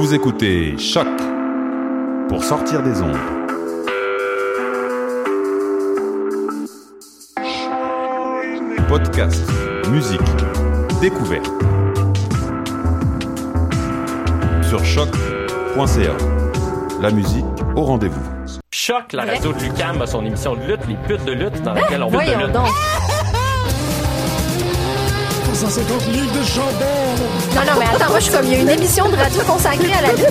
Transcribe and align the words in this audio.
Vous 0.00 0.14
écoutez 0.14 0.78
Choc 0.78 1.06
pour 2.30 2.42
sortir 2.42 2.82
des 2.82 3.02
ondes. 3.02 3.18
Podcast, 8.88 9.46
musique, 9.90 10.22
découverte. 11.02 11.50
Sur 14.62 14.82
choc.ca. 14.82 16.16
La 17.02 17.10
musique 17.10 17.44
au 17.76 17.82
rendez-vous. 17.82 18.24
Choc, 18.70 19.12
la 19.12 19.26
radio 19.26 19.52
de 19.52 19.58
Lucam 19.58 20.00
a 20.00 20.06
son 20.06 20.24
émission 20.24 20.56
de 20.56 20.62
lutte, 20.62 20.86
les 20.88 20.96
putes 21.06 21.26
de 21.26 21.32
lutte, 21.32 21.60
dans 21.60 21.74
laquelle 21.74 22.02
on 22.02 22.10
lutte 22.10 22.20
de 22.20 22.24
Voyons 22.24 22.46
lutte. 22.46 22.56
Donc. 25.60 25.70
150 25.70 26.06
livres 26.12 26.38
de 26.38 26.44
chandelle. 26.44 27.20
Non, 27.54 27.72
non, 27.72 27.78
mais 27.78 27.86
attends, 27.86 28.10
moi, 28.10 28.18
je 28.18 28.24
suis 28.24 28.32
comme, 28.32 28.46
il 28.46 28.52
y 28.52 28.56
a 28.56 28.60
une 28.60 28.68
émission 28.68 29.08
de 29.08 29.16
radio 29.16 29.40
consacrée 29.42 29.92
à 29.92 30.02
la 30.02 30.12
lutte. 30.12 30.26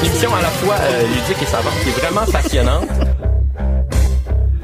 Une 0.00 0.06
émission 0.06 0.34
à 0.34 0.42
la 0.42 0.48
fois 0.48 0.74
euh, 0.80 1.02
ludique 1.02 1.42
et 1.42 1.46
savante 1.46 1.74
qui 1.82 1.88
est 1.88 1.92
vraiment 1.92 2.26
passionnante. 2.30 2.88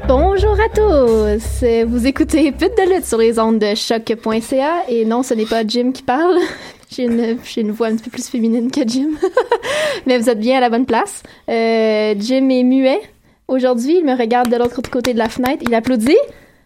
Bonjour 0.07 0.57
à 0.59 0.67
tous! 0.67 1.63
Vous 1.87 2.05
écoutez 2.05 2.51
Pute 2.51 2.75
de 2.75 2.95
lutte 2.95 3.05
sur 3.05 3.17
les 3.17 3.39
ondes 3.39 3.59
de 3.59 3.75
choc.ca 3.75 4.83
et 4.89 5.05
non, 5.05 5.23
ce 5.23 5.33
n'est 5.33 5.45
pas 5.45 5.65
Jim 5.65 5.91
qui 5.93 6.03
parle. 6.03 6.37
J'ai 6.93 7.03
une, 7.03 7.71
voix 7.71 7.87
un 7.87 7.95
petit 7.95 8.03
peu 8.03 8.11
plus 8.11 8.27
féminine 8.27 8.69
que 8.69 8.81
Jim. 8.85 9.11
Mais 10.05 10.17
vous 10.17 10.29
êtes 10.29 10.39
bien 10.39 10.57
à 10.57 10.59
la 10.59 10.69
bonne 10.69 10.85
place. 10.85 11.23
Euh, 11.47 12.13
Jim 12.17 12.49
est 12.49 12.63
muet. 12.63 12.99
Aujourd'hui, 13.47 13.99
il 13.99 14.05
me 14.05 14.17
regarde 14.17 14.49
de 14.49 14.57
l'autre 14.57 14.81
côté 14.91 15.13
de 15.13 15.17
la 15.17 15.29
fenêtre. 15.29 15.63
Il 15.65 15.73
applaudit. 15.73 16.17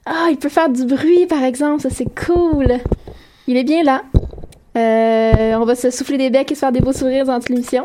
Ah, 0.07 0.27
il 0.31 0.37
peut 0.37 0.49
faire 0.49 0.69
du 0.69 0.85
bruit, 0.85 1.27
par 1.27 1.43
exemple. 1.43 1.81
Ça, 1.81 1.89
c'est 1.91 2.07
cool. 2.25 2.79
Il 3.45 3.55
est 3.55 3.63
bien 3.63 3.83
là. 3.83 4.01
Euh, 4.75 5.53
on 5.59 5.65
va 5.65 5.75
se 5.75 5.91
souffler 5.91 6.17
des 6.17 6.31
becs 6.31 6.51
et 6.51 6.55
se 6.55 6.59
faire 6.59 6.71
des 6.71 6.81
beaux 6.81 6.93
sourires 6.93 7.25
dans 7.25 7.39
l'émission. 7.47 7.83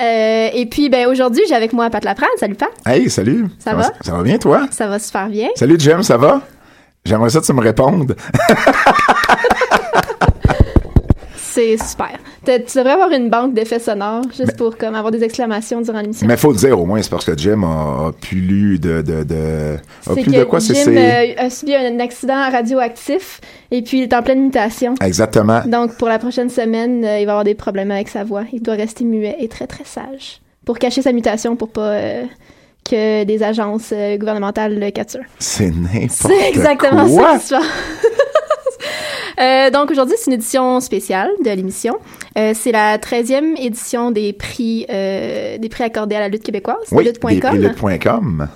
Euh, 0.00 0.48
et 0.54 0.64
puis, 0.64 0.88
ben, 0.88 1.08
aujourd'hui, 1.08 1.42
j'ai 1.46 1.54
avec 1.54 1.74
moi 1.74 1.90
Pat 1.90 2.02
Laprade. 2.02 2.30
Salut, 2.38 2.54
Pat. 2.54 2.70
Hey, 2.86 3.10
salut. 3.10 3.46
Ça 3.58 3.74
va? 3.74 3.92
Ça 4.00 4.12
va 4.12 4.22
bien, 4.22 4.38
toi? 4.38 4.66
Ça 4.70 4.86
va 4.86 4.98
super 4.98 5.28
bien. 5.28 5.48
Salut, 5.56 5.76
Jim, 5.78 6.02
ça 6.02 6.16
va? 6.16 6.40
J'aimerais 7.04 7.28
ça 7.28 7.40
que 7.40 7.46
tu 7.46 7.52
me 7.52 7.60
répondes. 7.60 8.16
C'est 11.60 11.76
super. 11.86 12.12
Tu 12.44 12.78
devrais 12.78 12.92
avoir 12.92 13.10
une 13.10 13.28
banque 13.28 13.52
d'effets 13.54 13.78
sonores 13.78 14.22
juste 14.36 14.56
pour 14.56 14.76
comme 14.78 14.94
avoir 14.94 15.10
des 15.12 15.22
exclamations 15.22 15.80
durant 15.82 16.00
l'émission. 16.00 16.26
Mais 16.26 16.36
faut 16.36 16.52
le 16.52 16.56
dire 16.58 16.78
au 16.80 16.86
moins, 16.86 17.02
c'est 17.02 17.10
parce 17.10 17.24
que 17.24 17.36
Jim 17.36 17.62
a, 17.64 18.08
a 18.08 18.12
pu 18.18 18.36
lu 18.36 18.78
de, 18.78 19.02
de, 19.02 19.24
de, 19.24 19.76
a 20.10 20.14
pu 20.14 20.22
que 20.22 20.30
de 20.30 20.44
quoi 20.44 20.60
c'est, 20.60 20.74
Jim 20.74 20.82
c'est- 20.84 21.38
euh, 21.38 21.46
a 21.46 21.50
subi 21.50 21.74
un 21.74 21.98
accident 22.00 22.50
radioactif 22.50 23.40
et 23.70 23.82
puis 23.82 23.98
il 23.98 24.02
est 24.04 24.14
en 24.14 24.22
pleine 24.22 24.40
mutation. 24.42 24.94
Exactement. 25.02 25.60
Donc 25.66 25.96
pour 25.98 26.08
la 26.08 26.18
prochaine 26.18 26.48
semaine, 26.50 27.04
euh, 27.04 27.18
il 27.20 27.26
va 27.26 27.32
avoir 27.32 27.44
des 27.44 27.54
problèmes 27.54 27.90
avec 27.90 28.08
sa 28.08 28.24
voix. 28.24 28.44
Il 28.52 28.62
doit 28.62 28.74
rester 28.74 29.04
muet 29.04 29.36
et 29.38 29.48
très 29.48 29.66
très 29.66 29.84
sage 29.84 30.40
pour 30.64 30.78
cacher 30.78 31.02
sa 31.02 31.12
mutation 31.12 31.56
pour 31.56 31.68
pas 31.68 31.80
euh, 31.90 32.24
que 32.88 33.24
des 33.24 33.42
agences 33.42 33.92
gouvernementales 34.18 34.78
le 34.78 34.90
capturent. 34.90 35.20
C'est 35.38 35.70
n'importe 35.70 36.10
C'est 36.10 36.48
exactement 36.48 37.06
quoi. 37.08 37.38
ça. 37.38 37.60
Euh, 39.40 39.70
donc 39.70 39.90
aujourd'hui, 39.90 40.16
c'est 40.18 40.30
une 40.30 40.34
édition 40.34 40.80
spéciale 40.80 41.30
de 41.44 41.50
l'émission. 41.50 41.98
Euh, 42.36 42.52
c'est 42.54 42.72
la 42.72 42.98
13e 42.98 43.56
édition 43.58 44.10
des 44.10 44.32
prix 44.32 44.86
euh, 44.90 45.58
des 45.58 45.68
prix 45.68 45.84
accordés 45.84 46.16
à 46.16 46.20
la 46.20 46.28
lutte 46.28 46.42
québécoise, 46.42 46.76
Oui, 46.92 47.04
lutte.com. 47.04 47.56
lutte.com. 47.56 48.48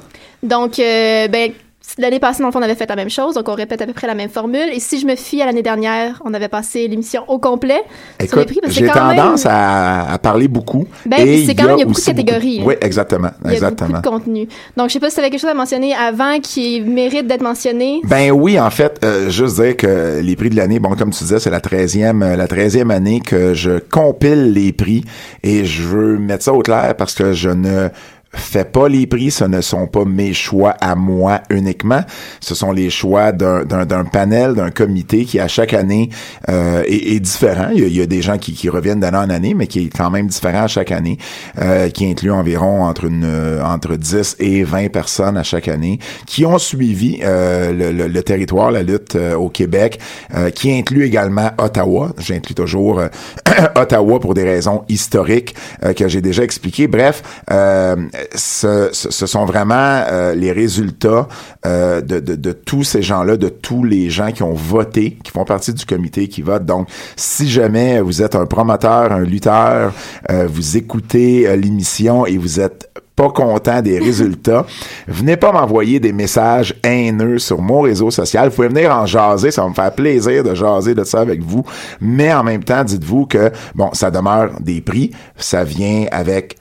Donc, 0.43 0.77
ben, 0.77 1.53
l'année 1.99 2.19
passée, 2.19 2.41
dans 2.43 2.49
le 2.49 2.53
fond, 2.53 2.59
on 2.59 2.62
avait 2.62 2.75
fait 2.75 2.89
la 2.89 2.97
même 2.97 3.11
chose, 3.11 3.34
donc 3.34 3.49
on 3.49 3.55
répète 3.55 3.81
à 3.83 3.87
peu 3.87 3.93
près 3.93 4.06
la 4.06 4.15
même 4.15 4.28
formule. 4.31 4.69
Et 4.72 4.81
si 4.81 4.99
je 4.99 5.06
me 5.06 5.15
fie 5.17 5.41
à 5.43 5.47
l'année 5.47 5.62
dernière, 5.62 6.21
on 6.25 6.34
avait 6.34 6.49
passé 6.49 6.89
l'émission 6.89 7.22
au 7.28 7.39
complet 7.39 7.81
sur 8.27 8.39
les 8.39 8.45
prix. 8.47 8.61
j'ai 8.69 8.87
tendance 8.87 9.45
même, 9.45 9.55
à, 9.55 10.12
à 10.12 10.19
parler 10.19 10.49
beaucoup. 10.49 10.87
Ben, 11.06 11.19
c'est 11.47 11.55
quand 11.55 11.65
même- 11.67 11.77
il 11.77 11.81
y 11.81 11.83
a 11.83 11.87
beaucoup 11.87 12.00
de 12.00 12.05
catégories, 12.05 12.61
hein. 12.61 12.65
Oui, 12.67 12.75
exactement. 12.81 13.31
il 13.45 13.49
y 13.49 13.50
a 13.50 13.55
exactement. 13.55 13.91
beaucoup 13.91 14.03
de 14.03 14.09
contenu. 14.09 14.49
Donc, 14.77 14.89
je 14.89 14.95
sais 14.95 15.00
pas 15.00 15.09
si 15.11 15.15
tu 15.17 15.21
avais 15.21 15.31
quelque 15.31 15.41
chose 15.41 15.50
à 15.50 15.55
mentionner 15.55 15.95
avant 15.95 16.41
qui 16.41 16.81
mérite 16.81 17.27
d'être 17.27 17.43
mentionné. 17.43 18.01
Ben 18.05 18.31
oui, 18.33 18.59
en 18.59 18.71
fait, 18.71 18.99
euh, 19.05 19.31
juste 19.31 19.61
dire 19.61 19.77
que 19.77 20.21
les 20.21 20.37
prix 20.37 20.51
de 20.51 20.56
l'année, 20.56 20.78
bon, 20.78 20.91
comme 20.97 21.11
tu 21.11 21.22
disais, 21.25 21.39
c'est 21.39 21.51
la 21.51 21.61
13e, 21.61 22.22
euh, 22.22 22.37
la 22.37 22.47
13e 22.47 22.91
année 22.91 23.21
que 23.21 23.55
je 23.55 23.78
compile 23.78 24.53
les 24.53 24.72
prix 24.72 25.05
et 25.43 25.65
je 25.65 25.83
veux 25.83 26.19
mettre 26.19 26.45
ça 26.45 26.53
au 26.53 26.61
clair 26.61 26.95
parce 26.97 27.15
que 27.15 27.33
je 27.33 27.51
ne 27.51 27.89
fais 28.34 28.65
pas 28.65 28.89
les 28.89 29.06
prix, 29.06 29.31
ce 29.31 29.45
ne 29.45 29.61
sont 29.61 29.87
pas 29.87 30.05
mes 30.05 30.33
choix 30.33 30.75
à 30.81 30.95
moi 30.95 31.41
uniquement, 31.50 32.00
ce 32.41 32.55
sont 32.55 32.72
les 32.72 32.91
choix 32.91 33.33
d'un 33.33 34.05
panel, 34.05 34.55
d'un 34.55 34.71
comité 34.71 35.25
qui 35.25 35.39
à 35.41 35.49
chaque 35.49 35.72
année 35.75 36.11
euh, 36.49 36.83
est, 36.87 37.21
différent. 37.21 37.69
Il 37.75 37.89
y, 37.95 38.00
a, 38.03 38.06
des 38.06 38.22
gens 38.22 38.39
qui, 38.39 38.53
qui 38.53 38.69
reviennent 38.69 39.00
d'année 39.00 39.19
en 39.19 39.31
année, 39.31 39.55
mais 39.55 39.67
qui 39.67 39.87
est 39.87 39.97
quand 39.97 40.11
même 40.11 40.27
différent 40.27 40.65
à 40.65 40.69
chaque 40.69 40.93
année, 40.93 41.19
euh, 41.61 41.89
qui 41.89 42.06
inclut 42.11 42.31
environ 42.33 42.83
entre 42.84 43.05
une 43.05 43.25
entre 43.65 43.97
10 43.97 44.37
et 44.41 44.65
20 44.65 44.91
personnes 44.91 45.37
à 45.37 45.43
chaque 45.43 45.69
année, 45.69 45.99
qui 46.27 46.45
ont 46.45 46.59
suivi 46.59 47.21
euh, 47.22 47.72
le, 47.72 47.93
le- 47.93 48.09
le 48.09 48.22
territoire, 48.22 48.71
la 48.71 48.83
lutte 48.83 49.16
euh, 49.16 49.34
au 49.34 49.49
Québec, 49.49 49.98
qui 50.54 50.72
inclut 50.72 51.04
également 51.04 51.51
Ottawa. 51.59 52.13
J'inclus 52.19 52.54
toujours 52.54 53.01
Ottawa 53.77 54.21
pour 54.21 54.34
des 54.34 54.45
raisons 54.45 54.84
historiques 54.89 55.54
euh, 55.84 55.92
que 55.92 56.09
j'ai 56.09 56.21
déjà 56.21 56.42
expliquées. 56.42 56.86
Bref, 56.89 57.22
euh, 57.51 57.97
ce, 58.34 58.91
ce- 58.92 59.27
sont 59.27 59.45
vraiment 59.47 59.74
euh, 60.10 60.34
les 60.34 60.53
résultats 60.53 61.28
euh, 61.66 62.01
de, 62.01 62.21
de, 62.21 62.34
de 62.34 62.53
tous 62.53 62.84
ces 62.84 63.03
gens-là, 63.03 63.36
de 63.36 63.48
tous 63.48 63.84
les 63.84 64.10
gens 64.10 64.33
qui 64.33 64.42
ont 64.42 64.54
voté, 64.54 65.18
qui 65.22 65.30
font 65.30 65.45
partie 65.45 65.72
du 65.72 65.84
comité 65.86 66.28
qui 66.28 66.42
vote. 66.42 66.65
Donc, 66.65 66.89
si 67.16 67.48
jamais 67.48 68.01
vous 68.01 68.22
êtes 68.22 68.34
un 68.34 68.47
promoteur, 68.47 69.12
un 69.12 69.21
lutteur, 69.24 69.92
vous 70.47 70.77
écoutez 70.77 71.57
l'émission 71.57 72.27
et 72.27 72.36
vous 72.36 72.60
êtes 72.60 72.91
pas 73.16 73.31
content 73.31 73.81
des 73.81 73.99
résultats, 73.99 74.66
venez 75.07 75.37
pas 75.37 75.53
m'envoyer 75.53 76.01
des 76.01 76.13
messages 76.13 76.75
haineux 76.83 77.39
sur 77.39 77.61
mon 77.61 77.83
réseau 77.83 78.11
social. 78.11 78.49
Vous 78.49 78.57
pouvez 78.57 78.69
venir 78.69 78.91
en 78.91 79.07
jaser, 79.07 79.51
ça 79.51 79.63
va 79.63 79.69
me 79.69 79.75
faire 79.75 79.95
plaisir 79.95 80.43
de 80.43 80.55
jaser 80.55 80.95
de 80.95 81.05
ça 81.05 81.21
avec 81.21 81.43
vous. 81.43 81.65
Mais 82.01 82.33
en 82.34 82.43
même 82.43 82.65
temps, 82.65 82.83
dites-vous 82.83 83.27
que, 83.27 83.53
bon, 83.75 83.91
ça 83.93 84.11
demeure 84.11 84.51
des 84.61 84.81
prix, 84.81 85.13
ça 85.37 85.63
vient 85.65 86.07
avec 86.11 86.57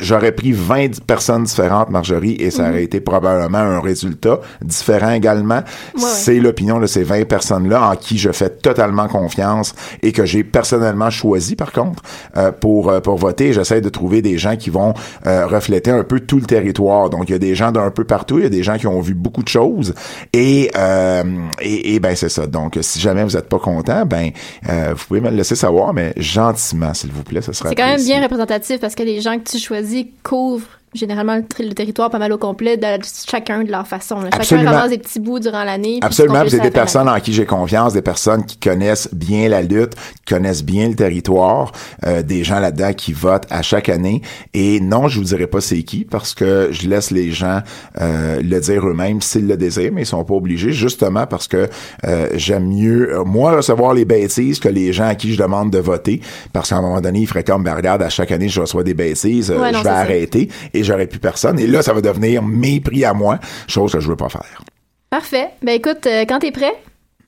J'aurais 0.00 0.32
pris 0.32 0.52
20 0.52 1.00
personnes 1.06 1.44
différentes, 1.44 1.90
Marjorie, 1.90 2.36
et 2.38 2.50
ça 2.50 2.64
Mhm. 2.64 2.70
aurait 2.70 2.84
été 2.84 3.00
probablement 3.00 3.58
un 3.58 3.80
résultat 3.80 4.40
différent 4.62 5.10
également. 5.12 5.62
Ouais, 5.96 6.02
ouais. 6.02 6.08
C'est 6.08 6.38
l'opinion 6.40 6.80
de 6.80 6.86
ces 6.86 7.02
20 7.02 7.24
personnes-là 7.26 7.90
en 7.90 7.96
qui 7.96 8.18
je 8.18 8.30
fais 8.32 8.50
totalement 8.50 9.08
confiance 9.08 9.74
et 10.02 10.12
que 10.12 10.24
j'ai 10.24 10.44
personnellement 10.44 11.10
choisi, 11.10 11.56
par 11.56 11.72
contre, 11.72 12.02
euh, 12.36 12.52
pour, 12.52 12.90
euh, 12.90 13.00
pour 13.00 13.16
voter. 13.16 13.52
J'essaie 13.52 13.80
de 13.80 13.88
trouver 13.88 14.22
des 14.22 14.38
gens 14.38 14.56
qui 14.56 14.70
vont 14.70 14.94
euh, 15.26 15.46
refléter 15.46 15.90
un 15.90 16.04
peu 16.04 16.20
tout 16.20 16.36
le 16.38 16.46
territoire. 16.46 17.10
Donc, 17.10 17.28
il 17.28 17.32
y 17.32 17.34
a 17.34 17.38
des 17.38 17.54
gens 17.54 17.72
d'un 17.72 17.90
peu 17.90 18.04
partout, 18.04 18.38
il 18.38 18.44
y 18.44 18.46
a 18.46 18.50
des 18.50 18.62
gens 18.62 18.76
qui 18.78 18.86
ont 18.86 19.00
vu 19.00 19.14
beaucoup 19.14 19.42
de 19.42 19.48
choses. 19.48 19.94
Et, 20.32 20.70
euh, 20.76 21.22
et, 21.60 21.94
et 21.94 22.00
ben, 22.00 22.14
c'est 22.16 22.28
ça. 22.28 22.46
Donc, 22.46 22.78
si 22.80 22.98
jamais 23.00 23.22
vous 23.24 23.32
n'êtes 23.36 23.48
pas 23.48 23.58
content, 23.58 24.04
ben, 24.06 24.30
euh, 24.68 24.94
vous 24.96 25.04
pouvez 25.06 25.20
me 25.20 25.30
le 25.30 25.36
laisser 25.36 25.56
savoir, 25.56 25.92
mais 25.94 26.12
gentiment, 26.16 26.94
s'il 26.94 27.12
vous 27.12 27.22
plaît, 27.22 27.42
ce 27.42 27.52
serait 27.52 27.68
C'est 27.70 27.74
quand 27.74 27.86
même 27.86 28.02
bien 28.02 28.22
représentatif 28.22 28.80
parce 28.80 28.94
que 28.94 29.02
les 29.02 29.20
gens 29.20 29.38
que 29.38 29.44
tu 29.50 29.51
choisis 29.58 30.06
couvrent 30.22 30.81
généralement 30.94 31.40
le, 31.58 31.72
territoire 31.72 32.10
pas 32.10 32.18
mal 32.18 32.32
au 32.32 32.38
complet 32.38 32.76
de 32.76 32.86
chacun 33.28 33.64
de 33.64 33.70
leur 33.70 33.86
façon. 33.86 34.20
là. 34.20 34.30
Chacun 34.42 34.64
ramasse 34.64 34.90
des 34.90 34.98
petits 34.98 35.20
bouts 35.20 35.38
durant 35.38 35.64
l'année. 35.64 35.98
Absolument, 36.02 36.42
c'est 36.48 36.60
des 36.60 36.70
personnes 36.70 37.08
en 37.08 37.18
qui 37.20 37.32
j'ai 37.32 37.46
confiance, 37.46 37.92
des 37.92 38.02
personnes 38.02 38.44
qui 38.44 38.56
connaissent 38.58 39.08
bien 39.12 39.48
la 39.48 39.62
lutte, 39.62 39.94
qui 39.94 40.34
connaissent 40.34 40.64
bien 40.64 40.88
le 40.88 40.94
territoire, 40.94 41.72
euh, 42.06 42.22
des 42.22 42.44
gens 42.44 42.60
là-dedans 42.60 42.92
qui 42.92 43.12
votent 43.12 43.46
à 43.50 43.62
chaque 43.62 43.88
année. 43.88 44.22
Et 44.54 44.80
non, 44.80 45.08
je 45.08 45.18
vous 45.18 45.24
dirai 45.24 45.46
pas 45.46 45.60
c'est 45.60 45.82
qui 45.82 46.04
parce 46.04 46.34
que 46.34 46.68
je 46.70 46.88
laisse 46.88 47.10
les 47.10 47.30
gens 47.30 47.60
euh, 48.00 48.40
le 48.42 48.60
dire 48.60 48.86
eux-mêmes 48.86 49.20
s'ils 49.20 49.46
le 49.46 49.56
désirent, 49.56 49.92
mais 49.92 50.02
ils 50.02 50.06
sont 50.06 50.24
pas 50.24 50.34
obligés, 50.34 50.72
justement 50.72 51.26
parce 51.26 51.48
que 51.48 51.68
euh, 52.04 52.28
j'aime 52.34 52.68
mieux 52.68 53.14
euh, 53.14 53.24
moi 53.24 53.56
recevoir 53.56 53.94
les 53.94 54.04
bêtises 54.04 54.58
que 54.58 54.68
les 54.68 54.92
gens 54.92 55.06
à 55.08 55.14
qui 55.14 55.32
je 55.32 55.42
demande 55.42 55.70
de 55.70 55.78
voter, 55.78 56.20
parce 56.52 56.70
qu'à 56.70 56.76
un 56.76 56.82
moment 56.82 57.00
donné, 57.00 57.20
ils 57.20 57.26
feraient 57.26 57.44
comme 57.44 57.64
ben 57.64 57.74
regarde, 57.74 58.02
à 58.02 58.08
chaque 58.08 58.32
année 58.32 58.48
je 58.48 58.60
reçois 58.60 58.84
des 58.84 58.94
bêtises, 58.94 59.50
euh, 59.50 59.58
Ouais, 59.58 59.72
non, 59.72 59.78
je 59.78 59.84
vais 59.84 59.90
ça. 59.90 59.98
arrêter 59.98 60.48
et 60.82 60.84
j'aurai 60.84 61.06
plus 61.06 61.20
personne. 61.20 61.58
Et 61.58 61.66
là, 61.66 61.82
ça 61.82 61.92
va 61.92 62.00
devenir 62.00 62.42
mes 62.42 62.80
prix 62.80 63.04
à 63.04 63.14
moi, 63.14 63.38
chose 63.68 63.92
que 63.92 64.00
je 64.00 64.08
veux 64.08 64.16
pas 64.16 64.28
faire. 64.28 64.62
Parfait. 65.10 65.50
Ben 65.62 65.72
écoute, 65.74 66.06
euh, 66.06 66.24
quand 66.28 66.40
t'es 66.40 66.50
prêt, 66.52 66.72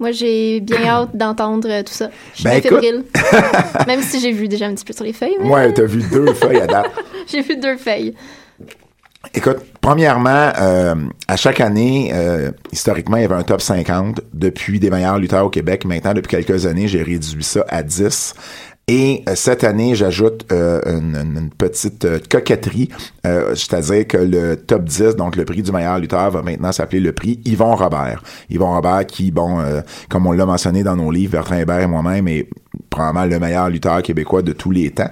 moi 0.00 0.10
j'ai 0.10 0.60
bien 0.60 0.84
hâte 0.86 1.16
d'entendre 1.16 1.68
euh, 1.70 1.82
tout 1.82 1.92
ça. 1.92 2.10
Je 2.34 2.40
suis 2.40 2.44
Ben, 2.44 2.60
fébrile. 2.62 3.04
Même 3.86 4.02
si 4.02 4.20
j'ai 4.20 4.32
vu 4.32 4.48
déjà 4.48 4.66
un 4.66 4.74
petit 4.74 4.84
peu 4.84 4.92
sur 4.92 5.04
les 5.04 5.12
feuilles. 5.12 5.36
mais 5.40 5.48
Ouais, 5.48 5.72
t'as 5.74 5.84
vu 5.84 6.02
deux 6.10 6.32
feuilles 6.34 6.60
à 6.60 6.66
date. 6.66 6.90
J'ai 7.26 7.40
vu 7.40 7.56
deux 7.56 7.76
feuilles. 7.78 8.14
Écoute, 9.32 9.56
premièrement, 9.80 10.52
euh, 10.60 10.94
à 11.26 11.36
chaque 11.36 11.60
année, 11.60 12.10
euh, 12.12 12.50
historiquement, 12.70 13.16
il 13.16 13.22
y 13.22 13.24
avait 13.24 13.34
un 13.34 13.42
top 13.42 13.62
50 13.62 14.20
depuis 14.34 14.78
des 14.78 14.90
meilleurs 14.90 15.18
lutteurs 15.18 15.46
au 15.46 15.48
Québec. 15.50 15.86
Maintenant, 15.86 16.12
depuis 16.12 16.28
quelques 16.36 16.66
années, 16.66 16.86
j'ai 16.86 17.02
réduit 17.02 17.42
ça 17.42 17.64
à 17.68 17.82
10. 17.82 18.34
Et 18.86 19.22
euh, 19.28 19.34
cette 19.34 19.64
année, 19.64 19.94
j'ajoute 19.94 20.44
euh, 20.52 20.78
une, 20.84 21.16
une- 21.16 21.50
petite 21.56 22.04
euh, 22.04 22.18
coquetterie, 22.28 22.90
euh, 23.26 23.54
c'est-à-dire 23.54 24.06
que 24.06 24.18
le 24.18 24.56
top 24.56 24.84
10, 24.84 25.16
donc 25.16 25.36
le 25.36 25.46
prix 25.46 25.62
du 25.62 25.72
meilleur 25.72 25.98
lutteur, 25.98 26.30
va 26.30 26.42
maintenant 26.42 26.70
s'appeler 26.72 27.00
le 27.00 27.12
prix 27.12 27.40
Yvon 27.46 27.76
Robert. 27.76 28.22
Yvon 28.50 28.74
Robert 28.74 29.06
qui, 29.06 29.30
bon, 29.30 29.60
euh, 29.60 29.80
comme 30.10 30.26
on 30.26 30.32
l'a 30.32 30.44
mentionné 30.44 30.82
dans 30.82 30.96
nos 30.96 31.10
livres, 31.10 31.32
Bertrand 31.32 31.56
Hébert 31.56 31.80
et 31.80 31.86
moi-même, 31.86 32.28
est 32.28 32.46
probablement 32.90 33.24
le 33.24 33.38
meilleur 33.38 33.70
lutteur 33.70 34.02
québécois 34.02 34.42
de 34.42 34.52
tous 34.52 34.70
les 34.70 34.90
temps. 34.90 35.10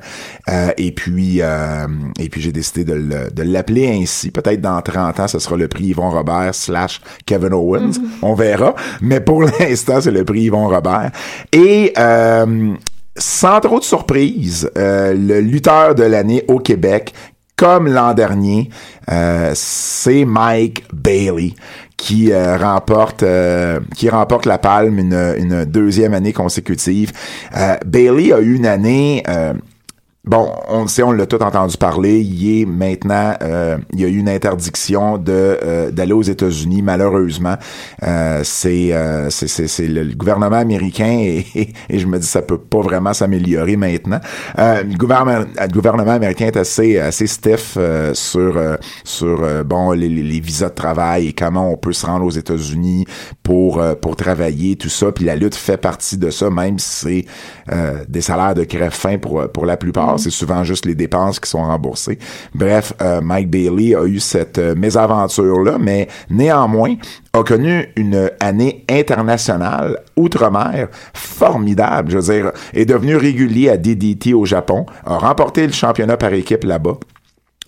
Euh, 0.50 0.70
et 0.76 0.92
puis, 0.92 1.38
euh, 1.40 1.86
et 2.18 2.28
puis 2.28 2.42
j'ai 2.42 2.52
décidé 2.52 2.84
de 2.84 2.92
le- 2.94 3.30
de 3.30 3.42
l'appeler 3.42 3.88
ainsi. 3.88 4.30
Peut-être 4.30 4.60
dans 4.60 4.82
30 4.82 5.18
ans, 5.20 5.28
ce 5.28 5.38
sera 5.38 5.56
le 5.56 5.68
prix 5.68 5.84
Yvon 5.86 6.10
Robert 6.10 6.54
slash 6.54 7.00
Kevin 7.24 7.54
Owens. 7.54 7.92
On 8.20 8.34
verra. 8.34 8.74
Mais 9.00 9.20
pour 9.20 9.42
l'instant, 9.60 10.00
c'est 10.02 10.10
le 10.10 10.24
prix 10.24 10.42
Yvon 10.42 10.68
Robert. 10.68 11.10
Et 11.52 11.92
euh, 11.98 12.74
sans 13.16 13.60
trop 13.60 13.78
de 13.78 13.84
surprise, 13.84 14.70
euh, 14.76 15.14
le 15.14 15.40
lutteur 15.40 15.94
de 15.94 16.04
l'année 16.04 16.44
au 16.48 16.58
Québec, 16.58 17.12
comme 17.56 17.86
l'an 17.86 18.14
dernier, 18.14 18.70
euh, 19.10 19.52
c'est 19.54 20.24
Mike 20.24 20.84
Bailey 20.92 21.54
qui 21.96 22.32
euh, 22.32 22.56
remporte 22.56 23.24
qui 23.94 24.08
remporte 24.08 24.46
la 24.46 24.58
palme 24.58 24.98
une, 24.98 25.34
une 25.38 25.64
deuxième 25.64 26.14
année 26.14 26.32
consécutive. 26.32 27.12
Bailey 27.86 28.32
a 28.32 28.40
eu 28.40 28.56
une 28.56 28.66
année 28.66 29.22
Bon, 30.24 30.52
on 30.68 30.82
le 30.82 30.88
sait, 30.88 31.02
on 31.02 31.10
l'a 31.10 31.26
tout 31.26 31.42
entendu 31.42 31.76
parler. 31.76 32.20
Il 32.20 32.68
maintenant, 32.68 33.34
euh, 33.42 33.76
il 33.92 34.00
y 34.00 34.04
a 34.04 34.06
eu 34.06 34.18
une 34.18 34.28
interdiction 34.28 35.18
de 35.18 35.32
euh, 35.32 35.90
d'aller 35.90 36.12
aux 36.12 36.22
États-Unis. 36.22 36.80
Malheureusement, 36.80 37.56
euh, 38.04 38.42
c'est 38.44 38.92
euh, 38.92 39.30
c'est 39.30 39.88
le, 39.88 40.14
gouvernement 40.14 40.58
américain 40.58 41.18
et, 41.56 41.72
je 41.90 42.06
me 42.06 42.20
dis 42.20 42.26
ça 42.26 42.40
peut 42.40 42.58
pas 42.58 42.82
vraiment 42.82 43.12
s'améliorer 43.12 43.74
maintenant. 43.74 44.20
Le 44.56 44.96
gouvernement 44.96 45.44
le 45.60 45.72
gouvernement 45.72 46.12
américain 46.12 46.46
est 46.46 46.56
assez 46.56 47.00
assez 47.00 47.26
stiff 47.26 47.76
sur 48.12 48.60
sur 49.02 49.64
bon 49.64 49.90
les, 49.90 50.38
visas 50.38 50.68
de 50.68 50.74
travail 50.74 51.28
et 51.28 51.32
comment 51.32 51.68
on 51.68 51.76
peut 51.76 51.92
se 51.92 52.06
rendre 52.06 52.26
aux 52.26 52.30
États-Unis 52.30 53.06
pour 53.42 53.82
pour 54.00 54.14
travailler 54.14 54.76
tout 54.76 54.88
ça. 54.88 55.10
Puis 55.10 55.24
la 55.24 55.34
lutte 55.34 55.56
fait 55.56 55.78
partie 55.78 56.16
de 56.16 56.30
ça, 56.30 56.48
même 56.48 56.78
si 56.78 57.26
c'est 57.66 58.06
des 58.08 58.20
salaires 58.20 58.54
de 58.54 58.62
crève 58.62 58.92
fin 58.92 59.18
pour 59.18 59.48
pour 59.50 59.66
la 59.66 59.76
plupart. 59.76 60.11
C'est 60.18 60.30
souvent 60.30 60.64
juste 60.64 60.86
les 60.86 60.94
dépenses 60.94 61.40
qui 61.40 61.48
sont 61.48 61.62
remboursées. 61.62 62.18
Bref, 62.54 62.92
euh, 63.00 63.20
Mike 63.20 63.50
Bailey 63.50 63.94
a 63.94 64.04
eu 64.04 64.20
cette 64.20 64.58
euh, 64.58 64.74
mésaventure-là, 64.74 65.78
mais 65.78 66.08
néanmoins 66.30 66.94
a 67.32 67.42
connu 67.42 67.88
une 67.96 68.30
année 68.40 68.84
internationale 68.88 69.98
outre-mer 70.16 70.88
formidable. 71.14 72.10
Je 72.10 72.18
veux 72.18 72.34
dire, 72.34 72.52
est 72.74 72.84
devenu 72.84 73.16
régulier 73.16 73.70
à 73.70 73.76
DDT 73.76 74.34
au 74.34 74.44
Japon, 74.44 74.86
a 75.04 75.18
remporté 75.18 75.66
le 75.66 75.72
championnat 75.72 76.16
par 76.16 76.32
équipe 76.32 76.64
là-bas 76.64 76.98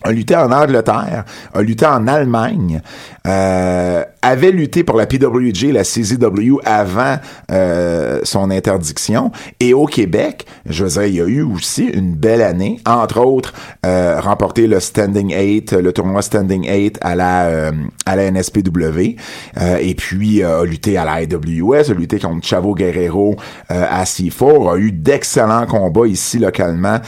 a 0.05 0.13
lutté 0.13 0.37
en 0.37 0.53
Angleterre, 0.53 1.25
a 1.53 1.63
lutté 1.63 1.87
en 1.87 2.07
Allemagne, 2.07 2.83
euh, 3.27 4.05
avait 4.23 4.51
lutté 4.51 4.85
pour 4.85 4.97
la 4.97 5.07
PWG, 5.07 5.73
la 5.73 5.83
CZW 5.83 6.61
avant 6.65 7.17
euh, 7.51 8.21
son 8.23 8.51
interdiction, 8.51 9.31
et 9.61 9.75
au 9.75 9.87
Québec, 9.87 10.47
je 10.67 10.85
il 11.07 11.15
y 11.15 11.21
a 11.21 11.27
eu 11.27 11.43
aussi 11.43 11.85
une 11.85 12.15
belle 12.15 12.43
année, 12.43 12.79
entre 12.87 13.21
autres, 13.21 13.53
euh, 13.85 14.21
remporté 14.21 14.67
le 14.67 14.81
Standing 14.81 15.35
8, 15.35 15.73
le 15.73 15.93
tournoi 15.93 16.23
Standing 16.23 16.67
8 16.69 16.99
à 17.01 17.15
la 17.15 17.47
euh, 17.47 17.73
à 18.07 18.17
la 18.17 18.31
NSPW, 18.31 19.17
euh, 19.61 19.77
et 19.81 19.95
puis 19.95 20.43
euh, 20.43 20.61
a 20.61 20.65
lutté 20.65 20.97
à 20.97 21.05
la 21.05 21.23
IWS, 21.23 21.91
a 21.91 21.95
lutté 21.95 22.19
contre 22.19 22.47
Chavo 22.47 22.75
Guerrero 22.75 23.37
à 23.69 24.05
C4, 24.05 24.75
a 24.75 24.79
eu 24.79 24.93
d'excellents 24.93 25.67
combats 25.67 26.07
ici 26.07 26.39
localement 26.39 26.99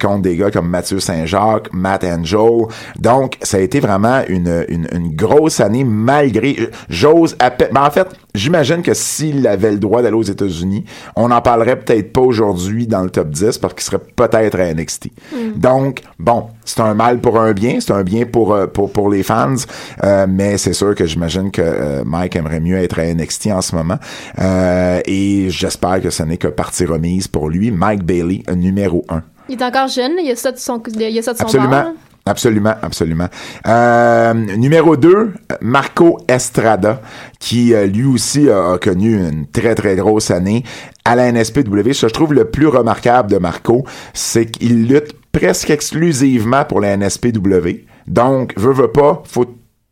contre 0.00 0.22
des 0.22 0.36
gars 0.36 0.50
comme 0.50 0.68
Mathieu 0.68 1.00
Saint-Jacques, 1.00 1.72
Matt 1.72 2.04
Angel, 2.04 2.66
donc, 2.98 3.38
ça 3.42 3.56
a 3.56 3.60
été 3.60 3.80
vraiment 3.80 4.22
une, 4.28 4.64
une, 4.68 4.88
une 4.92 5.14
grosse 5.14 5.59
année 5.60 5.84
malgré. 5.84 6.56
J'ose 6.88 7.36
à 7.38 7.50
peine. 7.50 7.70
ben, 7.72 7.84
en 7.84 7.90
fait, 7.90 8.08
j'imagine 8.34 8.82
que 8.82 8.94
s'il 8.94 9.46
avait 9.46 9.72
le 9.72 9.78
droit 9.78 10.02
d'aller 10.02 10.16
aux 10.16 10.22
États-Unis, 10.22 10.84
on 11.16 11.28
n'en 11.28 11.40
parlerait 11.40 11.78
peut-être 11.78 12.12
pas 12.12 12.20
aujourd'hui 12.20 12.86
dans 12.86 13.02
le 13.02 13.10
top 13.10 13.30
10 13.30 13.58
parce 13.58 13.74
qu'il 13.74 13.82
serait 13.82 13.98
peut-être 13.98 14.58
à 14.58 14.72
NXT. 14.74 15.08
Donc, 15.56 16.02
bon, 16.18 16.46
c'est 16.64 16.80
un 16.80 16.94
mal 16.94 17.20
pour 17.20 17.38
un 17.40 17.52
bien, 17.52 17.80
c'est 17.80 17.92
un 17.92 18.02
bien 18.02 18.24
pour, 18.26 18.52
euh, 18.54 18.66
pour, 18.66 18.92
pour 18.92 19.10
les 19.10 19.22
fans, 19.22 19.54
euh, 20.04 20.26
mais 20.28 20.58
c'est 20.58 20.72
sûr 20.72 20.94
que 20.94 21.06
j'imagine 21.06 21.50
que 21.50 21.62
euh, 21.62 22.02
Mike 22.04 22.36
aimerait 22.36 22.60
mieux 22.60 22.76
être 22.78 22.98
à 22.98 23.12
NXT 23.12 23.48
en 23.48 23.60
ce 23.62 23.74
moment. 23.74 23.98
Euh, 24.38 25.00
et 25.04 25.50
j'espère 25.50 26.00
que 26.00 26.10
ce 26.10 26.22
n'est 26.22 26.36
que 26.36 26.48
partie 26.48 26.84
remise 26.84 27.28
pour 27.28 27.48
lui. 27.48 27.70
Mike 27.70 28.04
Bailey, 28.04 28.42
numéro 28.54 29.04
1. 29.08 29.22
Il 29.48 29.60
est 29.60 29.64
encore 29.64 29.88
jeune, 29.88 30.12
il 30.20 30.26
y 30.26 30.30
a 30.30 30.36
ça 30.36 30.52
de 30.52 30.58
son, 30.58 30.80
il 30.94 31.18
a 31.18 31.22
ça 31.22 31.32
de 31.32 31.38
son 31.38 31.44
Absolument. 31.44 31.70
bord. 31.70 31.92
Absolument, 32.30 32.76
absolument. 32.80 33.26
Euh, 33.66 34.34
numéro 34.34 34.96
2, 34.96 35.32
Marco 35.62 36.20
Estrada, 36.28 37.02
qui 37.40 37.74
euh, 37.74 37.86
lui 37.86 38.04
aussi 38.04 38.48
a, 38.48 38.78
connu 38.78 39.16
une 39.16 39.48
très, 39.48 39.74
très 39.74 39.96
grosse 39.96 40.30
année 40.30 40.62
à 41.04 41.16
la 41.16 41.32
NSPW. 41.32 41.92
Ce 41.92 42.02
que 42.02 42.08
je 42.08 42.14
trouve 42.14 42.32
le 42.32 42.44
plus 42.44 42.68
remarquable 42.68 43.32
de 43.32 43.38
Marco, 43.38 43.84
c'est 44.14 44.46
qu'il 44.46 44.86
lutte 44.86 45.12
presque 45.32 45.70
exclusivement 45.70 46.64
pour 46.64 46.80
la 46.80 46.96
NSPW. 46.96 47.84
Donc, 48.06 48.56
veut, 48.56 48.74
veut 48.74 48.92
pas, 48.92 49.24
faut, 49.26 49.46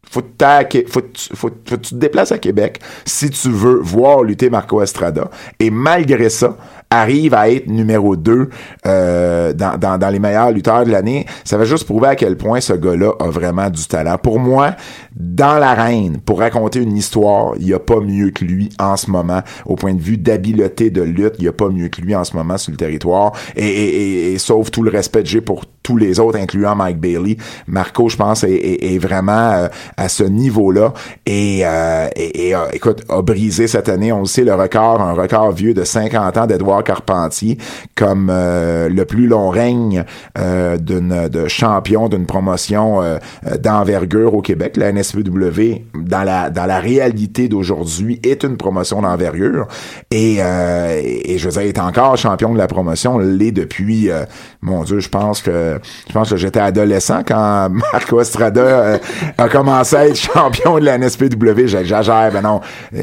faut 0.09 0.23
que 0.23 1.75
tu 1.75 1.79
te 1.79 1.95
déplaces 1.97 2.31
à 2.31 2.39
Québec 2.39 2.79
si 3.05 3.31
tu 3.31 3.51
veux 3.51 3.81
voir 3.81 4.23
lutter 4.23 4.49
Marco 4.49 4.81
Estrada. 4.81 5.29
Et 5.59 5.71
malgré 5.71 6.29
ça, 6.29 6.57
arrive 6.91 7.35
à 7.35 7.51
être 7.51 7.67
numéro 7.67 8.17
2 8.17 8.49
euh, 8.87 9.53
dans, 9.53 9.77
dans, 9.79 9.99
dans 9.99 10.09
les 10.09 10.19
meilleurs 10.19 10.51
lutteurs 10.53 10.85
de 10.85 10.91
l'année. 10.91 11.27
Ça 11.45 11.59
va 11.59 11.65
juste 11.65 11.85
prouver 11.85 12.09
à 12.09 12.17
quel 12.17 12.37
point 12.37 12.61
ce 12.61 12.73
gars-là 12.73 13.13
a 13.21 13.29
vraiment 13.29 13.69
du 13.71 13.85
talent. 13.87 14.17
Pour 14.19 14.39
moi, 14.39 14.75
dans 15.15 15.59
l'arène, 15.59 16.19
pour 16.21 16.39
raconter 16.39 16.81
une 16.81 16.97
histoire, 16.97 17.53
il 17.59 17.67
n'y 17.67 17.75
a 17.75 17.79
pas 17.79 18.01
mieux 18.01 18.31
que 18.31 18.45
lui 18.45 18.71
en 18.79 18.97
ce 18.97 19.11
moment. 19.11 19.43
Au 19.67 19.77
point 19.77 19.95
de 19.95 20.01
vue 20.01 20.17
d'habileté 20.17 20.91
de 20.91 21.03
lutte, 21.03 21.35
il 21.39 21.43
n'y 21.43 21.49
a 21.49 21.53
pas 21.53 21.69
mieux 21.69 21.89
que 21.89 22.01
lui 22.01 22.15
en 22.15 22.25
ce 22.25 22.37
moment 22.37 22.57
sur 22.59 22.71
le 22.71 22.77
territoire. 22.77 23.33
Et, 23.57 23.67
et, 23.67 24.03
et, 24.03 24.33
et 24.33 24.39
sauf 24.39 24.71
tout 24.71 24.83
le 24.83 24.91
respect 24.91 25.23
que 25.23 25.29
j'ai 25.29 25.41
pour 25.41 25.65
tous 25.89 25.97
les 25.97 26.21
autres, 26.21 26.39
incluant 26.39 26.75
Mike 26.77 26.99
Bailey. 27.01 27.39
Marco, 27.67 28.11
je 28.11 28.17
pense, 28.19 28.45
est, 28.45 28.99
vraiment 28.99 29.53
euh, 29.53 29.69
à 29.97 30.11
ce 30.11 30.23
niveau-là 30.23 30.93
et, 31.25 31.63
euh, 31.65 32.09
et, 32.15 32.53
a- 32.53 32.69
écoute, 32.75 33.05
a 33.09 33.23
brisé 33.23 33.67
cette 33.69 33.89
année, 33.89 34.13
on 34.13 34.19
le 34.21 34.27
sait, 34.27 34.45
le 34.45 34.55
record, 34.55 35.01
un 35.01 35.15
record 35.15 35.53
vieux 35.53 35.73
de 35.73 35.85
50 35.85 36.37
ans 36.37 36.47
d'Edouard 36.47 36.85
Carpentier 36.85 37.57
comme 37.97 38.29
euh, 38.31 38.91
le 38.91 39.05
plus 39.07 39.27
long 39.29 39.49
règne 39.49 40.05
euh, 40.37 40.77
d'une 40.77 41.29
de 41.29 41.49
champion 41.49 42.11
d'une 42.11 42.27
promotion 42.27 43.01
euh, 43.01 43.17
euh, 43.47 43.57
d'envergure 43.57 44.35
au 44.35 44.43
Québec. 44.43 44.77
La 44.77 44.93
NSPW, 44.93 45.85
dans 45.95 46.23
la 46.25 46.51
dans 46.51 46.67
la 46.67 46.81
réalité 46.81 47.49
d'aujourd'hui, 47.49 48.21
est 48.25 48.43
une 48.45 48.59
promotion 48.59 49.01
d'envergure 49.01 49.69
et, 50.11 50.37
euh, 50.41 51.01
et, 51.03 51.39
je 51.39 51.47
veux 51.49 51.53
dire, 51.53 51.63
est 51.63 51.79
encore 51.79 52.19
champion 52.19 52.53
de 52.53 52.59
la 52.59 52.67
promotion, 52.67 53.19
l'est 53.19 53.53
depuis, 53.53 54.11
euh, 54.11 54.25
mon 54.61 54.83
Dieu, 54.85 54.99
je 55.01 55.09
pense 55.09 55.41
que 55.41 55.78
je 56.09 56.13
pense 56.13 56.31
que 56.31 56.37
j'étais 56.37 56.61
adolescent 56.61 57.23
quand 57.27 57.69
Marco 57.93 58.21
Estrada 58.21 58.61
euh, 58.61 58.99
a 59.37 59.49
commencé 59.49 59.97
à 59.97 60.07
être 60.07 60.17
champion 60.17 60.79
de 60.79 60.85
la 60.85 60.99
NSPW. 60.99 61.67
J'exagère, 61.67 62.31
ben 62.33 62.43
non. 62.43 62.61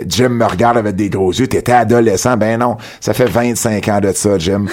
Jim 0.07 0.29
me 0.29 0.45
regarde 0.45 0.77
avec 0.77 0.95
des 0.95 1.09
gros 1.09 1.31
yeux. 1.31 1.47
T'étais 1.47 1.71
adolescent, 1.71 2.37
ben 2.37 2.59
non. 2.59 2.77
Ça 2.99 3.13
fait 3.13 3.29
25 3.29 3.87
ans 3.89 3.99
de 3.99 4.11
ça, 4.13 4.37
Jim. 4.37 4.65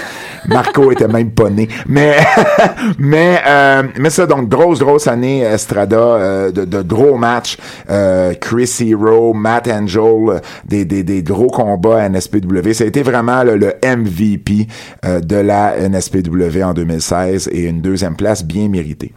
Marco 0.46 0.90
était 0.92 1.08
même 1.08 1.30
pas 1.30 1.50
né. 1.50 1.68
Mais, 1.86 2.16
mais, 2.98 3.40
euh, 3.46 3.82
mais 3.98 4.10
ça, 4.10 4.26
donc, 4.26 4.48
grosse, 4.48 4.80
grosse 4.80 5.06
année 5.06 5.40
Estrada, 5.40 5.96
euh, 5.96 6.50
de, 6.50 6.64
de 6.64 6.82
gros 6.82 7.16
matchs. 7.16 7.56
Euh, 7.90 8.34
Chris 8.40 8.70
Hero, 8.80 9.34
Matt 9.34 9.68
Angel, 9.68 10.40
des, 10.64 10.84
des, 10.84 11.02
des 11.02 11.22
gros 11.22 11.48
combats 11.48 12.02
à 12.02 12.08
NSPW. 12.08 12.72
Ça 12.72 12.84
a 12.84 12.86
été 12.86 13.02
vraiment 13.02 13.42
là, 13.42 13.56
le 13.56 13.74
MVP 13.84 14.66
euh, 15.04 15.20
de 15.20 15.36
la 15.36 15.76
NSPW 15.88 16.62
en 16.62 16.74
2016 16.74 17.48
et 17.52 17.62
une 17.62 17.80
place 18.16 18.44
bien 18.44 18.68
méritée. 18.68 19.12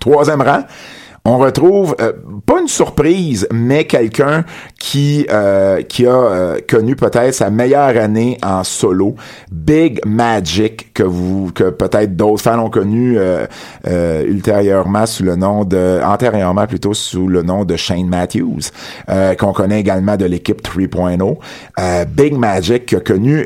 Troisième 0.00 0.42
rang, 0.42 0.64
on 1.28 1.38
retrouve 1.38 1.96
euh, 2.00 2.12
pas 2.46 2.60
une 2.60 2.68
surprise, 2.68 3.48
mais 3.52 3.84
quelqu'un 3.84 4.44
qui 4.78 5.26
euh, 5.32 5.82
qui 5.82 6.06
a 6.06 6.14
euh, 6.14 6.58
connu 6.68 6.94
peut-être 6.94 7.34
sa 7.34 7.50
meilleure 7.50 7.96
année 8.00 8.38
en 8.44 8.62
solo, 8.62 9.16
Big 9.50 9.98
Magic 10.06 10.94
que 10.94 11.02
vous 11.02 11.50
que 11.52 11.70
peut-être 11.70 12.14
d'autres 12.14 12.42
fans 12.42 12.64
ont 12.64 12.70
connu 12.70 13.18
ultérieurement 13.84 15.06
sous 15.06 15.24
le 15.24 15.34
nom 15.34 15.64
de 15.64 16.00
antérieurement 16.04 16.66
plutôt 16.68 16.94
sous 16.94 17.26
le 17.26 17.42
nom 17.42 17.64
de 17.64 17.74
Shane 17.74 18.06
Matthews, 18.06 18.70
qu'on 19.38 19.52
connaît 19.52 19.80
également 19.80 20.16
de 20.16 20.26
l'équipe 20.26 20.62
3.0. 20.62 21.38
Euh, 21.80 22.04
Big 22.04 22.34
Magic 22.34 22.86
qui 22.86 22.94
a 22.94 23.00
connu 23.00 23.44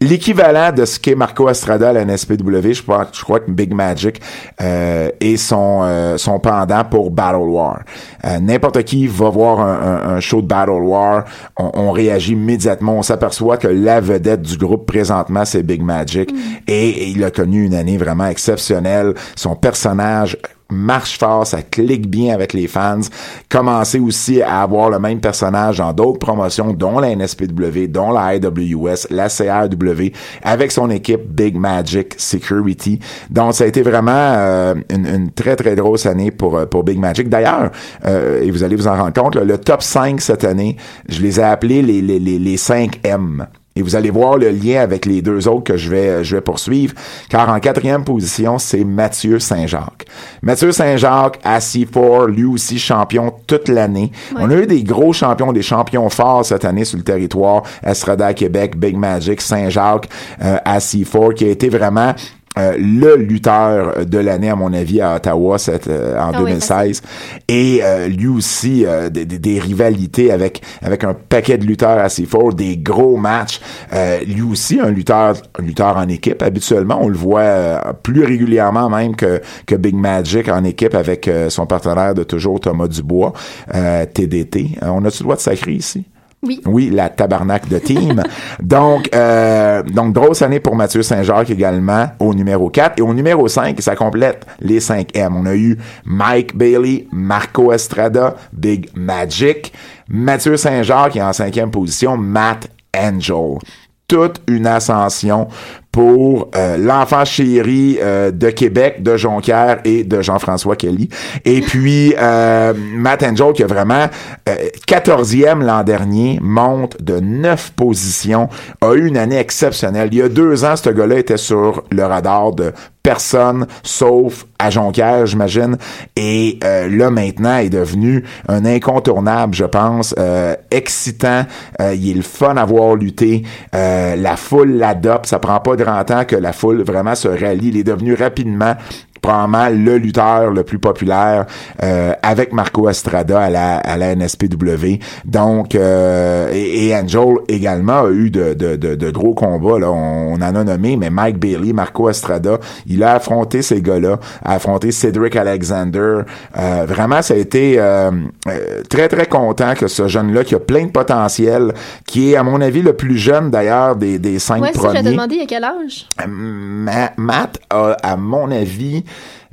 L'équivalent 0.00 0.70
de 0.72 0.84
ce 0.84 1.00
qu'est 1.00 1.16
Marco 1.16 1.48
Estrada 1.48 1.88
à 1.88 1.92
la 1.92 2.04
NSPW, 2.04 2.72
je 2.72 2.82
crois, 2.82 3.08
je 3.12 3.20
crois 3.20 3.40
que 3.40 3.50
Big 3.50 3.74
Magic 3.74 4.20
euh, 4.60 5.10
est 5.20 5.36
son, 5.36 5.80
euh, 5.82 6.16
son 6.18 6.38
pendant 6.38 6.84
pour 6.84 7.10
Battle 7.10 7.38
War. 7.48 7.80
Euh, 8.24 8.38
N'importe 8.38 8.84
qui 8.84 9.08
va 9.08 9.28
voir 9.28 9.58
un, 9.60 9.72
un- 9.74 10.16
un 10.16 10.20
show 10.20 10.40
de 10.40 10.46
Battle 10.46 10.70
War, 10.84 11.24
on, 11.56 11.70
on 11.74 11.90
réagit 11.90 12.32
immédiatement, 12.34 12.96
on 12.96 13.02
s'aperçoit 13.02 13.56
que 13.56 13.66
la 13.66 14.00
vedette 14.00 14.42
du 14.42 14.56
groupe 14.56 14.86
présentement, 14.86 15.44
c'est 15.44 15.64
Big 15.64 15.82
Magic, 15.82 16.30
et, 16.68 16.88
et 16.88 17.08
il 17.08 17.24
a 17.24 17.32
connu 17.32 17.64
une 17.66 17.74
année 17.74 17.96
vraiment 17.98 18.26
exceptionnelle. 18.28 19.14
Son 19.34 19.56
personnage 19.56 20.36
marche 20.70 21.18
fort, 21.18 21.46
ça 21.46 21.62
clique 21.62 22.08
bien 22.08 22.34
avec 22.34 22.52
les 22.52 22.68
fans. 22.68 23.00
Commencer 23.48 23.98
aussi 23.98 24.42
à 24.42 24.62
avoir 24.62 24.90
le 24.90 24.98
même 24.98 25.20
personnage 25.20 25.78
dans 25.78 25.92
d'autres 25.92 26.18
promotions, 26.18 26.72
dont 26.72 26.98
la 26.98 27.14
NSPW, 27.14 27.86
dont 27.88 28.12
la 28.12 28.36
IWS, 28.36 29.06
la 29.10 29.28
CRW, 29.28 30.12
avec 30.42 30.70
son 30.70 30.90
équipe 30.90 31.26
Big 31.26 31.56
Magic 31.56 32.14
Security. 32.18 33.00
Donc, 33.30 33.54
ça 33.54 33.64
a 33.64 33.66
été 33.66 33.82
vraiment 33.82 34.12
euh, 34.12 34.74
une, 34.90 35.30
très, 35.32 35.56
très 35.56 35.74
grosse 35.74 36.06
année 36.06 36.30
pour, 36.30 36.56
euh, 36.56 36.66
pour 36.66 36.84
Big 36.84 36.98
Magic. 36.98 37.28
D'ailleurs, 37.28 37.70
euh, 38.04 38.42
et 38.42 38.50
vous 38.50 38.62
allez 38.62 38.76
vous 38.76 38.88
en 38.88 38.96
rendre 38.96 39.12
compte, 39.12 39.36
le 39.36 39.58
top 39.58 39.82
5 39.82 40.20
cette 40.20 40.44
année, 40.44 40.76
je 41.08 41.22
les 41.22 41.40
ai 41.40 41.44
appelés 41.44 41.82
les, 41.82 42.02
les, 42.02 42.18
les, 42.18 42.38
les 42.38 42.56
5 42.56 43.00
M. 43.04 43.46
Et 43.78 43.82
vous 43.82 43.94
allez 43.94 44.10
voir 44.10 44.36
le 44.38 44.50
lien 44.50 44.80
avec 44.80 45.06
les 45.06 45.22
deux 45.22 45.46
autres 45.46 45.62
que 45.62 45.76
je 45.76 45.88
vais, 45.88 46.24
je 46.24 46.34
vais 46.34 46.40
poursuivre, 46.40 46.94
car 47.28 47.48
en 47.48 47.60
quatrième 47.60 48.02
position, 48.02 48.58
c'est 48.58 48.82
Mathieu 48.82 49.38
Saint-Jacques. 49.38 50.04
Mathieu 50.42 50.72
Saint-Jacques, 50.72 51.38
à 51.44 51.60
C4, 51.60 52.26
lui 52.26 52.44
aussi 52.44 52.80
champion 52.80 53.32
toute 53.46 53.68
l'année. 53.68 54.10
On 54.36 54.50
a 54.50 54.54
eu 54.56 54.66
des 54.66 54.82
gros 54.82 55.12
champions, 55.12 55.52
des 55.52 55.62
champions 55.62 56.10
forts 56.10 56.44
cette 56.44 56.64
année 56.64 56.84
sur 56.84 56.98
le 56.98 57.04
territoire. 57.04 57.62
Estrada 57.84 58.34
Québec, 58.34 58.76
Big 58.76 58.96
Magic, 58.96 59.40
Saint-Jacques, 59.40 60.08
euh, 60.42 60.56
à 60.64 60.78
C4, 60.78 61.34
qui 61.34 61.44
a 61.44 61.48
été 61.48 61.68
vraiment 61.68 62.14
euh, 62.56 62.76
le 62.78 63.16
lutteur 63.16 64.06
de 64.06 64.18
l'année, 64.18 64.50
à 64.50 64.56
mon 64.56 64.72
avis, 64.72 65.00
à 65.00 65.16
Ottawa 65.16 65.58
cette, 65.58 65.88
euh, 65.88 66.18
en 66.18 66.30
Ah 66.32 66.42
oui, 66.42 66.50
2016. 66.50 67.02
Et 67.48 67.80
euh, 67.82 68.08
lui 68.08 68.26
aussi, 68.26 68.84
euh, 68.84 69.08
des, 69.10 69.60
rivalités 69.60 70.32
avec, 70.32 70.62
avec 70.82 71.04
un 71.04 71.14
paquet 71.14 71.58
de 71.58 71.64
lutteurs 71.64 71.98
assez 71.98 72.26
forts, 72.26 72.54
des 72.54 72.76
gros 72.76 73.16
matchs. 73.16 73.60
Euh, 73.92 74.20
lui 74.24 74.42
aussi, 74.42 74.80
un 74.80 74.90
lutteur, 74.90 75.36
un 75.58 75.62
lutteur 75.62 75.96
en 75.96 76.08
équipe. 76.08 76.42
Habituellement, 76.42 76.98
on 77.00 77.08
le 77.08 77.16
voit 77.16 77.40
euh, 77.40 77.78
plus 78.02 78.24
régulièrement 78.24 78.88
même 78.88 79.14
que, 79.14 79.40
que 79.66 79.74
Big 79.74 79.94
Magic 79.94 80.48
en 80.48 80.64
équipe 80.64 80.94
avec 80.94 81.28
euh, 81.28 81.50
son 81.50 81.66
partenaire 81.66 82.14
de 82.14 82.24
toujours, 82.24 82.60
Thomas 82.60 82.88
Dubois, 82.88 83.32
euh, 83.74 84.04
TDT. 84.06 84.70
On 84.82 85.04
a-tu 85.04 85.18
le 85.18 85.24
droit 85.24 85.36
de 85.36 85.40
sacrer 85.40 85.72
ici? 85.72 86.04
Oui. 86.42 86.60
Oui, 86.66 86.90
la 86.90 87.08
tabarnak 87.08 87.68
de 87.68 87.78
team. 87.78 88.22
donc, 88.62 89.08
euh, 89.14 89.82
donc, 89.82 90.12
grosse 90.12 90.42
année 90.42 90.60
pour 90.60 90.76
Mathieu 90.76 91.02
Saint-Jacques 91.02 91.50
également 91.50 92.06
au 92.20 92.32
numéro 92.32 92.70
4. 92.70 92.98
Et 92.98 93.02
au 93.02 93.12
numéro 93.12 93.48
5, 93.48 93.80
ça 93.80 93.96
complète 93.96 94.46
les 94.60 94.78
5 94.78 95.16
M. 95.16 95.34
On 95.36 95.46
a 95.46 95.54
eu 95.54 95.78
Mike 96.04 96.56
Bailey, 96.56 97.08
Marco 97.10 97.72
Estrada, 97.72 98.36
Big 98.52 98.88
Magic, 98.94 99.72
Mathieu 100.08 100.56
Saint-Jacques 100.56 101.12
qui 101.12 101.18
est 101.18 101.22
en 101.22 101.32
cinquième 101.32 101.70
position, 101.70 102.16
Matt 102.16 102.68
Angel. 102.96 103.58
Toute 104.06 104.40
une 104.46 104.66
ascension 104.66 105.48
pour 105.92 106.50
euh, 106.54 106.76
l'enfant 106.76 107.24
chéri 107.24 107.98
euh, 108.00 108.30
de 108.30 108.50
Québec, 108.50 109.02
de 109.02 109.16
Jonquière 109.16 109.78
et 109.84 110.04
de 110.04 110.20
Jean-François 110.20 110.76
Kelly. 110.76 111.08
Et 111.44 111.60
puis, 111.60 112.14
euh, 112.18 112.72
Matt 112.76 113.22
Angel, 113.22 113.52
qui 113.52 113.62
a 113.62 113.66
vraiment 113.66 114.06
euh, 114.48 114.54
14e 114.86 115.64
l'an 115.64 115.82
dernier, 115.82 116.38
monte 116.42 117.02
de 117.02 117.20
9 117.20 117.72
positions, 117.72 118.48
a 118.80 118.94
eu 118.94 119.06
une 119.06 119.16
année 119.16 119.38
exceptionnelle. 119.38 120.08
Il 120.12 120.18
y 120.18 120.22
a 120.22 120.28
deux 120.28 120.64
ans, 120.64 120.76
ce 120.76 120.90
gars-là 120.90 121.18
était 121.18 121.36
sur 121.36 121.82
le 121.90 122.04
radar 122.04 122.52
de 122.52 122.72
personne, 123.08 123.66
sauf 123.82 124.44
à 124.58 124.68
Jonquière, 124.68 125.24
j'imagine. 125.24 125.78
Et 126.14 126.58
euh, 126.62 126.90
là, 126.90 127.08
maintenant, 127.10 127.56
est 127.56 127.70
devenu 127.70 128.22
un 128.48 128.66
incontournable, 128.66 129.54
je 129.54 129.64
pense, 129.64 130.14
euh, 130.18 130.54
excitant. 130.70 131.46
Euh, 131.80 131.94
il 131.94 132.10
est 132.10 132.14
le 132.14 132.20
fun 132.22 132.58
à 132.58 132.66
voir 132.66 132.96
lutter. 132.96 133.44
Euh, 133.74 134.14
la 134.14 134.36
foule 134.36 134.72
l'adopte. 134.72 135.24
Ça 135.24 135.38
prend 135.38 135.58
pas 135.60 135.74
grand 135.78 136.04
temps 136.04 136.24
que 136.26 136.36
la 136.36 136.52
foule 136.52 136.82
vraiment 136.82 137.14
se 137.14 137.28
rallie. 137.28 137.68
Il 137.68 137.76
est 137.78 137.84
devenu 137.84 138.12
rapidement 138.14 138.74
probablement 139.20 139.68
le 139.68 139.96
lutteur 139.98 140.50
le 140.50 140.62
plus 140.64 140.78
populaire 140.78 141.46
euh, 141.82 142.12
avec 142.22 142.52
Marco 142.52 142.88
Estrada 142.88 143.40
à 143.40 143.50
la, 143.50 143.76
à 143.78 143.96
la 143.96 144.14
NSPW. 144.14 144.98
Donc, 145.24 145.74
euh, 145.74 146.50
et, 146.52 146.86
et 146.88 146.96
Angel 146.96 147.34
également 147.48 148.04
a 148.04 148.10
eu 148.10 148.30
de, 148.30 148.54
de, 148.54 148.76
de, 148.76 148.94
de 148.94 149.10
gros 149.10 149.34
combats. 149.34 149.78
Là. 149.78 149.90
On, 149.90 150.34
on 150.34 150.36
en 150.36 150.42
a 150.54 150.64
nommé, 150.64 150.96
mais 150.96 151.10
Mike 151.10 151.38
Bailey, 151.38 151.72
Marco 151.72 152.08
Estrada, 152.08 152.58
il 152.86 153.02
a 153.02 153.14
affronté 153.14 153.62
ces 153.62 153.80
gars-là, 153.82 154.18
a 154.44 154.54
affronté 154.54 154.92
Cedric 154.92 155.36
Alexander. 155.36 156.20
Euh, 156.56 156.84
vraiment, 156.86 157.22
ça 157.22 157.34
a 157.34 157.36
été 157.36 157.78
euh, 157.78 158.10
euh, 158.48 158.82
très, 158.88 159.08
très 159.08 159.26
content 159.26 159.74
que 159.74 159.88
ce 159.88 160.08
jeune-là, 160.08 160.44
qui 160.44 160.54
a 160.54 160.60
plein 160.60 160.84
de 160.86 160.90
potentiel, 160.90 161.72
qui 162.06 162.32
est, 162.32 162.36
à 162.36 162.42
mon 162.42 162.60
avis, 162.60 162.82
le 162.82 162.92
plus 162.92 163.16
jeune 163.18 163.50
d'ailleurs 163.50 163.96
des, 163.96 164.18
des 164.18 164.38
cinq 164.38 164.62
Ouais, 164.62 164.72
premiers. 164.72 164.96
j'avais 164.96 165.10
demandé 165.12 165.34
il 165.36 165.40
y 165.40 165.44
a 165.44 165.46
quel 165.46 165.64
âge? 165.64 166.06
Ma- 166.26 167.12
Matt 167.16 167.58
a, 167.70 167.96
à 168.02 168.16
mon 168.16 168.50
avis, 168.50 169.04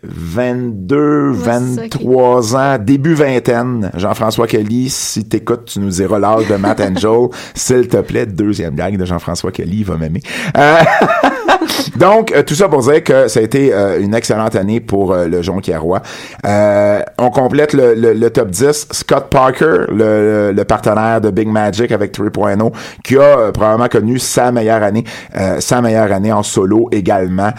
22, 0.09 1.31
Ouais, 1.31 1.35
c'est 1.43 1.75
ça, 1.75 1.81
23 1.81 2.55
ans, 2.55 2.77
début 2.79 3.13
vingtaine. 3.13 3.91
Jean-François 3.95 4.47
Kelly, 4.47 4.89
si 4.89 5.25
t'écoutes, 5.25 5.65
tu 5.65 5.79
nous 5.79 5.89
diras 5.89 6.19
l'âge 6.19 6.47
de 6.47 6.55
Matt 6.55 6.81
Angel. 6.81 7.29
S'il 7.53 7.87
te 7.87 7.97
plaît, 7.97 8.25
deuxième 8.25 8.75
blague 8.75 8.97
de 8.97 9.05
Jean-François 9.05 9.51
Kelly, 9.51 9.77
il 9.79 9.85
va 9.85 9.97
m'aimer. 9.97 10.21
Euh, 10.57 10.77
Donc, 11.97 12.31
euh, 12.31 12.43
tout 12.43 12.55
ça 12.55 12.67
pour 12.67 12.81
dire 12.81 13.03
que 13.03 13.27
ça 13.27 13.39
a 13.39 13.43
été 13.43 13.73
euh, 13.73 13.99
une 14.01 14.13
excellente 14.13 14.55
année 14.55 14.79
pour 14.79 15.13
euh, 15.13 15.27
le 15.27 15.41
Jonquiérois. 15.41 16.01
Euh, 16.45 17.01
on 17.17 17.29
complète 17.29 17.73
le, 17.73 17.93
le- 17.93 18.13
le 18.13 18.29
top 18.29 18.49
10. 18.49 18.87
Scott 18.91 19.27
Parker, 19.29 19.85
le, 19.89 20.51
le 20.51 20.63
partenaire 20.65 21.21
de 21.21 21.29
Big 21.29 21.47
Magic 21.47 21.91
avec 21.91 22.17
3.0, 22.17 22.71
qui 23.03 23.17
a 23.17 23.21
euh, 23.21 23.51
probablement 23.51 23.87
connu 23.87 24.19
sa 24.19 24.51
meilleure 24.51 24.83
année, 24.83 25.03
euh, 25.37 25.59
sa 25.59 25.81
meilleure 25.81 26.11
année 26.11 26.31
en 26.31 26.43
solo 26.43 26.89
également, 26.91 27.49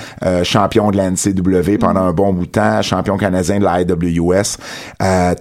champion 0.42 0.90
de 0.90 0.96
la 0.96 1.10
NCW 1.10 1.78
pendant 1.78 2.00
un 2.02 2.12
bon 2.12 2.32
bout 2.32 2.46
de 2.46 2.50
temps, 2.50 2.82
champion 2.82 3.16
canadien 3.16 3.58
de 3.58 3.64
la 3.64 3.80
IWS. 3.80 4.56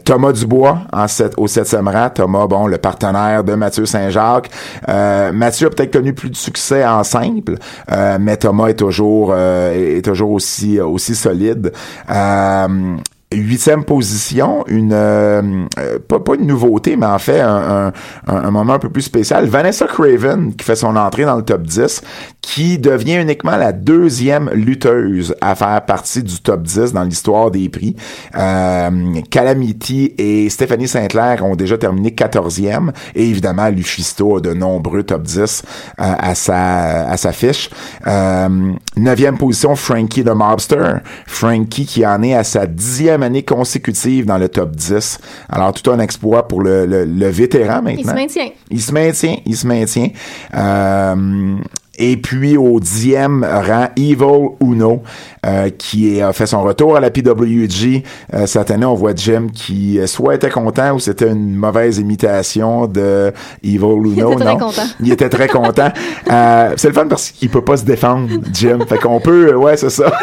Thomas 0.04 0.32
Dubois 0.32 0.80
en 0.94 1.08
sept, 1.08 1.34
au 1.38 1.48
septième 1.48 1.88
rang. 1.88 2.10
Thomas, 2.10 2.48
bon, 2.48 2.68
le 2.68 2.78
partenaire 2.78 3.44
de 3.44 3.54
Mathieu 3.56 3.86
Saint-Jacques. 3.86 4.50
Mathieu 4.88 5.68
a 5.68 5.70
peut-être 5.70 5.94
connu 5.94 6.14
plus 6.14 6.30
de 6.30 6.36
succès 6.36 6.86
en 6.86 7.04
simple, 7.04 7.56
mais 8.20 8.35
Thomas 8.40 8.68
est 8.68 8.76
toujours 8.76 9.36
est 9.36 10.04
toujours 10.04 10.32
aussi 10.32 10.80
aussi 10.80 11.16
solide. 11.16 11.72
Huitième 13.36 13.84
position, 13.84 14.64
une 14.68 14.94
euh, 14.94 15.42
euh, 15.80 16.00
pas, 16.00 16.20
pas 16.20 16.36
une 16.36 16.48
nouveauté, 16.48 16.96
mais 16.96 17.06
en 17.06 17.20
fait 17.20 17.40
un, 17.40 17.92
un, 18.28 18.36
un, 18.36 18.52
moment 18.52 18.74
un 18.74 18.80
peu 18.80 18.90
plus 18.90 19.02
spécial. 19.02 19.48
Vanessa 19.48 19.86
Craven 19.86 20.56
qui 20.56 20.66
fait 20.66 20.76
son 20.76 20.96
entrée 20.96 21.26
dans 21.26 21.36
le 21.36 21.44
top 21.44 21.64
10, 21.64 22.02
qui 22.42 22.78
devient 22.78 23.16
uniquement 23.16 23.58
la 23.58 23.72
deuxième 23.74 24.50
lutteuse 24.52 25.36
à 25.42 25.56
faire 25.56 25.84
partie 25.86 26.24
du 26.24 26.40
top 26.40 26.64
10 26.64 26.94
dans 26.94 27.04
l'histoire 27.04 27.52
des 27.52 27.68
prix. 27.70 27.96
Euh, 28.38 28.90
Calamity 29.30 30.14
et 30.18 30.50
Stéphanie 30.50 30.88
Saint-Clair 30.88 31.44
ont 31.44 31.56
déjà 31.56 31.78
terminé 31.78 32.12
14e 32.12 32.92
et 33.16 33.28
évidemment 33.28 33.70
Lufisto 33.70 34.38
a 34.38 34.42
de 34.42 34.54
nombreux 34.54 35.04
top 35.04 35.24
10 35.24 35.64
euh, 36.00 36.14
à 36.18 36.36
sa 36.36 37.10
à 37.10 37.18
sa 37.18 37.32
fiche. 37.32 37.70
neuvième 38.96 39.38
position, 39.38 39.76
Frankie 39.76 40.24
the 40.24 40.34
Mobster. 40.34 40.98
Frankie 41.28 41.86
qui 41.86 42.06
en 42.06 42.22
est 42.24 42.34
à 42.36 42.44
sa 42.44 42.66
dixième 42.68 43.24
année 43.26 43.44
consécutive 43.44 44.26
dans 44.26 44.38
le 44.38 44.50
top 44.50 44.76
10. 44.76 45.20
Alors, 45.50 45.74
tout 45.74 45.92
un 45.92 46.00
exploit 46.00 46.48
pour 46.48 46.62
le, 46.62 46.86
le, 46.86 47.28
vétéran 47.28 47.82
maintenant. 47.82 47.94
Il 47.98 48.06
se 48.06 48.14
maintient. 48.14 48.50
Il 48.72 48.82
se 48.82 48.92
maintient, 48.94 49.36
il 49.46 49.58
se 49.58 49.68
maintient. 49.68 50.10
Euh, 50.56 51.58
et 51.98 52.18
puis 52.18 52.58
au 52.58 52.80
dixième 52.80 53.46
rang, 53.46 53.88
Evil 53.96 54.50
Uno, 54.62 55.02
euh, 55.46 55.70
qui 55.70 56.22
a 56.22 56.34
fait 56.34 56.46
son 56.46 56.62
retour 56.62 56.98
à 56.98 57.00
la 57.00 57.10
PWG. 57.10 58.04
Euh, 58.34 58.46
cette 58.46 58.72
année, 58.72 58.86
on 58.86 58.96
voit 58.96 59.16
Jim 59.16 59.48
qui 59.54 60.00
soit 60.06 60.36
était 60.36 60.50
content 60.50 60.96
ou 60.96 61.00
c'était 61.00 61.30
une 61.30 61.56
mauvaise 61.56 61.98
imitation 61.98 62.88
de 62.88 63.32
Evil 63.64 63.78
Uno. 63.78 64.34
Il 64.34 64.34
était 64.34 64.44
très 64.44 64.58
content. 64.58 64.88
Il 65.00 65.12
était 65.12 65.30
très 65.30 65.48
content. 65.48 65.90
Euh, 66.32 66.74
c'est 66.76 66.88
le 66.90 66.94
fun 66.94 67.08
parce 67.08 67.32
qu'il 67.32 67.50
peut 67.50 67.64
pas 67.64 67.78
se 67.78 67.86
défendre, 67.86 68.30
Jim. 68.52 68.80
Fait 68.88 68.98
qu'on 68.98 69.20
peut, 69.20 69.56
ouais, 69.56 69.78
c'est 69.78 69.90
ça. 69.90 70.12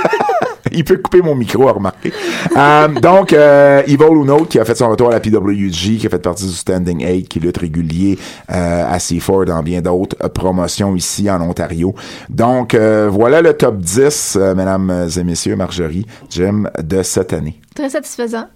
il 0.73 0.85
peut 0.85 0.97
couper 0.97 1.23
mon 1.23 1.35
micro, 1.35 1.69
à 1.69 1.73
remarquer. 1.73 2.13
Euh, 2.57 2.89
donc, 2.89 3.33
euh, 3.33 3.83
Evil 3.87 4.05
Uno, 4.05 4.45
qui 4.45 4.59
a 4.59 4.65
fait 4.65 4.75
son 4.75 4.89
retour 4.89 5.09
à 5.09 5.13
la 5.13 5.21
PWG, 5.21 5.99
qui 5.99 6.07
a 6.07 6.11
fait 6.11 6.19
partie 6.19 6.47
du 6.47 6.53
Standing 6.53 7.05
8, 7.05 7.29
qui 7.29 7.41
lutte 7.41 7.59
régulier 7.59 8.19
euh, 8.51 8.85
à 8.87 8.99
C4 8.99 9.47
dans 9.47 9.63
bien 9.63 9.81
d'autres 9.81 10.17
euh, 10.23 10.29
promotions 10.29 10.95
ici 10.95 11.31
en 11.31 11.41
Ontario. 11.41 11.95
Donc, 12.29 12.75
euh, 12.75 13.09
voilà 13.11 13.43
le 13.43 13.55
top 13.55 13.79
10, 13.79 14.39
mesdames 14.57 15.09
et 15.17 15.25
messieurs, 15.25 15.57
Marjorie, 15.57 16.07
Jim, 16.31 16.65
de 16.83 17.03
cette 17.03 17.33
année. 17.33 17.61
Très 17.75 17.91
satisfaisant. 17.91 18.47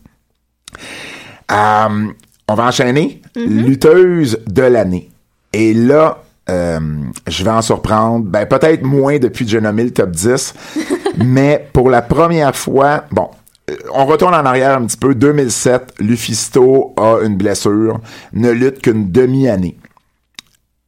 on 1.51 2.55
va 2.55 2.65
enchaîner. 2.65 3.23
Mm-hmm. 3.37 3.65
Lutteuse 3.67 4.39
de 4.47 4.63
l'année. 4.63 5.11
Et 5.53 5.75
là, 5.75 6.23
euh, 6.49 6.81
je 7.27 7.45
vais 7.45 7.51
en 7.51 7.63
surprendre, 7.63 8.25
ben 8.25 8.47
peut-être 8.47 8.83
moins 8.85 9.19
depuis 9.19 9.45
que 9.45 9.51
j'ai 9.51 9.61
nommé 9.61 9.85
le 9.85 9.91
top 9.91 10.11
10, 10.11 10.55
mais 11.25 11.69
pour 11.73 11.91
la 11.91 12.03
première 12.03 12.55
fois, 12.55 13.05
bon, 13.11 13.31
euh, 13.71 13.75
on 13.93 14.07
retourne 14.07 14.35
en 14.35 14.45
arrière 14.45 14.77
un 14.79 14.87
petit 14.87 14.97
peu. 14.97 15.15
2007, 15.15 15.95
Lufisto 15.99 16.95
a 16.97 17.19
une 17.25 17.37
blessure, 17.37 18.01
ne 18.33 18.51
lutte 18.51 18.81
qu'une 18.81 19.11
demi-année 19.11 19.77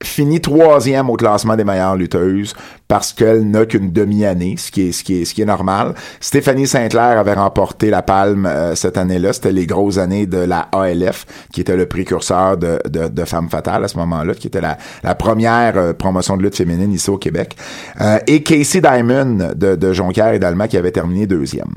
finit 0.02 0.40
troisième 0.40 1.10
au 1.10 1.16
classement 1.16 1.56
des 1.56 1.64
meilleures 1.64 1.96
lutteuses 1.96 2.54
parce 2.86 3.12
qu'elle 3.12 3.50
n'a 3.50 3.66
qu'une 3.66 3.90
demi-année, 3.90 4.54
ce 4.56 4.70
qui 4.70 4.82
est 4.88 5.44
normal. 5.44 5.94
Stéphanie 6.20 6.68
Saint-Clair 6.68 7.18
avait 7.18 7.34
remporté 7.34 7.90
la 7.90 8.02
palme 8.02 8.46
euh, 8.46 8.74
cette 8.76 8.96
année-là, 8.96 9.32
c'était 9.32 9.50
les 9.50 9.66
grosses 9.66 9.98
années 9.98 10.26
de 10.26 10.38
la 10.38 10.68
ALF 10.72 11.26
qui 11.52 11.60
était 11.60 11.76
le 11.76 11.86
précurseur 11.86 12.56
de 12.56 12.78
de, 12.88 13.08
de 13.08 13.24
Femme 13.24 13.48
fatale 13.48 13.84
à 13.84 13.88
ce 13.88 13.98
moment-là, 13.98 14.34
qui 14.34 14.46
était 14.46 14.60
la 14.60 14.78
la 15.02 15.14
première 15.14 15.76
euh, 15.76 15.92
promotion 15.92 16.36
de 16.36 16.42
lutte 16.42 16.56
féminine 16.56 16.92
ici 16.92 17.10
au 17.10 17.18
Québec. 17.18 17.56
Euh, 18.00 18.18
et 18.26 18.42
Casey 18.42 18.80
Diamond 18.80 19.52
de 19.56 19.74
de 19.74 19.92
Jonquière 19.92 20.32
et 20.32 20.38
d'Alma 20.38 20.68
qui 20.68 20.76
avait 20.76 20.92
terminé 20.92 21.26
deuxième. 21.26 21.74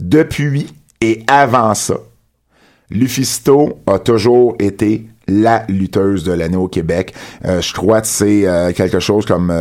Depuis 0.00 0.74
et 1.00 1.22
avant 1.26 1.74
ça, 1.74 1.96
Lufisto 2.90 3.80
a 3.86 3.98
toujours 3.98 4.56
été 4.58 5.06
la 5.28 5.64
lutteuse 5.68 6.24
de 6.24 6.32
l'année 6.32 6.56
au 6.56 6.68
Québec. 6.68 7.14
Euh, 7.44 7.60
je 7.60 7.72
crois 7.72 8.00
que 8.00 8.06
c'est 8.06 8.46
euh, 8.46 8.72
quelque 8.72 9.00
chose 9.00 9.26
comme 9.26 9.52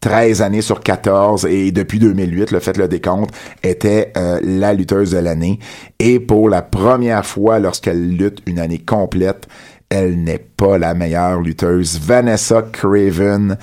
13 0.00 0.40
euh, 0.40 0.44
années 0.44 0.62
sur 0.62 0.80
14 0.80 1.46
et 1.46 1.72
depuis 1.72 1.98
2008, 1.98 2.50
le 2.50 2.60
fait 2.60 2.76
le 2.76 2.88
décompte, 2.88 3.34
était 3.62 4.12
la 4.42 4.74
lutteuse 4.74 5.10
de 5.10 5.18
l'année. 5.18 5.58
Et 5.98 6.20
pour 6.20 6.48
la 6.48 6.62
première 6.62 7.24
fois, 7.24 7.58
lorsqu'elle 7.58 8.10
lutte 8.10 8.40
une 8.46 8.58
année 8.58 8.78
complète, 8.78 9.46
elle 9.90 10.22
n'est 10.22 10.38
pas 10.38 10.78
la 10.78 10.94
meilleure 10.94 11.40
lutteuse. 11.40 11.98
Vanessa 12.00 12.62
Craven 12.62 13.56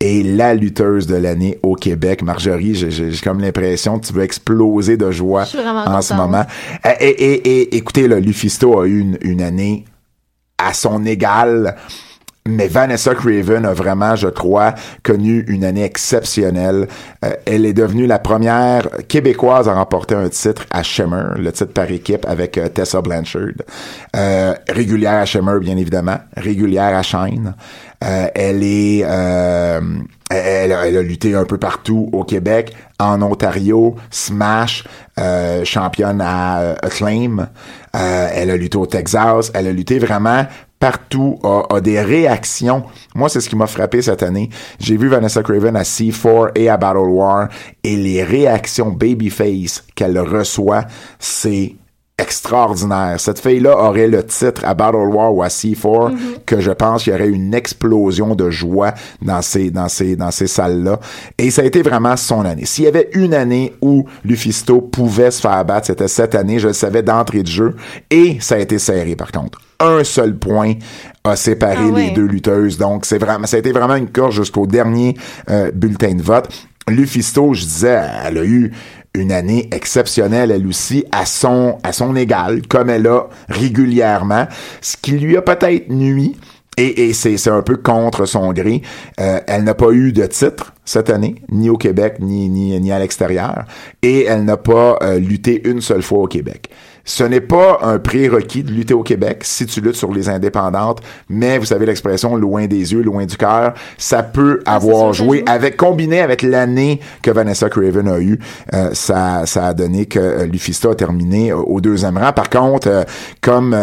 est 0.00 0.26
la 0.26 0.54
lutteuse 0.54 1.06
de 1.06 1.16
l'année 1.16 1.58
au 1.62 1.74
Québec. 1.74 2.22
Marjorie, 2.22 2.74
j'ai 2.74 3.10
comme 3.22 3.40
l'impression 3.40 3.98
que 3.98 4.06
tu 4.06 4.12
veux 4.12 4.22
exploser 4.22 4.96
de 4.96 5.10
joie 5.10 5.44
en 5.86 6.02
ce 6.02 6.14
moment. 6.14 6.44
Et, 7.00 7.08
et, 7.08 7.76
écoutez, 7.76 8.06
le 8.06 8.18
Lufisto 8.18 8.80
a 8.80 8.86
eu 8.86 9.00
une, 9.00 9.18
une 9.22 9.40
année 9.40 9.84
à 10.58 10.72
son 10.72 11.04
égal. 11.04 11.76
Mais 12.46 12.68
Vanessa 12.68 13.14
Craven 13.14 13.64
a 13.64 13.72
vraiment, 13.72 14.14
je 14.14 14.28
crois, 14.28 14.74
connu 15.02 15.44
une 15.48 15.64
année 15.64 15.82
exceptionnelle. 15.82 16.86
Euh, 17.24 17.32
elle 17.44 17.66
est 17.66 17.72
devenue 17.72 18.06
la 18.06 18.18
première 18.18 18.88
québécoise 19.08 19.68
à 19.68 19.74
remporter 19.74 20.14
un 20.14 20.28
titre 20.28 20.64
à 20.70 20.82
Shimmer, 20.82 21.34
le 21.36 21.50
titre 21.52 21.72
par 21.72 21.90
équipe 21.90 22.24
avec 22.26 22.56
euh, 22.56 22.68
Tessa 22.68 23.00
Blanchard. 23.00 23.64
Euh, 24.14 24.54
régulière 24.68 25.20
à 25.20 25.24
Shimmer, 25.24 25.58
bien 25.60 25.76
évidemment. 25.76 26.18
Régulière 26.36 26.96
à 26.96 27.02
Shine. 27.02 27.54
elle 28.00 28.62
est... 28.62 29.04
Elle, 30.28 30.72
a 30.72 31.02
lutté 31.02 31.34
un 31.34 31.44
peu 31.44 31.56
partout 31.56 32.10
au 32.12 32.24
Québec, 32.24 32.74
en 32.98 33.22
Ontario, 33.22 33.94
Smash, 34.10 34.84
championne 35.64 36.20
à 36.20 36.72
Acclaim. 36.82 37.48
Euh, 37.96 38.28
elle 38.32 38.50
a 38.50 38.56
lutté 38.56 38.76
au 38.76 38.86
Texas. 38.86 39.50
Elle 39.54 39.68
a 39.68 39.72
lutté 39.72 39.98
vraiment 39.98 40.46
partout, 40.78 41.38
a, 41.42 41.80
des 41.80 42.00
réactions. 42.00 42.84
Moi, 43.14 43.28
c'est 43.28 43.40
ce 43.40 43.48
qui 43.48 43.56
m'a 43.56 43.66
frappé 43.66 44.02
cette 44.02 44.22
année. 44.22 44.50
J'ai 44.78 44.96
vu 44.96 45.08
Vanessa 45.08 45.42
Craven 45.42 45.74
à 45.76 45.82
C4 45.82 46.50
et 46.54 46.68
à 46.68 46.76
Battle 46.76 47.08
War 47.08 47.48
et 47.82 47.96
les 47.96 48.22
réactions 48.22 48.90
babyface 48.90 49.84
qu'elle 49.94 50.18
reçoit, 50.18 50.84
c'est 51.18 51.76
extraordinaire. 52.18 53.20
Cette 53.20 53.38
fille-là 53.40 53.76
aurait 53.76 54.08
le 54.08 54.24
titre 54.24 54.64
à 54.64 54.72
Battle 54.72 54.96
War 54.96 55.34
ou 55.34 55.42
à 55.42 55.48
C4 55.48 55.76
mm-hmm. 55.76 56.16
que 56.46 56.60
je 56.60 56.70
pense 56.70 57.04
qu'il 57.04 57.12
y 57.12 57.16
aurait 57.16 57.28
une 57.28 57.52
explosion 57.52 58.34
de 58.34 58.48
joie 58.48 58.94
dans 59.20 59.42
ces 59.42 59.70
dans 59.70 59.88
ces 59.88 60.16
dans 60.16 60.30
ces 60.30 60.46
salles-là. 60.46 60.98
Et 61.36 61.50
ça 61.50 61.60
a 61.60 61.64
été 61.66 61.82
vraiment 61.82 62.16
son 62.16 62.46
année. 62.46 62.64
S'il 62.64 62.84
y 62.84 62.88
avait 62.88 63.10
une 63.12 63.34
année 63.34 63.74
où 63.82 64.06
Lufisto 64.24 64.80
pouvait 64.80 65.30
se 65.30 65.42
faire 65.42 65.62
battre, 65.66 65.88
c'était 65.88 66.08
cette 66.08 66.34
année. 66.34 66.58
Je 66.58 66.68
le 66.68 66.72
savais 66.72 67.02
d'entrée 67.02 67.42
de 67.42 67.48
jeu. 67.48 67.76
Et 68.10 68.38
ça 68.40 68.54
a 68.54 68.58
été 68.58 68.78
serré 68.78 69.14
par 69.14 69.30
contre. 69.30 69.60
Un 69.78 70.02
seul 70.02 70.38
point 70.38 70.72
a 71.22 71.36
séparé 71.36 71.90
ah 71.92 71.98
les 71.98 72.10
deux 72.12 72.24
lutteuses. 72.24 72.78
Donc 72.78 73.04
c'est 73.04 73.18
vraiment 73.18 73.46
ça 73.46 73.56
a 73.56 73.60
été 73.60 73.72
vraiment 73.72 73.96
une 73.96 74.10
course 74.10 74.34
jusqu'au 74.34 74.66
dernier 74.66 75.16
euh, 75.50 75.70
bulletin 75.70 76.14
de 76.14 76.22
vote. 76.22 76.48
Lufisto, 76.88 77.52
je 77.52 77.64
disais, 77.64 78.00
elle 78.24 78.38
a 78.38 78.44
eu 78.44 78.72
une 79.16 79.32
année 79.32 79.68
exceptionnelle, 79.72 80.50
elle 80.50 80.66
aussi, 80.66 81.04
à 81.10 81.26
son, 81.26 81.78
à 81.82 81.92
son 81.92 82.14
égal, 82.14 82.62
comme 82.68 82.90
elle 82.90 83.06
a 83.06 83.28
régulièrement, 83.48 84.46
ce 84.80 84.96
qui 85.00 85.12
lui 85.12 85.36
a 85.36 85.42
peut-être 85.42 85.90
nuit. 85.90 86.36
Et, 86.78 87.08
et 87.08 87.12
c'est 87.14 87.48
un 87.48 87.62
peu 87.62 87.76
contre 87.78 88.26
son 88.26 88.52
gré. 88.52 88.82
Euh, 89.18 89.40
elle 89.46 89.64
n'a 89.64 89.72
pas 89.72 89.92
eu 89.92 90.12
de 90.12 90.26
titre 90.26 90.74
cette 90.84 91.08
année, 91.08 91.36
ni 91.50 91.70
au 91.70 91.78
Québec, 91.78 92.16
ni, 92.20 92.50
ni, 92.50 92.78
ni 92.78 92.92
à 92.92 92.98
l'extérieur. 92.98 93.64
Et 94.02 94.24
elle 94.24 94.44
n'a 94.44 94.58
pas 94.58 94.98
euh, 95.00 95.18
lutté 95.18 95.66
une 95.66 95.80
seule 95.80 96.02
fois 96.02 96.18
au 96.18 96.26
Québec. 96.26 96.68
Ce 97.06 97.22
n'est 97.22 97.40
pas 97.40 97.78
un 97.82 97.98
prérequis 98.00 98.64
de 98.64 98.72
lutter 98.72 98.92
au 98.92 99.04
Québec 99.04 99.42
si 99.42 99.64
tu 99.64 99.80
luttes 99.80 99.94
sur 99.96 100.12
les 100.12 100.28
indépendantes, 100.28 101.00
mais 101.28 101.56
vous 101.56 101.64
savez 101.64 101.86
l'expression 101.86 102.34
loin 102.34 102.66
des 102.66 102.92
yeux, 102.92 103.02
loin 103.02 103.24
du 103.24 103.36
cœur, 103.36 103.74
ça 103.96 104.24
peut 104.24 104.60
ah, 104.66 104.74
avoir 104.74 105.12
joué 105.12 105.44
avec 105.46 105.76
combiné 105.76 106.20
avec 106.20 106.42
l'année 106.42 107.00
que 107.22 107.30
Vanessa 107.30 107.68
Craven 107.68 108.08
a 108.08 108.18
eu, 108.18 108.40
euh, 108.74 108.90
ça 108.92 109.46
ça 109.46 109.68
a 109.68 109.74
donné 109.74 110.06
que 110.06 110.18
euh, 110.18 110.46
Lufista 110.46 110.90
a 110.90 110.94
terminé 110.96 111.52
euh, 111.52 111.56
au 111.56 111.80
deuxième 111.80 112.18
rang. 112.18 112.32
Par 112.32 112.50
contre, 112.50 113.06
comme 113.40 113.76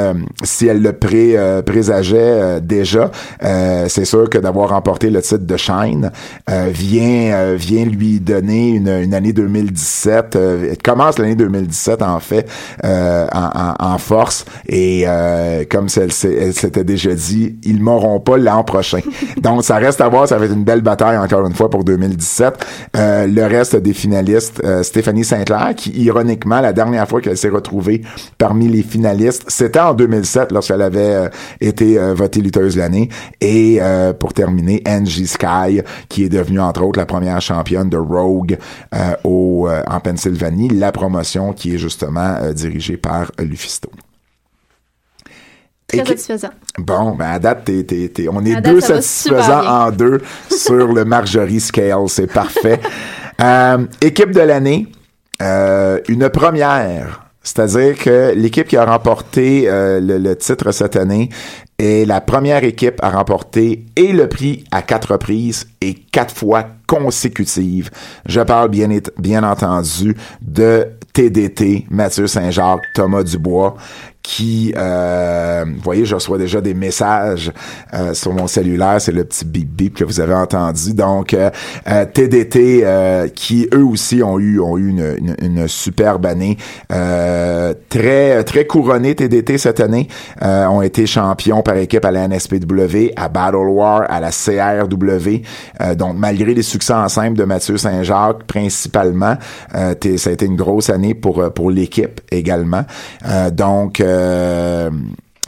si 0.43 0.67
elle 0.67 0.81
le 0.81 0.91
pré 0.91 1.37
présageait 1.65 2.59
déjà, 2.61 3.09
c'est 3.87 4.05
sûr 4.05 4.29
que 4.29 4.37
d'avoir 4.37 4.69
remporté 4.69 5.09
le 5.09 5.21
titre 5.21 5.45
de 5.45 5.57
Shine 5.57 6.11
vient 6.47 7.53
vient 7.55 7.85
lui 7.85 8.19
donner 8.19 8.69
une, 8.69 8.89
une 8.89 9.13
année 9.13 9.31
2017. 9.31 10.35
elle 10.35 10.77
commence 10.83 11.19
l'année 11.19 11.35
2017 11.35 12.01
en 12.01 12.19
fait. 12.19 12.49
Euh, 12.83 13.12
en, 13.33 13.97
force 13.97 14.45
et 14.67 15.03
euh, 15.05 15.63
comme 15.69 15.87
elle, 15.95 16.11
s'était 16.11 16.83
déjà 16.83 17.13
dit, 17.13 17.55
ils 17.63 17.81
m'auront 17.81 18.19
pas 18.19 18.37
l'an 18.37 18.63
prochain. 18.63 18.99
Donc 19.41 19.63
ça 19.63 19.77
reste 19.77 20.01
à 20.01 20.09
voir, 20.09 20.27
ça 20.27 20.37
va 20.37 20.45
être 20.45 20.53
une 20.53 20.63
belle 20.63 20.81
bataille 20.81 21.17
encore 21.17 21.45
une 21.45 21.53
fois 21.53 21.69
pour 21.69 21.83
2017. 21.83 22.65
Euh, 22.95 23.27
le 23.27 23.45
reste 23.45 23.75
des 23.75 23.93
finalistes, 23.93 24.61
Stéphanie 24.83 25.23
Saint-Clair, 25.23 25.73
qui 25.75 25.91
ironiquement 25.91 26.59
la 26.59 26.73
dernière 26.73 27.07
fois 27.07 27.21
qu'elle 27.21 27.37
s'est 27.37 27.49
retrouvée 27.49 28.01
parmi 28.37 28.67
les 28.67 28.83
finalistes, 28.83 29.45
c'était 29.47 29.79
en 29.79 29.93
2007 29.93 30.51
lorsqu'elle 30.51 30.81
avait 30.81 31.29
été 31.61 31.97
votée 32.13 32.41
lutteuse 32.41 32.77
l'année. 32.77 33.09
Et 33.41 33.79
pour 34.19 34.33
terminer, 34.33 34.81
Angie 34.87 35.27
Sky, 35.27 35.81
qui 36.09 36.23
est 36.23 36.29
devenue 36.29 36.59
entre 36.59 36.83
autres 36.83 36.99
la 36.99 37.05
première 37.05 37.41
championne 37.41 37.89
de 37.89 37.97
Rogue 37.97 38.57
euh, 38.93 39.15
au, 39.23 39.67
euh, 39.67 39.81
en 39.87 39.99
Pennsylvanie, 39.99 40.69
la 40.69 40.91
promotion 40.91 41.53
qui 41.53 41.75
est 41.75 41.77
justement 41.77 42.35
euh, 42.41 42.53
dirigée 42.53 42.97
par 43.03 43.31
Lufisto. 43.37 43.91
Très 45.87 45.99
satisfaisant. 46.05 46.49
Bon, 46.79 47.11
ben 47.15 47.27
à 47.33 47.37
date, 47.39 47.65
t'es- 47.65 47.83
t'es- 47.83 48.09
t'es- 48.09 48.27
on 48.27 48.43
est 48.43 48.55
À 48.55 48.61
deux 48.61 48.81
satisfaisants 48.81 49.67
en 49.67 49.91
deux 49.91 50.21
sur 50.49 50.91
le 50.91 51.05
Marjorie 51.05 51.59
Scale, 51.59 52.07
c'est 52.07 52.31
parfait. 52.31 52.79
Euh, 53.41 53.87
équipe 53.99 54.29
de 54.29 54.41
l'année, 54.41 54.87
euh, 55.41 55.99
une 56.07 56.29
première. 56.29 57.25
C'est-à-dire 57.43 57.97
que 57.97 58.33
l'équipe 58.35 58.67
qui 58.67 58.77
a 58.77 58.85
remporté 58.85 59.65
euh, 59.67 59.99
le, 59.99 60.35
titre 60.35 60.71
cette 60.71 60.95
année 60.95 61.29
est 61.77 62.07
la 62.07 62.21
première 62.21 62.63
équipe 62.63 63.03
à 63.03 63.09
remporter 63.09 63.85
et 63.97 64.13
le 64.13 64.29
prix 64.29 64.63
à 64.71 64.81
quatre 64.81 65.11
reprises 65.11 65.67
et 65.81 65.93
quatre 65.93 66.33
fois 66.33 66.67
consécutives. 66.87 67.89
Je 68.25 68.39
parle 68.39 68.69
bien, 68.69 68.87
bien 69.17 69.43
entendu 69.43 70.15
de 70.41 70.87
TDT, 71.11 71.85
Mathieu 71.89 72.27
Saint-Jacques, 72.27 72.85
Thomas 72.95 73.23
Dubois, 73.23 73.75
qui, 74.23 74.73
euh, 74.77 75.65
vous 75.67 75.81
voyez, 75.83 76.05
je 76.05 76.15
reçois 76.15 76.37
déjà 76.37 76.61
des 76.61 76.73
messages 76.73 77.51
euh, 77.93 78.13
sur 78.13 78.33
mon 78.33 78.47
cellulaire, 78.47 79.01
c'est 79.01 79.11
le 79.11 79.25
petit 79.25 79.43
bip 79.43 79.69
bip 79.69 79.95
que 79.95 80.05
vous 80.05 80.21
avez 80.21 80.33
entendu. 80.33 80.93
Donc, 80.93 81.33
euh, 81.33 81.49
euh, 81.89 82.05
TDT, 82.05 82.81
euh, 82.83 83.27
qui 83.27 83.67
eux 83.73 83.83
aussi 83.83 84.23
ont 84.23 84.39
eu 84.39 84.61
ont 84.61 84.77
eu 84.77 84.89
une, 84.89 85.15
une, 85.19 85.35
une 85.41 85.67
superbe 85.67 86.25
année, 86.25 86.57
euh, 86.93 87.73
très 87.89 88.45
très 88.45 88.65
couronné 88.65 89.13
TDT 89.13 89.57
cette 89.57 89.81
année, 89.81 90.07
euh, 90.41 90.67
ont 90.67 90.81
été 90.81 91.05
champions 91.05 91.61
par 91.61 91.75
équipe 91.75 92.05
à 92.05 92.11
la 92.11 92.27
NSPW, 92.29 93.11
à 93.17 93.27
Battle 93.27 93.67
War, 93.67 94.05
à 94.07 94.21
la 94.21 94.31
CRW. 94.31 95.41
Euh, 95.81 95.95
donc, 95.95 96.15
malgré 96.17 96.53
les 96.53 96.63
succès 96.63 96.93
en 96.93 97.09
simple 97.09 97.37
de 97.37 97.43
Mathieu 97.43 97.77
Saint-Jacques, 97.77 98.45
principalement, 98.45 99.35
euh, 99.75 99.93
ça 100.17 100.29
a 100.29 100.33
été 100.33 100.45
une 100.45 100.55
grosse 100.55 100.89
année 100.89 101.13
pour 101.13 101.39
euh, 101.39 101.49
pour 101.49 101.71
l'équipe 101.71 102.21
également. 102.31 102.85
Euh, 103.27 103.49
donc 103.49 103.99
euh, 104.13 104.89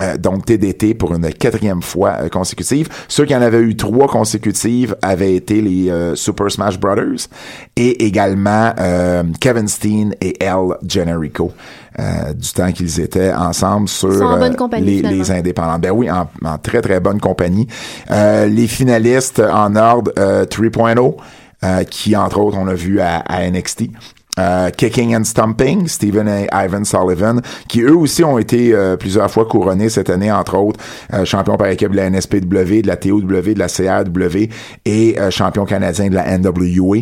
euh, 0.01 0.17
donc 0.17 0.45
TDT 0.45 0.93
pour 0.93 1.15
une 1.15 1.29
quatrième 1.33 1.81
fois 1.81 2.17
euh, 2.19 2.29
consécutive. 2.29 2.89
Ceux 3.07 3.23
qui 3.25 3.33
en 3.33 3.41
avaient 3.41 3.61
eu 3.61 3.77
trois 3.77 4.07
consécutives 4.07 4.95
avaient 5.01 5.35
été 5.35 5.61
les 5.61 5.89
euh, 5.89 6.15
Super 6.15 6.51
Smash 6.51 6.77
Brothers 6.77 7.29
et 7.77 8.05
également 8.05 8.73
Kevin 9.39 9.67
Steen 9.67 10.13
et 10.19 10.43
El 10.43 10.75
Generico. 10.85 11.53
du 11.97 12.51
temps 12.51 12.71
qu'ils 12.73 12.99
étaient 12.99 13.33
ensemble 13.33 13.87
sur 13.87 14.21
en 14.21 14.37
les, 14.79 15.31
indépendants. 15.31 15.79
Ben 15.79 15.91
oui, 15.91 16.11
en, 16.11 16.27
en 16.43 16.57
très 16.57 16.81
très 16.81 16.99
bonne 16.99 17.19
compagnie. 17.21 17.67
Les 18.09 18.67
finalistes 18.67 19.39
en 19.39 19.75
ordre 19.75 20.11
euh, 20.17 20.45
3.0, 20.45 21.15
euh, 21.63 21.83
qui 21.83 22.15
entre 22.15 22.39
autres 22.39 22.57
on 22.57 22.67
a 22.67 22.73
vu 22.73 22.99
à, 22.99 23.17
à 23.17 23.49
NXT. 23.49 23.89
Euh, 24.37 24.69
Kicking 24.69 25.15
and 25.15 25.23
Stomping, 25.23 25.87
Stephen 25.87 26.27
et 26.27 26.47
Ivan 26.51 26.83
Sullivan, 26.83 27.41
qui 27.67 27.81
eux 27.81 27.95
aussi 27.95 28.23
ont 28.23 28.37
été 28.37 28.73
euh, 28.73 28.97
plusieurs 28.97 29.31
fois 29.31 29.45
couronnés 29.45 29.89
cette 29.89 30.09
année, 30.09 30.31
entre 30.31 30.57
autres 30.57 30.79
euh, 31.13 31.23
champion 31.23 31.55
par 31.55 31.67
équipe 31.67 31.91
de 31.91 31.95
la 31.95 32.09
NSPW, 32.09 32.81
de 32.81 32.87
la 32.87 32.97
TOW, 32.97 33.21
de 33.21 33.59
la 33.59 33.67
CRW 33.67 34.49
et 34.85 35.15
champion 35.29 35.65
canadien 35.65 36.09
de 36.09 36.15
la 36.15 36.37
NWA 36.37 36.97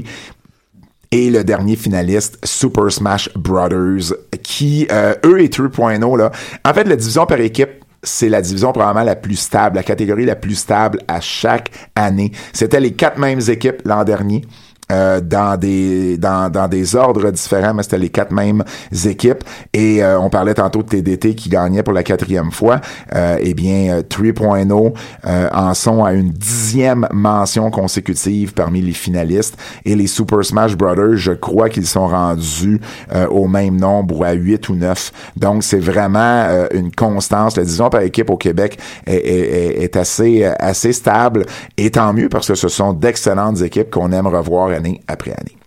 et 1.12 1.30
le 1.30 1.44
dernier 1.44 1.76
finaliste, 1.76 2.40
Super 2.44 2.92
Smash 2.92 3.30
Brothers, 3.36 4.16
qui, 4.42 4.88
eux 4.92 5.42
et 5.42 5.48
3.0, 5.48 6.18
là, 6.18 6.32
en 6.66 6.74
fait, 6.74 6.86
la 6.86 6.96
division 6.96 7.28
par 7.28 7.40
équipe, 7.40 7.84
c'est 8.04 8.30
la 8.30 8.42
division 8.42 8.72
probablement 8.72 9.06
la 9.06 9.16
plus 9.16 9.38
stable, 9.38 9.78
la 9.78 9.84
catégorie 9.84 10.26
la 10.26 10.36
plus 10.36 10.56
stable 10.56 11.00
à 11.08 11.22
chaque 11.22 11.72
année. 11.96 12.32
C'était 12.52 12.80
les 12.80 12.94
quatre 12.94 13.18
mêmes 13.18 13.42
équipes 13.48 13.82
l'an 13.86 14.04
dernier. 14.04 14.44
Euh, 14.92 15.22
dans 15.22 15.58
des 15.58 16.18
dans, 16.18 16.50
dans 16.52 16.68
des 16.68 16.96
ordres 16.96 17.32
différents, 17.32 17.74
mais 17.74 17.84
c'était 17.84 17.98
les 17.98 18.10
quatre 18.10 18.32
mêmes 18.32 18.64
équipes. 19.06 19.44
Et 19.74 20.04
euh, 20.04 20.20
on 20.20 20.30
parlait 20.30 20.54
tantôt 20.54 20.84
de 20.84 20.88
TDT 20.88 21.36
qui 21.36 21.50
gagnait 21.50 21.84
pour 21.84 21.94
la 21.94 22.04
quatrième 22.04 22.52
fois. 22.52 22.82
Euh, 23.16 23.38
eh 23.42 23.54
bien, 23.54 23.98
euh, 23.98 24.02
3.0 24.02 24.94
euh, 25.26 25.50
en 25.54 25.74
sont 25.74 26.04
à 26.04 26.14
une 26.14 26.30
dixième 26.30 27.08
mention 27.12 27.72
consécutive 27.72 28.54
parmi 28.54 28.82
les 28.82 28.94
finalistes. 28.94 29.58
Et 29.86 29.96
les 29.96 30.08
Super 30.08 30.44
Smash 30.44 30.76
Brothers, 30.76 31.18
je 31.18 31.32
crois 31.32 31.70
qu'ils 31.70 31.88
sont 31.88 32.08
rendus 32.08 32.80
euh, 33.14 33.28
au 33.28 33.48
même 33.48 33.78
nombre 33.80 34.20
ou 34.20 34.24
à 34.24 34.34
8 34.34 34.70
ou 34.70 34.76
9. 34.76 35.12
Donc, 35.38 35.64
c'est 35.64 35.80
vraiment 35.80 36.20
euh, 36.48 36.68
une 36.74 36.92
constance. 36.92 37.56
La 37.58 37.64
division 37.64 37.90
par 37.90 38.02
équipe 38.02 38.30
au 38.30 38.38
Québec 38.38 38.78
est, 39.06 39.16
est- 39.16 39.84
est- 39.84 39.94
assez, 39.96 40.44
euh, 40.44 40.54
assez 40.60 40.92
stable. 40.94 41.46
Et 41.78 41.92
tant 41.92 42.14
mieux 42.14 42.30
parce 42.30 42.48
que 42.48 42.56
ce 42.56 42.68
sont 42.68 42.94
d'excellentes 42.94 43.62
équipes 43.62 43.90
qu'on 43.92 44.12
aime 44.12 44.28
revoir 44.28 44.70
année 44.84 45.02
après 45.08 45.32
année. 45.32 45.58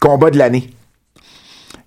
Combat 0.00 0.30
de 0.30 0.38
l'année. 0.38 0.70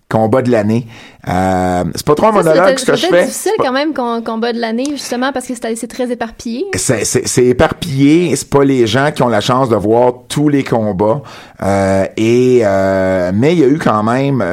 Combat 0.10 0.44
de 0.44 0.52
l'année. 0.52 0.86
Euh, 1.28 1.84
c'est 1.96 2.06
pas 2.06 2.14
trop 2.14 2.28
un 2.28 2.32
monologue 2.34 2.78
ce 2.78 2.86
que 2.86 2.96
je 2.96 3.08
fais. 3.08 3.24
difficile 3.24 3.54
quand 3.58 3.72
même 3.72 3.94
qu'on 3.94 4.22
combat 4.22 4.54
de 4.54 4.60
l'année, 4.60 4.86
justement, 4.92 5.32
parce 5.32 5.48
que 5.48 5.56
c'est 5.56 5.76
c'est 5.76 5.88
très 5.88 6.12
éparpillé. 6.12 6.66
c'est, 6.76 7.46
éparpillé, 7.46 8.36
c'est 8.36 8.50
pas 8.50 8.64
les 8.64 8.86
gens 8.86 9.12
qui 9.12 9.24
ont 9.24 9.30
la 9.30 9.42
chance 9.42 9.70
de 9.70 9.76
voir 9.76 10.14
tous 10.28 10.50
les 10.50 10.64
combats. 10.64 11.24
Euh, 11.64 12.06
et 12.16 12.60
euh, 12.64 13.32
mais 13.34 13.54
il 13.54 13.60
y 13.60 13.64
a 13.64 13.68
eu 13.68 13.80
quand 13.80 14.04
même 14.04 14.44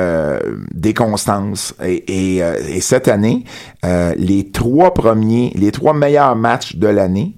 des 0.72 0.94
constances. 0.94 1.74
Et, 1.84 2.36
et, 2.38 2.42
et 2.68 2.80
cette 2.80 3.08
année, 3.08 3.44
les 4.16 4.50
trois 4.50 4.94
premiers, 4.94 5.52
les 5.56 5.72
trois 5.72 5.92
meilleurs 5.92 6.36
matchs 6.36 6.76
de 6.76 6.88
l'année 6.88 7.34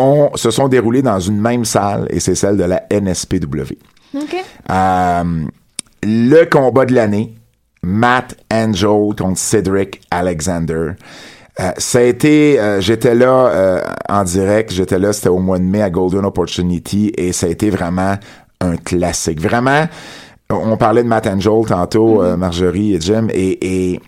ont, 0.00 0.30
se 0.34 0.50
sont 0.50 0.68
déroulés 0.68 1.02
dans 1.02 1.20
une 1.20 1.40
même 1.40 1.64
salle, 1.64 2.06
et 2.10 2.20
c'est 2.20 2.34
celle 2.34 2.56
de 2.56 2.64
la 2.64 2.82
NSPW. 2.90 3.76
Euh, 4.70 5.44
le 6.02 6.44
combat 6.44 6.86
de 6.86 6.94
l'année, 6.94 7.34
Matt 7.82 8.36
Angel 8.52 9.14
contre 9.16 9.38
Cedric 9.38 10.00
Alexander. 10.10 10.92
Euh, 11.58 11.72
ça 11.78 11.98
a 11.98 12.02
été, 12.02 12.58
euh, 12.58 12.80
j'étais 12.80 13.14
là 13.14 13.46
euh, 13.48 13.80
en 14.08 14.24
direct, 14.24 14.72
j'étais 14.72 14.98
là, 14.98 15.12
c'était 15.12 15.28
au 15.28 15.38
mois 15.38 15.58
de 15.58 15.64
mai 15.64 15.82
à 15.82 15.90
Golden 15.90 16.24
Opportunity 16.24 17.12
et 17.16 17.32
ça 17.32 17.46
a 17.46 17.50
été 17.50 17.70
vraiment 17.70 18.16
un 18.60 18.76
classique. 18.76 19.40
Vraiment, 19.40 19.86
on 20.50 20.76
parlait 20.76 21.02
de 21.02 21.08
Matt 21.08 21.26
Angel 21.26 21.66
tantôt, 21.66 22.22
euh, 22.22 22.36
Marjorie 22.36 22.94
et 22.94 23.00
Jim, 23.00 23.28
et, 23.32 23.92
et 23.92 24.00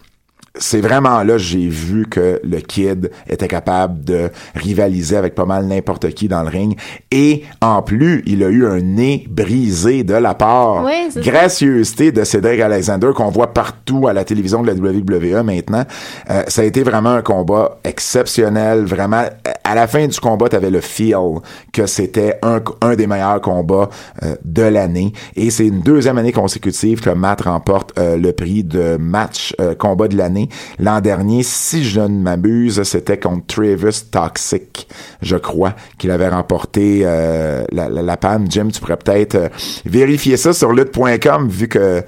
c'est 0.59 0.81
vraiment 0.81 1.23
là 1.23 1.35
que 1.35 1.39
j'ai 1.39 1.67
vu 1.67 2.07
que 2.07 2.41
le 2.45 2.59
kid 2.59 3.11
était 3.27 3.49
capable 3.49 4.05
de 4.05 4.31
rivaliser 4.55 5.17
avec 5.17 5.35
pas 5.35 5.47
mal 5.47 5.67
n'importe 5.67 6.11
qui 6.11 6.29
dans 6.29 6.43
le 6.43 6.49
ring. 6.49 6.79
Et 7.11 7.45
en 7.63 7.83
plus, 7.83 8.23
il 8.27 8.45
a 8.45 8.49
eu 8.49 8.67
un 8.67 8.81
nez 8.81 9.27
brisé 9.31 10.05
de 10.05 10.15
la 10.15 10.35
part 10.35 10.87
ça. 11.11 11.21
gracieuseté 11.21 12.13
de 12.13 12.25
Cédric 12.25 12.61
Alexander 12.61 13.11
qu'on 13.15 13.31
voit 13.31 13.55
partout 13.55 14.09
à 14.09 14.13
la 14.13 14.25
télévision 14.25 14.63
de 14.63 14.67
la 14.67 14.75
WWE 14.75 15.43
maintenant. 15.43 15.85
Euh, 16.31 16.43
ça 16.49 16.63
a 16.63 16.65
été 16.65 16.83
vraiment 16.83 17.13
un 17.13 17.23
combat 17.23 17.79
exceptionnel. 17.85 18.85
Vraiment, 18.85 19.25
à 19.65 19.75
la 19.75 19.87
fin 19.87 20.07
du 20.07 20.19
combat, 20.19 20.49
tu 20.49 20.57
avais 20.57 20.71
le 20.71 20.81
feel 20.81 21.41
que 21.73 21.87
c'était 21.87 22.39
un, 22.43 22.61
un 22.81 22.95
des 22.95 23.07
meilleurs 23.07 23.41
combats 23.41 23.89
euh, 24.23 24.35
de 24.45 24.63
l'année. 24.63 25.13
Et 25.37 25.51
c'est 25.51 25.67
une 25.67 25.81
deuxième 25.81 26.19
année 26.19 26.33
consécutive 26.33 27.01
que 27.01 27.11
Matt 27.11 27.43
remporte 27.43 27.99
euh, 27.99 28.17
le 28.17 28.33
prix 28.33 28.65
de 28.65 28.97
match 28.99 29.55
euh, 29.61 29.75
combat 29.75 30.09
de 30.09 30.17
l'année. 30.17 30.49
L'an 30.79 31.01
dernier, 31.01 31.43
si 31.43 31.85
je 31.85 32.01
ne 32.01 32.23
m'abuse, 32.23 32.83
c'était 32.83 33.19
contre 33.19 33.47
Travis 33.47 34.05
Toxic, 34.11 34.89
je 35.21 35.37
crois, 35.37 35.75
qu'il 35.99 36.11
avait 36.11 36.29
remporté 36.29 37.01
la, 37.03 37.65
la, 37.71 37.89
la. 37.89 38.19
Jim, 38.49 38.69
tu 38.73 38.81
pourrais 38.81 38.97
peut-être 38.97 39.51
vérifier 39.85 40.37
ça 40.37 40.53
sur 40.53 40.73
lutte.com 40.73 41.49
vu 41.49 41.69
que 41.69 42.03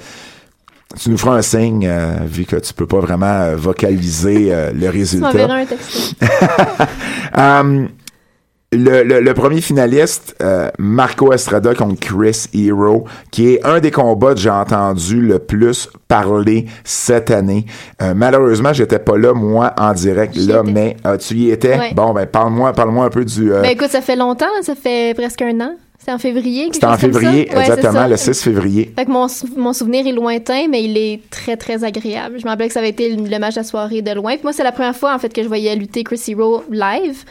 tu 0.99 1.11
nous 1.11 1.19
feras 1.19 1.37
un 1.37 1.43
signe, 1.43 1.87
euh, 1.87 2.17
vu 2.25 2.45
que 2.45 2.57
tu 2.57 2.73
peux 2.75 2.87
pas 2.87 3.01
vraiment 3.01 3.27
euh, 3.27 3.57
vocaliser 3.57 4.49
euh, 4.53 4.73
le 4.75 4.81
Tu 4.81 4.89
résultat. 4.89 5.27
m'enverras 5.29 5.57
un 5.57 5.67
texto. 5.67 6.17
Um, 7.37 7.89
le, 8.73 9.03
le, 9.03 9.21
le 9.21 9.35
premier 9.35 9.61
finaliste, 9.61 10.37
euh, 10.43 10.69
Marco 10.79 11.33
Estrada 11.33 11.75
contre 11.75 11.99
Chris 12.01 12.47
Hero, 12.55 13.05
qui 13.33 13.55
est 13.55 13.65
un 13.67 13.81
des 13.81 13.91
combats 13.91 14.35
que 14.35 14.41
j'ai 14.41 14.51
entendu 14.51 15.21
le 15.21 15.39
plus 15.41 15.89
parler 16.09 16.67
cette 16.85 17.31
année. 17.31 17.67
Euh, 18.03 18.15
malheureusement, 18.15 18.73
j'étais 18.73 18.99
pas 19.01 19.17
là, 19.17 19.33
moi, 19.33 19.73
en 19.79 19.93
direct, 19.93 20.35
là, 20.37 20.61
étais. 20.63 20.73
mais 20.73 20.97
euh, 21.07 21.17
tu 21.17 21.35
y 21.35 21.51
étais? 21.51 21.77
Ouais. 21.79 21.93
Bon, 21.95 22.13
ben, 22.13 22.27
parle-moi, 22.27 22.73
parle-moi 22.73 23.05
un 23.07 23.11
peu 23.11 23.25
du... 23.25 23.51
Ben 23.51 23.65
écoute, 23.65 23.91
ça 23.91 24.01
fait 24.01 24.17
longtemps, 24.17 24.47
ça 24.63 24.75
fait 24.75 25.15
presque 25.17 25.43
un 25.43 25.61
an. 25.61 25.75
C'est 26.05 26.13
en 26.13 26.19
février. 26.19 26.69
C'était 26.73 26.87
en 26.87 26.97
février, 26.99 27.49
Ouais, 27.55 27.61
exactement, 27.61 28.07
le 28.07 28.17
6 28.17 28.43
février. 28.43 28.93
Fait 28.97 29.05
que 29.07 29.11
mon, 29.11 29.27
sou- 29.29 29.49
mon 29.57 29.73
souvenir 29.73 30.07
est 30.07 30.13
lointain, 30.13 30.67
mais 30.69 30.85
il 30.85 30.97
est 30.99 31.21
très, 31.31 31.57
très 31.57 31.83
agréable. 31.83 32.39
Je 32.39 32.45
me 32.45 32.51
rappelle 32.51 32.67
que 32.69 32.75
ça 32.75 32.81
avait 32.81 32.91
été 32.91 33.15
le 33.17 33.39
match 33.39 33.55
de 33.55 33.61
la 33.61 33.65
soirée 33.65 34.03
de 34.03 34.11
loin. 34.13 34.33
Puis 34.35 34.43
moi, 34.43 34.53
c'est 34.53 34.65
la 34.65 34.73
première 34.73 34.95
fois, 34.97 35.15
en 35.15 35.19
fait, 35.19 35.33
que 35.33 35.43
je 35.43 35.49
voyais 35.49 35.75
lutter 35.77 36.05
Chris 36.05 36.21
Hero 36.29 36.63
live. 36.71 37.25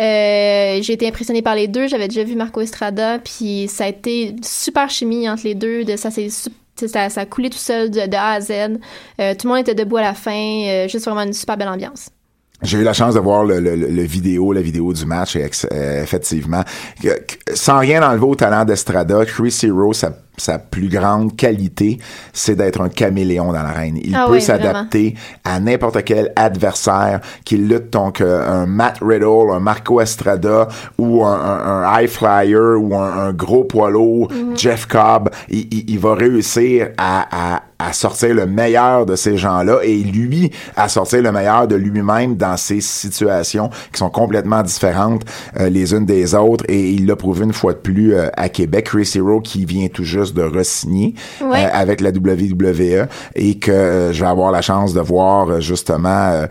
Euh, 0.00 0.78
j'ai 0.82 0.92
été 0.92 1.08
impressionnée 1.08 1.42
par 1.42 1.54
les 1.54 1.66
deux. 1.68 1.88
J'avais 1.88 2.08
déjà 2.08 2.22
vu 2.22 2.36
Marco 2.36 2.60
Estrada, 2.60 3.18
puis 3.18 3.66
ça 3.68 3.84
a 3.84 3.88
été 3.88 4.36
super 4.42 4.90
chimie 4.90 5.28
entre 5.28 5.44
les 5.44 5.54
deux. 5.54 5.84
De, 5.84 5.96
ça, 5.96 6.10
s'est 6.10 6.28
ça, 6.30 7.08
ça 7.08 7.20
a 7.22 7.26
coulé 7.26 7.50
tout 7.50 7.58
seul 7.58 7.90
de, 7.90 8.06
de 8.06 8.14
A 8.14 8.32
à 8.34 8.40
Z. 8.40 8.50
Euh, 9.20 9.34
tout 9.34 9.46
le 9.46 9.54
monde 9.54 9.58
était 9.60 9.74
debout 9.74 9.96
à 9.96 10.02
la 10.02 10.14
fin. 10.14 10.30
euh, 10.68 10.86
juste 10.88 11.04
vraiment 11.06 11.22
une 11.22 11.32
super 11.32 11.56
belle 11.56 11.68
ambiance. 11.68 12.10
J'ai 12.62 12.78
eu 12.78 12.82
la 12.82 12.92
chance 12.92 13.14
de 13.14 13.20
voir 13.20 13.44
le, 13.44 13.60
le, 13.60 13.76
le 13.76 14.02
vidéo, 14.02 14.52
la 14.52 14.60
vidéo 14.60 14.92
du 14.92 15.06
match, 15.06 15.36
et 15.36 15.48
euh, 15.72 16.02
effectivement. 16.02 16.62
Sans 17.54 17.78
rien 17.78 18.02
enlever 18.02 18.26
au 18.26 18.34
talent 18.34 18.64
d'Estrada, 18.64 19.24
Chris 19.24 19.56
Hero, 19.62 19.92
sa, 19.92 20.12
sa 20.38 20.58
plus 20.58 20.88
grande 20.88 21.36
qualité, 21.36 21.98
c'est 22.32 22.56
d'être 22.56 22.80
un 22.80 22.88
caméléon 22.88 23.46
dans 23.52 23.62
l'arène. 23.62 23.98
Il 24.02 24.14
Ah 24.14 24.24
peut 24.26 24.34
oui, 24.34 24.40
s'adapter 24.42 25.14
à 25.44 25.60
n'importe 25.60 26.02
quel 26.04 26.32
adversaire 26.36 27.20
qui 27.44 27.56
lutte, 27.56 27.90
donc 27.92 28.20
euh, 28.20 28.46
un 28.48 28.66
Matt 28.66 28.98
Riddle, 29.00 29.50
un 29.52 29.60
Marco 29.60 30.00
Estrada, 30.00 30.68
ou 30.98 31.24
un, 31.24 31.32
un- 31.34 31.84
un 31.84 32.00
high 32.00 32.08
flyer, 32.08 32.80
ou 32.80 32.94
un, 32.96 33.12
un 33.28 33.32
gros 33.32 33.64
poids 33.64 33.90
lourd, 33.90 34.28
Jeff 34.54 34.86
Cobb. 34.86 35.28
Il, 35.48 35.60
il- 35.72 35.90
il 35.90 35.98
va 35.98 36.14
réussir 36.14 36.88
à, 36.98 37.54
à 37.56 37.62
à 37.80 37.92
sortir 37.92 38.34
le 38.34 38.44
meilleur 38.44 39.06
de 39.06 39.14
ces 39.14 39.36
gens-là 39.36 39.78
et 39.84 39.98
lui 39.98 40.50
à 40.74 40.88
sortir 40.88 41.22
le 41.22 41.30
meilleur 41.30 41.68
de 41.68 41.76
lui-même 41.76 42.34
dans 42.34 42.56
ces 42.56 42.80
situations 42.80 43.70
qui 43.92 43.98
sont 44.00 44.10
complètement 44.10 44.62
différentes 44.64 45.22
euh, 45.60 45.68
les 45.68 45.94
unes 45.94 46.04
des 46.04 46.34
autres 46.34 46.64
et 46.66 46.90
il 46.90 47.06
l'a 47.06 47.14
prouvé 47.14 47.44
une 47.44 47.52
fois 47.52 47.74
de 47.74 47.78
plus 47.78 48.14
euh, 48.14 48.30
à 48.36 48.48
Québec 48.48 48.86
Chris 48.86 49.08
Hero 49.14 49.40
qui 49.40 49.64
vient 49.64 49.86
tout 49.86 50.02
juste 50.02 50.27
de 50.34 50.42
re-signer 50.42 51.14
Ouais. 51.40 51.64
euh, 51.64 51.68
avec 51.72 52.00
la 52.00 52.10
WWE 52.10 53.06
et 53.34 53.58
que 53.58 53.70
euh, 53.70 54.12
je 54.12 54.20
vais 54.22 54.28
avoir 54.30 54.50
la 54.50 54.62
chance 54.62 54.92
de 54.94 55.00
voir 55.00 55.48
euh, 55.48 55.60
justement 55.60 56.44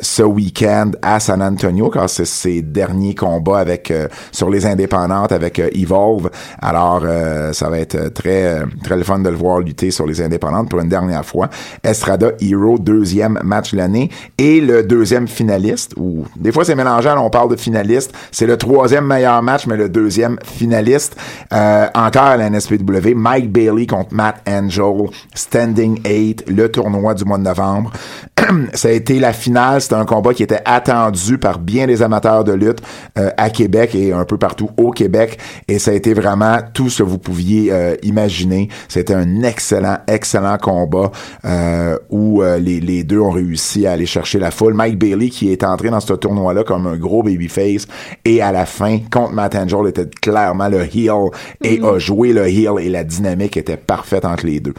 ce 0.00 0.22
week-end 0.22 0.90
à 1.02 1.20
San 1.20 1.42
Antonio 1.42 1.90
car 1.90 2.08
c'est 2.08 2.24
ses 2.24 2.62
derniers 2.62 3.14
combats 3.14 3.58
avec 3.58 3.90
euh, 3.90 4.08
sur 4.32 4.50
les 4.50 4.66
indépendantes 4.66 5.32
avec 5.32 5.58
Evolve. 5.58 6.30
Alors 6.60 7.02
euh, 7.04 7.52
ça 7.52 7.68
va 7.68 7.78
être 7.78 8.08
très 8.14 8.62
très 8.84 8.96
le 8.96 9.02
fun 9.04 9.18
de 9.20 9.28
le 9.28 9.36
voir 9.36 9.60
lutter 9.60 9.90
sur 9.90 10.06
les 10.06 10.20
indépendantes 10.20 10.68
pour 10.68 10.80
une 10.80 10.88
dernière 10.88 11.24
fois. 11.24 11.48
Estrada 11.82 12.32
Hero 12.40 12.78
deuxième 12.78 13.38
match 13.42 13.72
de 13.72 13.78
l'année. 13.78 14.10
Et 14.38 14.60
le 14.60 14.82
deuxième 14.82 15.28
finaliste 15.28 15.94
ou 15.96 16.24
des 16.36 16.52
fois 16.52 16.64
c'est 16.64 16.74
mélangeant 16.74 17.24
on 17.24 17.30
parle 17.30 17.50
de 17.50 17.56
finaliste. 17.56 18.12
C'est 18.30 18.46
le 18.46 18.56
troisième 18.56 19.06
meilleur 19.06 19.42
match 19.42 19.66
mais 19.66 19.76
le 19.76 19.88
deuxième 19.88 20.38
finaliste 20.44 21.16
euh, 21.52 21.86
encore 21.94 22.22
à 22.22 22.36
la 22.36 22.50
NSPW 22.50 23.14
Mike 23.18 23.52
Bailey 23.52 23.86
contre 23.86 24.14
Matt 24.14 24.40
Angel 24.48 25.08
Standing 25.34 26.00
8 26.06 26.44
le 26.48 26.70
tournoi 26.70 27.14
du 27.14 27.24
mois 27.24 27.38
de 27.38 27.42
novembre. 27.42 27.92
Ça 28.74 28.88
a 28.88 28.92
été 28.92 29.18
la 29.18 29.32
finale. 29.32 29.80
C'était 29.80 29.96
un 29.96 30.04
combat 30.04 30.32
qui 30.32 30.42
était 30.42 30.62
attendu 30.64 31.38
par 31.38 31.58
bien 31.58 31.86
des 31.86 32.02
amateurs 32.02 32.44
de 32.44 32.52
lutte 32.52 32.80
euh, 33.18 33.30
à 33.36 33.50
Québec 33.50 33.94
et 33.94 34.12
un 34.12 34.24
peu 34.24 34.38
partout 34.38 34.70
au 34.76 34.90
Québec. 34.90 35.38
Et 35.66 35.78
ça 35.78 35.90
a 35.90 35.94
été 35.94 36.14
vraiment 36.14 36.58
tout 36.72 36.88
ce 36.88 37.02
que 37.02 37.08
vous 37.08 37.18
pouviez 37.18 37.72
euh, 37.72 37.96
imaginer. 38.02 38.68
C'était 38.88 39.14
un 39.14 39.42
excellent 39.42 39.98
excellent 40.06 40.58
combat 40.58 41.10
euh, 41.44 41.98
où 42.10 42.42
les, 42.42 42.80
les 42.80 43.04
deux 43.04 43.20
ont 43.20 43.30
réussi 43.30 43.86
à 43.86 43.92
aller 43.92 44.06
chercher 44.06 44.38
la 44.38 44.50
foule. 44.50 44.74
Mike 44.74 44.98
Bailey 44.98 45.28
qui 45.28 45.50
est 45.50 45.64
entré 45.64 45.90
dans 45.90 46.00
ce 46.00 46.12
tournoi 46.14 46.54
là 46.54 46.64
comme 46.64 46.86
un 46.86 46.96
gros 46.96 47.22
babyface 47.22 47.86
et 48.24 48.40
à 48.40 48.52
la 48.52 48.66
fin 48.66 48.98
contre 49.10 49.32
Matt 49.32 49.54
Angel 49.54 49.86
était 49.88 50.06
clairement 50.20 50.68
le 50.68 50.82
heel 50.82 51.30
et 51.62 51.80
a 51.82 51.98
joué 51.98 52.32
le 52.32 52.46
heel 52.46 52.74
et 52.80 52.88
la 52.88 53.04
dynamique 53.08 53.56
était 53.56 53.76
parfaite 53.76 54.24
entre 54.24 54.46
les 54.46 54.60
deux 54.60 54.74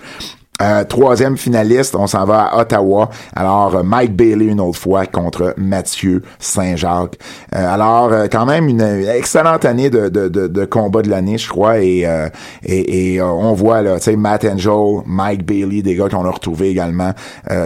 euh, 0.61 0.83
troisième 0.83 1.37
finaliste, 1.37 1.95
on 1.95 2.07
s'en 2.07 2.25
va 2.25 2.43
à 2.43 2.61
Ottawa. 2.61 3.09
Alors, 3.35 3.75
euh, 3.75 3.83
Mike 3.83 4.15
Bailey 4.15 4.45
une 4.45 4.59
autre 4.59 4.77
fois 4.77 5.05
contre 5.05 5.53
Mathieu 5.57 6.21
Saint-Jacques. 6.39 7.17
Euh, 7.55 7.73
alors, 7.73 8.11
euh, 8.11 8.27
quand 8.29 8.45
même 8.45 8.67
une 8.67 8.81
excellente 8.81 9.65
année 9.65 9.89
de, 9.89 10.09
de, 10.09 10.27
de, 10.27 10.47
de 10.47 10.65
combat 10.65 11.01
de 11.01 11.09
l'année, 11.09 11.37
je 11.37 11.47
crois. 11.47 11.79
Et, 11.79 12.05
euh, 12.05 12.27
et, 12.63 13.13
et, 13.15 13.21
on 13.21 13.53
voit 13.53 13.83
tu 13.97 14.03
sais, 14.03 14.15
Matt 14.15 14.45
Angel, 14.45 15.01
Mike 15.05 15.45
Bailey, 15.45 15.81
des 15.81 15.95
gars 15.95 16.09
qu'on 16.09 16.25
a 16.25 16.31
retrouvés 16.31 16.69
également 16.69 17.13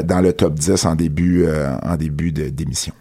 dans 0.04 0.22
le 0.22 0.34
top 0.34 0.54
10 0.54 0.86
en 0.86 0.96
début, 0.96 1.46
en 1.84 1.96
début 1.96 2.32
d'émission. 2.32 2.94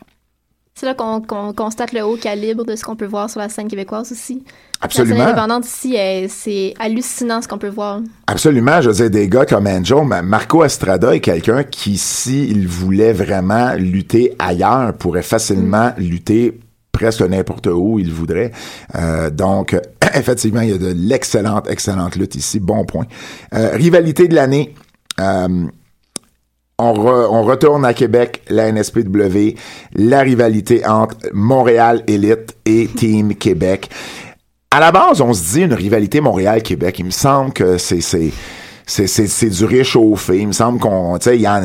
C'est 0.82 0.86
là 0.86 0.94
qu'on 0.94 1.52
constate 1.52 1.92
le 1.92 2.02
haut 2.02 2.16
calibre 2.16 2.64
de 2.64 2.74
ce 2.74 2.82
qu'on 2.82 2.96
peut 2.96 3.06
voir 3.06 3.30
sur 3.30 3.38
la 3.38 3.48
scène 3.48 3.68
québécoise 3.68 4.10
aussi. 4.10 4.42
La 4.80 4.86
Absolument. 4.86 5.14
scène 5.14 5.26
indépendante 5.28 5.64
ici, 5.64 5.96
c'est 6.28 6.74
hallucinant 6.80 7.40
ce 7.40 7.46
qu'on 7.46 7.58
peut 7.58 7.68
voir. 7.68 8.00
Absolument, 8.26 8.80
je 8.80 8.90
veux 8.90 8.96
dire, 8.96 9.10
des 9.10 9.28
gars 9.28 9.46
comme 9.46 9.68
ma- 10.08 10.22
Marco 10.22 10.64
Estrada 10.64 11.14
est 11.14 11.20
quelqu'un 11.20 11.62
qui, 11.62 11.96
s'il 11.96 12.66
voulait 12.66 13.12
vraiment 13.12 13.74
lutter 13.74 14.34
ailleurs, 14.40 14.92
pourrait 14.94 15.22
facilement 15.22 15.92
lutter 15.98 16.58
presque 16.90 17.20
n'importe 17.20 17.68
où 17.68 18.00
il 18.00 18.12
voudrait. 18.12 18.50
Euh, 18.96 19.30
donc, 19.30 19.76
effectivement, 20.14 20.62
il 20.62 20.70
y 20.70 20.74
a 20.74 20.78
de 20.78 20.92
l'excellente, 20.96 21.70
excellente 21.70 22.16
lutte 22.16 22.34
ici. 22.34 22.58
Bon 22.58 22.84
point. 22.84 23.06
Euh, 23.54 23.70
rivalité 23.74 24.26
de 24.26 24.34
l'année. 24.34 24.74
Euh, 25.20 25.68
on, 26.82 26.94
re- 26.94 27.28
on 27.30 27.42
retourne 27.44 27.84
à 27.84 27.94
Québec, 27.94 28.42
la 28.48 28.70
NSPW, 28.72 29.54
la 29.94 30.20
rivalité 30.20 30.86
entre 30.86 31.16
Montréal 31.32 32.02
Elite 32.06 32.56
et 32.66 32.88
Team 32.88 33.34
Québec. 33.34 33.88
À 34.70 34.80
la 34.80 34.90
base, 34.90 35.20
on 35.20 35.32
se 35.34 35.52
dit 35.54 35.62
une 35.62 35.74
rivalité 35.74 36.20
Montréal-Québec. 36.20 36.98
Il 36.98 37.06
me 37.06 37.10
semble 37.10 37.52
que 37.52 37.78
c'est 37.78 38.00
c'est 38.00 38.32
c'est 38.86 39.06
c'est 39.06 39.26
c'est 39.26 39.50
du 39.50 39.64
réchauffé. 39.64 40.38
Il 40.38 40.48
me 40.48 40.52
semble 40.52 40.78
qu'on 40.78 41.18
tu 41.18 41.24
sais 41.24 41.36
il 41.36 41.42
y 41.42 41.48
en 41.48 41.62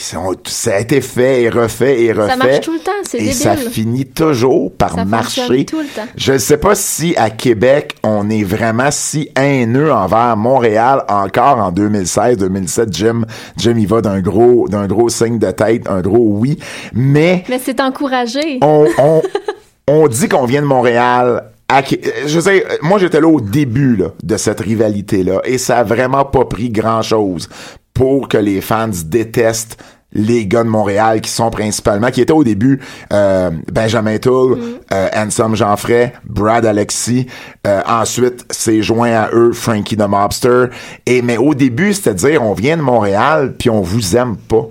ça 0.00 0.74
a 0.74 0.80
été 0.80 1.00
fait 1.00 1.42
et 1.42 1.48
refait 1.48 2.02
et 2.02 2.12
refait. 2.12 2.30
Ça 2.30 2.36
marche 2.36 2.60
tout 2.60 2.72
le 2.72 2.78
temps, 2.80 2.90
c'est 3.02 3.18
Et 3.18 3.20
débile. 3.20 3.34
ça 3.34 3.56
finit 3.56 4.06
toujours 4.06 4.72
par 4.72 4.94
Ça 4.94 5.04
marcher. 5.04 5.64
tout 5.64 5.80
le 5.80 5.86
temps. 5.86 6.06
Je 6.16 6.32
ne 6.34 6.38
sais 6.38 6.56
pas 6.58 6.74
si 6.74 7.14
à 7.16 7.30
Québec, 7.30 7.96
on 8.02 8.28
est 8.30 8.44
vraiment 8.44 8.90
si 8.90 9.28
haineux 9.36 9.92
envers 9.92 10.36
Montréal 10.36 11.04
encore 11.08 11.58
en 11.58 11.72
2016-2017. 11.72 12.92
Jim, 12.92 13.24
Jim, 13.56 13.74
il 13.78 13.86
va 13.86 14.00
d'un 14.00 14.20
gros, 14.20 14.68
d'un 14.68 14.86
gros 14.86 15.08
signe 15.08 15.38
de 15.38 15.50
tête, 15.50 15.88
un 15.88 16.00
gros 16.00 16.26
oui. 16.30 16.58
Mais 16.92 17.44
Mais 17.48 17.60
c'est 17.62 17.80
encouragé. 17.80 18.58
on, 18.62 18.86
on, 18.98 19.22
on 19.88 20.08
dit 20.08 20.28
qu'on 20.28 20.44
vient 20.46 20.62
de 20.62 20.66
Montréal. 20.66 21.44
à 21.68 21.78
euh, 21.78 21.82
je 22.26 22.40
sais, 22.40 22.64
euh, 22.64 22.76
moi 22.82 22.98
j'étais 22.98 23.20
là 23.20 23.28
au 23.28 23.40
début 23.40 23.96
là, 23.96 24.08
de 24.22 24.36
cette 24.36 24.60
rivalité-là 24.60 25.40
et 25.44 25.58
ça 25.58 25.78
a 25.78 25.84
vraiment 25.84 26.24
pas 26.24 26.44
pris 26.44 26.70
grand-chose 26.70 27.48
pour 27.96 28.28
que 28.28 28.36
les 28.36 28.60
fans 28.60 28.90
détestent 29.06 29.82
les 30.12 30.46
gars 30.46 30.64
de 30.64 30.68
Montréal 30.68 31.20
qui 31.20 31.30
sont 31.30 31.50
principalement, 31.50 32.10
qui 32.10 32.20
étaient 32.20 32.32
au 32.32 32.44
début 32.44 32.80
euh, 33.12 33.50
Benjamin 33.72 34.18
Toul, 34.18 34.58
euh, 34.92 35.08
Anselm 35.14 35.56
Jeanfray, 35.56 36.12
Brad 36.24 36.64
Alexis, 36.64 37.26
euh, 37.66 37.80
ensuite 37.86 38.44
c'est 38.50 38.82
joint 38.82 39.12
à 39.12 39.30
eux 39.32 39.52
Frankie 39.52 39.96
the 39.96 40.08
Mobster, 40.08 40.66
et 41.06 41.22
mais 41.22 41.38
au 41.38 41.54
début 41.54 41.92
c'est-à-dire 41.92 42.42
on 42.42 42.52
vient 42.52 42.76
de 42.76 42.82
Montréal 42.82 43.54
puis 43.58 43.70
on 43.70 43.80
vous 43.80 44.16
aime 44.16 44.36
pas. 44.36 44.68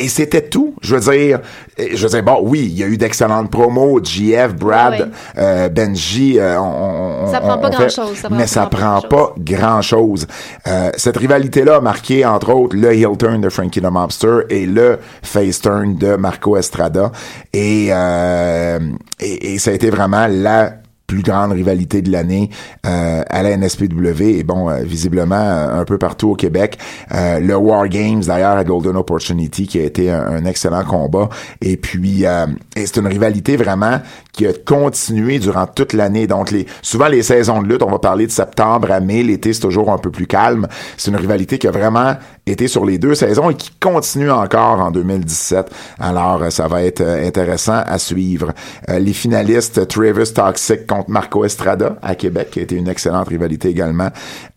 Et 0.00 0.08
c'était 0.08 0.42
tout. 0.48 0.74
Je 0.80 0.94
veux 0.94 1.12
dire, 1.12 1.40
je 1.76 2.02
veux 2.06 2.08
dire, 2.08 2.22
bon, 2.22 2.38
oui, 2.42 2.60
il 2.70 2.78
y 2.78 2.84
a 2.84 2.86
eu 2.86 2.96
d'excellentes 2.96 3.50
promos, 3.50 4.00
GF, 4.02 4.54
Brad, 4.54 4.92
ouais. 5.00 5.06
euh, 5.38 5.68
Benji. 5.68 6.38
euh, 6.38 6.56
on, 6.60 7.24
on- 7.24 7.32
Ça 7.32 7.40
prend 7.40 7.58
pas 7.58 7.68
on 7.68 7.72
fait- 7.72 7.78
grand-chose, 7.96 8.16
ça 8.16 8.28
prend 8.28 8.36
mais 8.38 8.46
ça 8.46 8.66
prend 8.66 9.00
pas 9.00 9.08
pas 9.08 9.34
grand-chose. 9.38 10.26
Euh, 10.68 10.90
cette 10.96 11.16
rivalité-là 11.16 11.76
a 11.76 11.80
marqué, 11.80 12.24
entre 12.24 12.52
autres, 12.54 12.76
le 12.76 12.92
heel 12.94 13.16
turn 13.18 13.40
de 13.40 13.48
Frankie 13.48 13.80
the 13.80 13.90
Mobster 13.90 14.42
et 14.50 14.66
le 14.66 14.98
face 15.22 15.60
turn 15.60 15.96
de 15.96 16.14
Marco 16.16 16.56
Estrada. 16.56 17.10
Et, 17.52 17.88
euh, 17.90 18.78
et, 19.20 19.54
et 19.54 19.58
ça 19.58 19.70
a 19.72 19.74
été 19.74 19.90
vraiment 19.90 20.26
la 20.30 20.74
plus 21.08 21.22
grande 21.22 21.52
rivalité 21.52 22.02
de 22.02 22.12
l'année 22.12 22.50
euh, 22.86 23.22
à 23.26 23.42
la 23.42 23.56
NSPW 23.56 24.22
et 24.22 24.44
bon 24.44 24.68
euh, 24.68 24.82
visiblement 24.82 25.36
euh, 25.36 25.80
un 25.80 25.84
peu 25.84 25.96
partout 25.96 26.28
au 26.28 26.34
Québec. 26.34 26.78
Euh, 27.12 27.40
le 27.40 27.56
War 27.56 27.88
Games 27.88 28.20
d'ailleurs 28.20 28.58
à 28.58 28.62
Golden 28.62 28.94
Opportunity 28.94 29.66
qui 29.66 29.80
a 29.80 29.84
été 29.84 30.10
un, 30.10 30.44
excellent 30.44 30.84
combat. 30.84 31.30
Et 31.62 31.78
puis 31.78 32.26
euh, 32.26 32.46
c'est 32.76 32.98
une 32.98 33.06
rivalité 33.06 33.56
vraiment 33.56 34.00
qui 34.32 34.46
a 34.46 34.52
continué 34.52 35.38
durant 35.38 35.66
toute 35.66 35.94
l'année. 35.94 36.26
Donc 36.26 36.50
les 36.50 36.66
souvent 36.82 37.08
les 37.08 37.22
saisons 37.22 37.62
de 37.62 37.68
lutte 37.68 37.82
on 37.82 37.90
va 37.90 37.98
parler 37.98 38.26
de 38.26 38.32
septembre 38.32 38.92
à 38.92 39.00
mai. 39.00 39.22
L'été 39.22 39.54
c'est 39.54 39.62
toujours 39.62 39.90
un 39.90 39.98
peu 39.98 40.10
plus 40.10 40.26
calme. 40.26 40.68
C'est 40.98 41.10
une 41.10 41.16
rivalité 41.16 41.56
qui 41.58 41.66
a 41.66 41.70
vraiment 41.70 42.16
été 42.52 42.68
sur 42.68 42.84
les 42.84 42.98
deux 42.98 43.14
saisons 43.14 43.50
et 43.50 43.54
qui 43.54 43.70
continue 43.80 44.30
encore 44.30 44.80
en 44.80 44.90
2017 44.90 45.70
alors 45.98 46.42
euh, 46.42 46.50
ça 46.50 46.68
va 46.68 46.82
être 46.82 47.00
euh, 47.00 47.26
intéressant 47.26 47.82
à 47.86 47.98
suivre 47.98 48.52
Euh, 48.88 48.98
les 48.98 49.12
finalistes 49.12 49.86
Travis 49.88 50.32
Toxic 50.32 50.86
contre 50.86 51.10
Marco 51.10 51.44
Estrada 51.44 51.96
à 52.02 52.14
Québec, 52.14 52.50
qui 52.50 52.60
a 52.60 52.62
été 52.62 52.74
une 52.74 52.88
excellente 52.88 53.28
rivalité 53.28 53.68
également. 53.68 54.08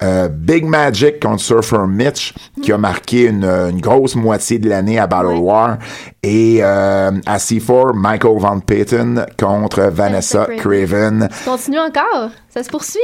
Euh, 0.04 0.28
Big 0.30 0.64
Magic 0.66 1.20
contre 1.20 1.42
Surfer 1.42 1.86
Mitch, 1.88 2.34
qui 2.62 2.72
a 2.72 2.78
marqué 2.78 3.24
une, 3.26 3.44
une 3.46 3.82
grosse 3.82 4.16
moitié 4.16 4.60
de 4.60 4.70
l'année 4.70 5.00
à 5.00 5.08
Battle 5.08 5.38
War. 5.40 5.78
Et 6.24 6.60
euh, 6.62 7.12
à 7.26 7.38
C4, 7.38 7.94
Michael 7.96 8.38
Van 8.40 8.60
Payton 8.60 9.26
contre 9.40 9.82
Vanessa 9.84 10.46
Craven. 10.58 11.28
Craven. 11.28 11.30
Ça 11.32 11.52
continue 11.52 11.80
encore? 11.80 12.30
Ça 12.50 12.64
se 12.64 12.70
poursuit? 12.70 13.00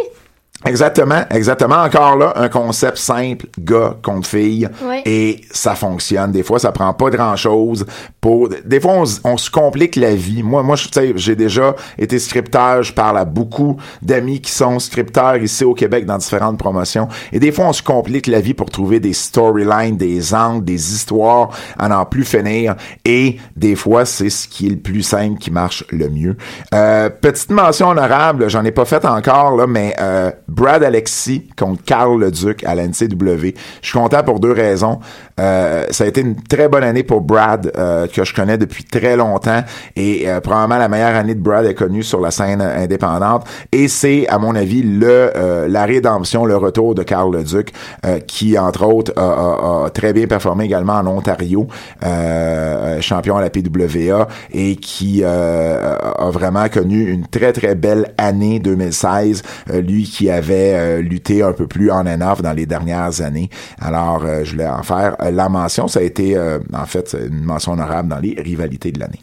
Exactement, 0.66 1.22
exactement. 1.30 1.76
Encore 1.76 2.18
là, 2.18 2.34
un 2.36 2.50
concept 2.50 2.98
simple, 2.98 3.46
gars 3.60 3.96
contre 4.02 4.28
fille, 4.28 4.68
et 5.06 5.42
ça 5.52 5.76
fonctionne. 5.76 6.32
Des 6.32 6.44
fois, 6.44 6.58
ça 6.60 6.72
prend 6.72 6.94
pas 6.94 7.10
grand-chose 7.10 7.86
pour. 8.20 8.50
Des 8.66 8.80
fois, 8.80 9.04
on, 9.24 9.38
se 9.38 9.52
complique 9.52 9.96
la 9.96 10.16
vie. 10.16 10.42
Moi, 10.42 10.64
moi, 10.64 10.76
je- 10.76 10.86
tu 10.88 10.94
sais, 10.94 11.14
j'ai 11.16 11.36
déjà 11.36 11.76
été 11.98 12.18
scripteur. 12.18 12.82
Je 12.82 12.92
parle 12.92 13.18
à 13.20 13.26
beaucoup 13.26 13.78
d'amis 14.02 14.42
qui 14.42 14.52
sont 14.52 14.80
scripteurs 14.80 15.38
ici 15.38 15.64
au 15.64 15.76
Québec 15.76 16.06
dans 16.06 16.18
différentes 16.18 16.58
promotions. 16.58 17.08
Et 17.32 17.40
des 17.40 17.52
fois, 17.52 17.66
on 17.66 17.74
se 17.74 17.84
complique 17.84 18.26
la 18.26 18.42
vie 18.42 18.56
pour 18.56 18.70
trouver 18.72 19.00
des 19.00 19.14
storylines, 19.14 19.96
des 19.96 20.34
angles, 20.34 20.66
des 20.66 20.94
histoires 20.94 21.50
à 21.78 21.88
n'en 21.88 22.04
plus 22.06 22.26
finir. 22.26 22.76
Et 23.06 23.38
des 23.56 23.76
fois, 23.76 24.06
c'est 24.06 24.32
ce 24.32 24.48
qui 24.48 24.68
est 24.68 24.72
le 24.72 24.78
plus 24.78 25.04
simple 25.04 25.38
qui 25.38 25.52
marche 25.52 25.84
le 25.92 26.10
mieux. 26.10 26.36
Euh, 26.74 27.10
petite 27.10 27.52
mention 27.52 27.90
honorable, 27.90 28.50
j'en 28.50 28.66
ai 28.66 28.72
pas 28.72 28.86
fait 28.86 29.06
encore 29.06 29.56
là, 29.56 29.68
mais 29.68 29.94
euh, 30.00 30.32
Brad 30.48 30.84
Alexis 30.84 31.48
contre 31.58 31.84
Carl 31.84 32.20
Leduc 32.20 32.64
à 32.64 32.74
la. 32.76 32.88
Je 32.88 33.52
suis 33.82 33.94
content 33.94 34.24
pour 34.24 34.40
deux 34.40 34.52
raisons. 34.52 35.00
Euh, 35.40 35.86
ça 35.92 36.06
a 36.06 36.08
été 36.08 36.22
une 36.22 36.36
très 36.42 36.68
bonne 36.68 36.84
année 36.84 37.04
pour 37.04 37.22
Brad 37.22 37.72
euh, 37.78 38.08
que 38.08 38.24
je 38.24 38.34
connais 38.34 38.58
depuis 38.58 38.84
très 38.84 39.16
longtemps 39.16 39.62
et 39.96 40.28
euh, 40.28 40.40
probablement 40.42 40.80
la 40.80 40.88
meilleure 40.90 41.16
année 41.16 41.36
de 41.36 41.40
Brad 41.42 41.66
est 41.66 41.74
connue 41.76 42.02
sur 42.02 42.20
la 42.22 42.32
scène 42.32 42.62
indépendante. 42.62 43.46
Et 43.72 43.88
c'est 43.88 44.28
à 44.30 44.40
mon 44.40 44.56
avis 44.56 44.82
le 44.82 45.32
euh, 45.36 45.68
la 45.68 45.86
rédemption, 45.86 46.46
le 46.46 46.58
retour 46.58 46.96
de 46.96 47.04
Carl 47.04 47.32
Leduc 47.36 47.72
euh, 48.06 48.20
qui 48.20 48.58
entre 48.58 48.86
autres 48.86 49.12
a, 49.16 49.22
a- 49.22 49.86
a 49.86 49.90
très 49.92 50.14
bien 50.14 50.28
performé 50.28 50.66
également 50.66 50.94
en 50.94 51.06
Ontario, 51.08 51.68
euh, 52.04 53.00
champion 53.02 53.38
à 53.38 53.42
la 53.42 53.50
PWA 53.50 54.28
et 54.52 54.76
qui 54.78 55.24
a 55.24 56.30
vraiment 56.32 56.68
connu 56.70 57.10
une 57.12 57.28
très 57.28 57.54
très 57.54 57.76
belle 57.76 58.14
année 58.18 58.60
2016. 58.60 59.44
Euh, 59.72 59.82
lui 59.82 60.04
qui 60.04 60.30
avait 60.38 60.74
euh, 60.74 61.02
lutté 61.02 61.44
un 61.44 61.54
peu 61.54 61.68
plus 61.68 61.92
en 61.92 62.06
and 62.08 62.22
off 62.22 62.42
dans 62.42 62.54
les 62.54 62.66
dernières 62.66 63.22
années. 63.22 63.50
Alors 63.82 64.24
euh, 64.26 64.44
je 64.44 64.52
voulais 64.52 64.68
en 64.68 64.84
faire 64.84 65.16
euh, 65.22 65.32
la 65.32 65.50
mention. 65.50 65.88
Ça 65.88 66.00
a 66.00 66.04
été 66.04 66.38
en 66.38 66.86
fait 66.86 67.16
une 67.20 67.44
mention 67.44 67.74
honorable 67.74 68.10
dans 68.10 68.20
les 68.20 68.36
rivalités 68.40 68.92
de 68.92 69.00
l'année. 69.00 69.20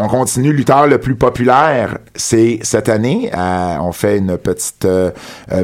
On 0.00 0.06
continue, 0.06 0.52
lutteur 0.52 0.86
le 0.86 0.98
plus 0.98 1.16
populaire, 1.16 1.98
c'est 2.14 2.60
cette 2.62 2.88
année. 2.88 3.32
Euh, 3.36 3.78
on 3.80 3.90
fait 3.90 4.18
une 4.18 4.38
petite 4.38 4.84
euh, 4.84 5.10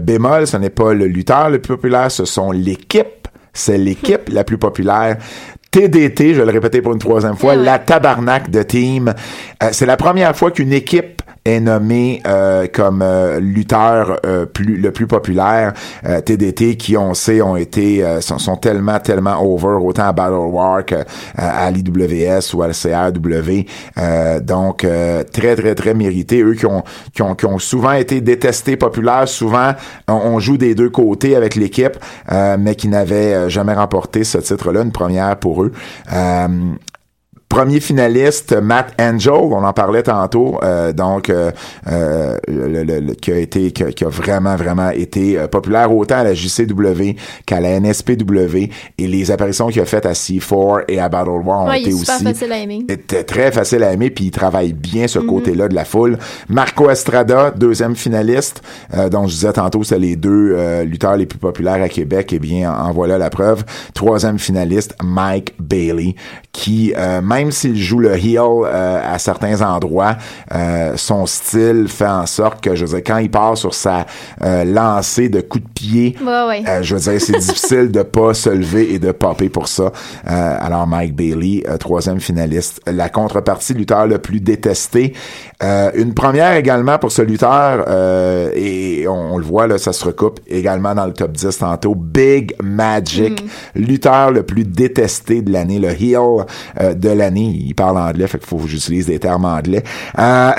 bémol. 0.02 0.48
Ce 0.48 0.56
n'est 0.56 0.70
pas 0.70 0.92
le 0.92 1.06
lutteur 1.06 1.50
le 1.50 1.60
plus 1.60 1.76
populaire, 1.76 2.10
ce 2.10 2.24
sont 2.24 2.50
l'équipe. 2.50 3.28
C'est 3.52 3.78
l'équipe 3.78 4.28
la 4.30 4.42
plus 4.42 4.58
populaire. 4.58 5.18
TDT, 5.70 6.34
je 6.34 6.40
vais 6.40 6.46
le 6.46 6.50
répéter 6.50 6.82
pour 6.82 6.92
une 6.92 6.98
troisième 6.98 7.36
fois, 7.36 7.54
la 7.54 7.78
tabarnak 7.78 8.50
de 8.50 8.64
team. 8.64 9.14
Euh, 9.62 9.68
c'est 9.70 9.86
la 9.86 9.96
première 9.96 10.36
fois 10.36 10.50
qu'une 10.50 10.72
équipe 10.72 11.22
est 11.44 11.60
nommé 11.60 12.22
euh, 12.26 12.66
comme 12.72 13.02
euh, 13.02 13.38
lutteur 13.38 14.18
euh, 14.24 14.46
plus 14.46 14.76
le 14.76 14.92
plus 14.92 15.06
populaire. 15.06 15.74
Euh, 16.06 16.20
TDT 16.20 16.76
qui 16.76 16.96
on 16.96 17.12
sait 17.12 17.42
ont 17.42 17.56
été 17.56 18.02
euh, 18.02 18.20
sont, 18.20 18.38
sont 18.38 18.56
tellement 18.56 18.98
tellement 18.98 19.42
over 19.42 19.78
autant 19.84 20.08
à 20.08 20.12
Battle 20.12 20.34
War 20.34 20.82
euh, 20.92 21.04
à 21.36 21.70
l'IWS 21.70 22.54
ou 22.54 22.62
à 22.62 22.68
la 22.68 22.72
CRW 22.72 23.66
euh, 23.98 24.40
donc 24.40 24.84
euh, 24.84 25.22
très 25.22 25.54
très 25.56 25.74
très 25.74 25.92
mérité. 25.92 26.42
Eux 26.42 26.54
qui 26.54 26.66
ont, 26.66 26.82
qui 27.12 27.22
ont 27.22 27.34
qui 27.34 27.46
ont 27.46 27.58
souvent 27.58 27.92
été 27.92 28.20
détestés 28.20 28.76
populaires 28.76 29.28
souvent 29.28 29.72
on, 30.08 30.14
on 30.14 30.38
joue 30.38 30.56
des 30.56 30.74
deux 30.74 30.90
côtés 30.90 31.36
avec 31.36 31.56
l'équipe 31.56 31.98
euh, 32.32 32.56
mais 32.58 32.74
qui 32.74 32.88
n'avaient 32.88 33.34
euh, 33.34 33.48
jamais 33.48 33.74
remporté 33.74 34.24
ce 34.24 34.38
titre 34.38 34.72
là 34.72 34.80
une 34.80 34.92
première 34.92 35.36
pour 35.36 35.62
eux. 35.62 35.72
Euh, 36.12 36.48
Premier 37.54 37.78
finaliste, 37.78 38.52
Matt 38.60 39.00
Angel, 39.00 39.32
on 39.32 39.62
en 39.62 39.72
parlait 39.72 40.02
tantôt, 40.02 40.58
euh, 40.64 40.92
donc 40.92 41.30
euh, 41.30 41.52
euh, 41.86 42.36
le, 42.48 42.82
le- 42.82 42.98
le- 43.00 43.14
qui 43.14 43.30
a 43.30 43.36
été, 43.38 43.70
qui 43.70 43.84
a, 43.84 43.92
qui 43.92 44.04
a 44.04 44.08
vraiment 44.08 44.56
vraiment 44.56 44.90
été 44.90 45.38
euh, 45.38 45.46
populaire 45.46 45.94
autant 45.94 46.16
à 46.16 46.24
la 46.24 46.34
JCW 46.34 47.14
qu'à 47.46 47.60
la 47.60 47.78
NSPW 47.78 48.70
et 48.98 49.06
les 49.06 49.30
apparitions 49.30 49.68
qu'il 49.68 49.80
a 49.80 49.84
faites 49.84 50.04
à 50.04 50.14
C4 50.14 50.82
et 50.88 50.98
à 50.98 51.08
Battle 51.08 51.30
War 51.44 51.62
ont 51.62 51.68
Ouais, 51.68 51.80
il 51.82 51.86
été 51.86 51.90
est 51.90 51.98
super 52.00 52.14
aussi 52.16 52.24
facile 52.24 52.52
à 52.52 52.58
aimer. 52.58 52.84
était 52.88 53.22
très 53.22 53.52
facile 53.52 53.84
à 53.84 53.92
aimer 53.92 54.10
puis 54.10 54.24
il 54.24 54.30
travaille 54.32 54.72
bien 54.72 55.06
ce 55.06 55.20
Mhm. 55.20 55.26
côté-là 55.26 55.68
de 55.68 55.76
la 55.76 55.84
foule. 55.84 56.18
Marco 56.48 56.90
Estrada, 56.90 57.52
deuxième 57.52 57.94
finaliste, 57.94 58.62
euh, 58.96 59.08
dont 59.08 59.28
je 59.28 59.32
disais 59.34 59.52
tantôt 59.52 59.84
c'est 59.84 60.00
les 60.00 60.16
deux 60.16 60.54
euh, 60.56 60.82
lutteurs 60.82 61.16
les 61.16 61.26
plus 61.26 61.38
populaires 61.38 61.80
à 61.80 61.88
Québec. 61.88 62.30
Eh 62.32 62.40
bien, 62.40 62.72
en, 62.72 62.88
en 62.88 62.92
voilà 62.92 63.16
la 63.16 63.30
preuve. 63.30 63.64
Troisième 63.94 64.40
finaliste, 64.40 64.96
Mike 65.04 65.54
Bailey, 65.60 66.16
qui 66.50 66.92
euh, 66.98 67.20
même 67.44 67.52
s'il 67.52 67.76
joue 67.76 67.98
le 67.98 68.14
heel 68.16 68.38
euh, 68.40 69.00
à 69.04 69.18
certains 69.18 69.60
endroits, 69.60 70.16
euh, 70.54 70.94
son 70.96 71.26
style 71.26 71.86
fait 71.88 72.06
en 72.06 72.24
sorte 72.26 72.62
que 72.62 72.74
je 72.74 72.86
veux 72.86 72.96
dire 72.96 73.04
quand 73.06 73.18
il 73.18 73.30
part 73.30 73.56
sur 73.58 73.74
sa 73.74 74.06
euh, 74.42 74.64
lancée 74.64 75.28
de 75.28 75.40
coups 75.42 75.64
de 75.64 75.70
pied, 75.70 76.16
Ouais, 76.24 76.62
ouais. 76.64 76.82
je 76.82 76.94
veux 76.96 77.00
dire, 77.12 77.20
c'est 77.20 77.38
difficile 77.38 77.90
de 77.90 78.02
pas 78.02 78.32
se 78.32 78.48
lever 78.48 78.94
et 78.94 78.98
de 78.98 79.12
popper 79.12 79.48
pour 79.50 79.68
ça. 79.68 79.92
Alors, 80.24 80.86
Mike 80.86 81.14
Bailey, 81.14 81.62
troisième 81.78 82.20
finaliste. 82.20 82.80
La 82.86 83.08
contrepartie, 83.08 83.74
lutteur 83.74 84.06
le 84.06 84.18
plus 84.18 84.40
détesté. 84.40 85.12
Une 85.94 86.14
première 86.14 86.56
également 86.56 86.98
pour 86.98 87.12
ce 87.12 87.22
lutteur, 87.22 87.84
et 88.56 89.06
on, 89.08 89.34
on 89.34 89.38
le 89.38 89.44
voit, 89.44 89.66
là, 89.66 89.78
ça 89.78 89.92
se 89.92 90.04
recoupe 90.04 90.40
également 90.46 90.94
dans 90.94 91.06
le 91.06 91.12
top 91.12 91.32
10 91.32 91.58
tantôt. 91.58 91.94
Big 91.94 92.54
Magic, 92.62 93.44
lutteur 93.74 94.30
le 94.30 94.42
plus 94.42 94.64
détesté 94.64 95.42
de 95.42 95.52
l'année, 95.52 95.78
le 95.78 95.90
heel 95.90 96.46
de 96.94 97.08
Il 97.32 97.74
parle 97.74 97.98
anglais, 97.98 98.26
fait 98.26 98.38
qu'il 98.38 98.48
faut 98.48 98.56
que 98.58 98.68
j'utilise 98.68 99.06
des 99.06 99.18
termes 99.18 99.44
anglais. 99.44 99.82
Euh, 100.18 100.50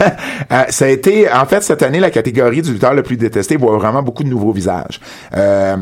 euh, 0.52 0.64
ça 0.68 0.84
a 0.84 0.88
été, 0.88 1.30
en 1.30 1.46
fait, 1.46 1.62
cette 1.62 1.82
année, 1.82 2.00
la 2.00 2.10
catégorie 2.10 2.62
du 2.62 2.72
lutteur 2.72 2.94
le 2.94 3.02
plus 3.02 3.16
détesté 3.16 3.56
voit 3.56 3.76
vraiment 3.76 4.02
beaucoup 4.02 4.24
de 4.24 4.28
nouveaux 4.28 4.52
visages. 4.52 5.00
Euh, 5.36 5.76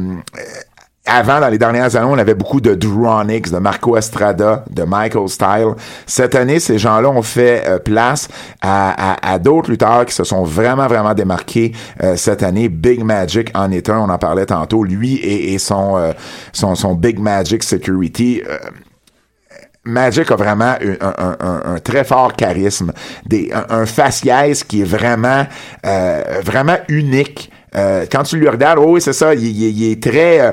avant, 1.04 1.40
dans 1.40 1.48
les 1.48 1.58
dernières 1.58 1.96
années, 1.96 2.08
on 2.08 2.18
avait 2.18 2.34
beaucoup 2.34 2.60
de 2.60 2.74
Drew 2.74 3.08
Onyx, 3.08 3.50
de 3.50 3.58
Marco 3.58 3.96
Estrada, 3.96 4.64
de 4.70 4.84
Michael 4.84 5.28
Style. 5.28 5.72
Cette 6.06 6.36
année, 6.36 6.60
ces 6.60 6.78
gens-là 6.78 7.10
ont 7.10 7.22
fait 7.22 7.64
euh, 7.66 7.78
place 7.80 8.28
à, 8.60 9.38
d'autres 9.40 9.70
lutteurs 9.70 10.06
qui 10.06 10.14
se 10.14 10.22
sont 10.22 10.44
vraiment, 10.44 10.86
vraiment 10.86 11.14
démarqués 11.14 11.72
euh, 12.02 12.14
cette 12.16 12.44
année. 12.44 12.68
Big 12.68 13.02
Magic 13.02 13.50
en 13.54 13.72
est 13.72 13.90
un, 13.90 13.98
on 13.98 14.10
en 14.10 14.18
parlait 14.18 14.46
tantôt. 14.46 14.84
Lui 14.84 15.16
et, 15.16 15.58
son 15.58 16.14
Big 16.94 17.18
Magic 17.18 17.64
Security. 17.64 18.42
Magic 19.84 20.30
a 20.30 20.36
vraiment 20.36 20.74
un, 20.80 21.12
un- 21.18 21.36
un- 21.40 21.74
un 21.74 21.78
très 21.80 22.04
fort 22.04 22.34
charisme, 22.34 22.92
des, 23.26 23.50
un, 23.52 23.84
faciès 23.86 24.62
qui 24.62 24.82
est 24.82 24.84
vraiment, 24.84 25.44
euh, 25.84 26.40
vraiment 26.44 26.76
unique. 26.88 27.50
Euh, 27.74 28.04
quand 28.10 28.22
tu 28.22 28.36
lui 28.36 28.48
regardes, 28.50 28.78
oh 28.78 28.90
oui, 28.92 29.00
c'est 29.00 29.14
ça, 29.14 29.34
il, 29.34 29.42
il- 29.44 29.80
il 29.82 29.92
est 29.92 30.02
très, 30.02 30.40
euh, 30.40 30.52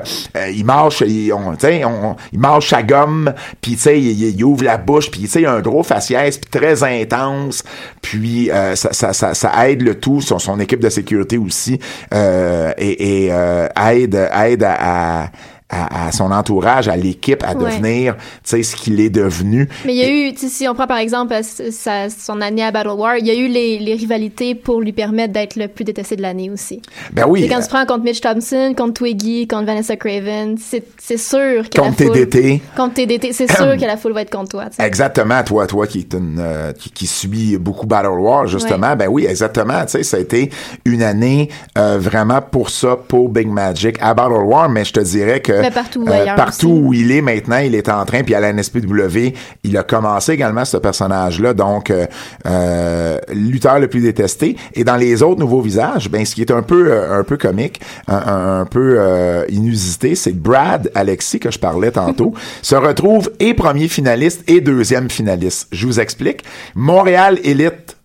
il 0.52 0.64
marche, 0.64 1.02
il, 1.06 1.30
on, 1.34 1.50
on- 1.52 2.16
il 2.32 2.38
marche 2.40 2.70
sa 2.70 2.82
gomme, 2.82 3.32
puis 3.60 3.72
tu 3.72 3.78
sais, 3.82 4.00
il, 4.00 4.36
il- 4.36 4.42
ouvre 4.44 4.64
la 4.64 4.78
bouche, 4.78 5.10
puis 5.10 5.20
tu 5.20 5.26
sais, 5.28 5.42
il 5.42 5.46
a 5.46 5.52
un 5.52 5.60
gros 5.60 5.82
faciès, 5.82 6.38
puis 6.38 6.50
très 6.50 6.82
intense, 6.82 7.62
puis 8.00 8.50
euh, 8.50 8.74
ça, 8.74 8.92
ça, 8.94 9.12
ça, 9.12 9.34
ça 9.34 9.68
aide 9.68 9.82
le 9.82 9.96
tout, 9.96 10.22
son, 10.22 10.38
son 10.38 10.58
équipe 10.60 10.80
de 10.80 10.88
sécurité 10.88 11.36
aussi, 11.36 11.78
euh, 12.14 12.72
et, 12.78 13.26
et, 13.26 13.32
euh, 13.32 13.68
aide, 13.90 14.14
aide 14.34 14.64
à, 14.64 15.22
à 15.24 15.28
à, 15.70 16.08
à 16.08 16.12
son 16.12 16.30
entourage, 16.32 16.88
à 16.88 16.96
l'équipe, 16.96 17.42
à 17.44 17.54
Ouais. 17.56 17.64
devenir, 17.70 18.16
tu 18.16 18.22
sais, 18.44 18.62
ce 18.62 18.74
qu'il 18.76 19.00
est 19.00 19.10
devenu. 19.10 19.68
Mais 19.84 19.94
il 19.94 19.98
y 19.98 20.02
a 20.04 20.10
eu, 20.28 20.32
tu 20.34 20.40
sais, 20.40 20.48
si 20.48 20.68
on 20.68 20.74
prend 20.74 20.86
par 20.86 20.98
exemple 20.98 21.32
euh, 21.34 21.42
sa- 21.70 22.10
son 22.10 22.40
année 22.40 22.62
à 22.64 22.70
Battle 22.70 22.90
War, 22.90 23.16
il 23.18 23.26
y 23.26 23.30
a 23.30 23.34
eu 23.34 23.46
les, 23.48 23.78
les 23.78 23.94
rivalités 23.94 24.54
pour 24.54 24.80
lui 24.80 24.92
permettre 24.92 25.32
d'être 25.32 25.56
le 25.56 25.68
plus 25.68 25.84
détesté 25.84 26.16
de 26.16 26.22
l'année 26.22 26.50
aussi. 26.50 26.82
Ben 27.12 27.24
oui. 27.28 27.48
Quand 27.48 27.60
tu 27.60 27.68
prends 27.68 27.86
contre 27.86 28.04
Mitch 28.04 28.20
Thompson, 28.20 28.74
contre 28.76 28.94
Twiggy, 28.94 29.46
contre 29.46 29.66
Vanessa 29.66 29.96
Craven, 29.96 30.56
c'est 30.58 31.16
sûr 31.16 31.68
que 31.68 31.80
Contre 31.80 32.02
la 32.02 32.06
foule... 32.06 32.12
TDT. 32.26 32.60
Contre 32.76 32.94
TDT, 32.94 33.32
c'est 33.32 33.50
sûr 33.50 33.76
que 33.76 33.84
la 33.84 33.96
foule 33.96 34.12
va 34.12 34.22
être 34.22 34.30
contre 34.30 34.50
toi. 34.50 34.64
Exactement, 34.78 35.42
toi, 35.44 35.66
toi 35.66 35.86
qui 35.86 36.00
est 36.00 36.14
une, 36.14 36.38
euh, 36.40 36.72
qui, 36.72 36.90
qui 36.90 37.06
subit 37.06 37.56
beaucoup 37.58 37.86
Battle 37.86 38.08
War, 38.18 38.46
justement, 38.46 38.90
Ouais. 38.90 38.96
ben 38.96 39.08
oui, 39.08 39.26
exactement, 39.26 39.82
tu 39.84 39.92
sais, 39.92 40.02
ça 40.02 40.16
a 40.16 40.20
été 40.20 40.50
une 40.84 41.02
année 41.02 41.48
euh, 41.78 41.98
vraiment 42.00 42.40
pour 42.42 42.70
ça, 42.70 42.96
pour 42.96 43.28
Big 43.28 43.46
Magic 43.48 43.96
à 44.00 44.14
Battle 44.14 44.32
War, 44.44 44.68
mais 44.68 44.84
je 44.84 44.92
te 44.92 45.00
dirais 45.00 45.40
que 45.40 45.52
Mais 45.60 45.70
partout 45.70 46.04
ailleurs 46.08 46.36
partout 46.36 46.68
aussi. 46.70 46.80
où 46.82 46.92
il 46.94 47.12
est 47.12 47.22
maintenant, 47.22 47.58
il 47.58 47.74
est 47.74 47.88
en 47.88 48.04
train, 48.04 48.22
puis 48.22 48.34
à 48.34 48.40
la 48.40 48.52
NSPW, 48.52 49.32
il 49.64 49.76
a 49.76 49.82
commencé 49.82 50.32
également 50.32 50.64
ce 50.64 50.76
personnage-là, 50.76 51.54
donc 51.54 51.90
euh, 51.90 52.06
euh, 52.46 53.18
lutteur 53.32 53.78
le 53.78 53.88
plus 53.88 54.00
détesté. 54.00 54.56
Et 54.74 54.84
dans 54.84 54.96
les 54.96 55.22
autres 55.22 55.40
nouveaux 55.40 55.60
visages, 55.60 56.08
ben 56.10 56.24
ce 56.24 56.34
qui 56.34 56.40
est 56.42 56.50
un 56.50 56.62
peu 56.62 56.90
euh, 56.92 57.18
un 57.18 57.24
peu 57.24 57.36
comique, 57.36 57.80
un, 58.08 58.60
un- 58.60 58.64
peu 58.66 58.96
euh, 58.98 59.44
inusité, 59.48 60.14
c'est 60.14 60.32
que 60.32 60.38
Brad 60.38 60.90
Alexis 60.94 61.40
que 61.40 61.50
je 61.50 61.58
parlais 61.58 61.90
tantôt 61.90 62.34
se 62.62 62.74
retrouve 62.74 63.30
et 63.40 63.54
premier 63.54 63.88
finaliste 63.88 64.42
et 64.48 64.60
deuxième 64.60 65.10
finaliste. 65.10 65.68
Je 65.72 65.86
vous 65.86 66.00
explique. 66.00 66.44
Montréal 66.74 67.38
Elite 67.44 67.96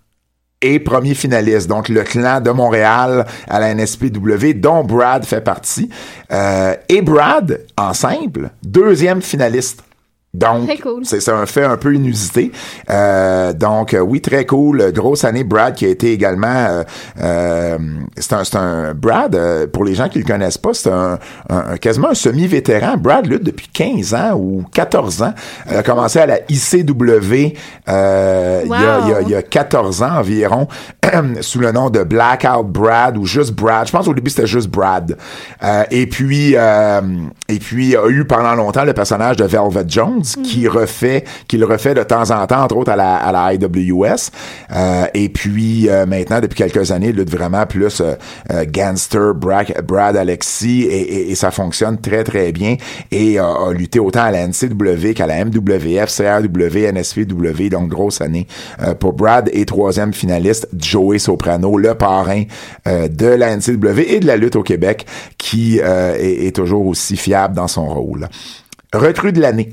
et 0.65 0.79
premier 0.79 1.13
finaliste. 1.13 1.67
Donc, 1.67 1.89
le 1.89 2.03
clan 2.03 2.41
de 2.41 2.49
Montréal 2.49 3.25
à 3.47 3.59
la 3.59 3.73
NSPW, 3.73 4.53
dont 4.55 4.83
Brad 4.83 5.23
fait 5.23 5.41
partie. 5.41 5.89
Euh, 6.31 6.73
et 6.89 7.01
Brad, 7.01 7.61
en 7.77 7.93
simple, 7.93 8.49
deuxième 8.63 9.21
finaliste. 9.21 9.83
Donc, 10.35 10.69
cool. 10.81 11.05
c'est 11.05 11.27
un 11.29 11.45
fait 11.45 11.63
un 11.63 11.77
peu 11.77 11.93
inusité. 11.93 12.51
Euh, 12.89 13.53
donc, 13.53 13.93
euh, 13.93 13.99
oui, 13.99 14.21
très 14.21 14.45
cool. 14.45 14.91
Grosse 14.91 15.23
année, 15.23 15.43
Brad 15.43 15.73
qui 15.75 15.85
a 15.85 15.89
été 15.89 16.11
également... 16.11 16.47
euh, 16.47 16.83
euh, 17.21 17.77
c'est 18.17 18.33
un, 18.33 18.43
c'est 18.43 18.57
un... 18.57 18.93
Brad, 18.93 19.35
euh, 19.35 19.67
pour 19.67 19.83
les 19.83 19.95
gens 19.95 20.09
qui 20.09 20.19
le 20.19 20.25
connaissent 20.25 20.57
pas, 20.57 20.73
c'est 20.73 20.91
un, 20.91 21.17
un- 21.49 21.77
quasiment 21.77 22.09
un 22.09 22.13
semi-vétéran. 22.15 22.97
Brad 22.97 23.27
lutte 23.27 23.43
depuis 23.43 23.67
15 23.67 24.13
ans 24.13 24.33
ou 24.35 24.63
14 24.73 25.21
ans. 25.23 25.33
Elle 25.69 25.77
a 25.77 25.83
commencé 25.83 26.19
à 26.19 26.25
la 26.25 26.39
ICW 26.49 27.53
euh, 27.87 28.61
il, 28.65 28.69
y 28.69 28.73
a, 28.73 28.99
il, 29.01 29.09
y 29.09 29.13
a, 29.13 29.21
il 29.21 29.29
y 29.29 29.35
a 29.35 29.41
14 29.41 30.03
ans 30.03 30.17
environ, 30.17 30.67
sous 31.41 31.59
le 31.59 31.71
nom 31.71 31.89
de 31.89 32.03
Blackout 32.03 32.65
Brad 32.67 33.17
ou 33.17 33.25
juste 33.25 33.53
Brad. 33.53 33.87
Je 33.87 33.91
pense 33.91 34.07
au 34.07 34.13
début 34.13 34.29
c'était 34.29 34.47
juste 34.47 34.69
Brad. 34.69 35.17
Euh, 35.63 35.83
et 35.91 36.07
puis 36.07 36.53
euh, 36.55 37.01
et 37.47 37.59
puis 37.59 37.95
a 37.95 38.07
eu 38.07 38.25
pendant 38.25 38.55
longtemps 38.55 38.83
le 38.85 38.93
personnage 38.93 39.37
de 39.37 39.45
Velvet 39.45 39.85
Jones 39.87 40.23
qui 40.43 40.67
refait 40.67 41.23
qui 41.47 41.57
le 41.57 41.65
refait 41.65 41.93
de 41.93 42.03
temps 42.03 42.29
en 42.31 42.45
temps 42.47 42.63
entre 42.63 42.75
autres 42.77 42.91
à 42.91 42.95
la 42.95 43.15
à 43.15 43.31
la 43.31 43.53
IWS. 43.53 44.31
Euh, 44.75 45.05
et 45.13 45.29
puis 45.29 45.89
euh, 45.89 46.05
maintenant 46.05 46.39
depuis 46.41 46.55
quelques 46.57 46.91
années 46.91 47.09
il 47.09 47.15
lutte 47.15 47.29
vraiment 47.31 47.65
plus 47.65 48.01
euh, 48.01 48.13
euh, 48.51 48.65
gangster 48.67 49.33
Brad, 49.35 49.67
Brad 49.87 50.17
Alexis 50.17 50.83
et, 50.83 51.01
et- 51.01 51.31
et 51.31 51.35
ça 51.35 51.51
fonctionne 51.51 51.99
très 51.99 52.23
très 52.23 52.51
bien 52.51 52.75
et 53.11 53.39
euh, 53.39 53.43
a 53.69 53.73
lutté 53.73 53.99
autant 53.99 54.23
à 54.23 54.31
la 54.31 54.47
NCW 54.47 55.13
qu'à 55.15 55.27
la 55.27 55.43
MWF, 55.45 56.15
CRW, 56.15 56.91
NSPW 56.91 57.69
donc 57.69 57.89
grosse 57.89 58.21
année 58.21 58.47
euh, 58.81 58.93
pour 58.93 59.13
Brad 59.13 59.49
et 59.53 59.65
troisième 59.65 60.13
finaliste 60.13 60.67
Joey 60.77 61.19
Soprano 61.19 61.77
le 61.77 61.93
parrain 61.95 62.43
euh, 62.87 63.07
de 63.07 63.27
la 63.27 63.55
NCW 63.55 63.99
et 64.07 64.19
de 64.19 64.27
la 64.27 64.37
lutte 64.37 64.55
au 64.55 64.63
Québec 64.63 65.05
qui 65.37 65.79
euh, 65.81 66.15
est, 66.19 66.47
est 66.47 66.55
toujours 66.55 66.85
aussi 66.87 67.17
fiable 67.17 67.55
dans 67.55 67.67
son 67.67 67.87
rôle. 67.87 68.27
Recrue 68.93 69.31
de 69.33 69.41
l'année. 69.41 69.71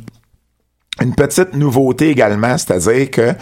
Une 1.00 1.14
petite 1.14 1.54
nouveauté 1.54 2.10
également, 2.10 2.58
c'est-à-dire 2.58 3.10
que 3.10 3.32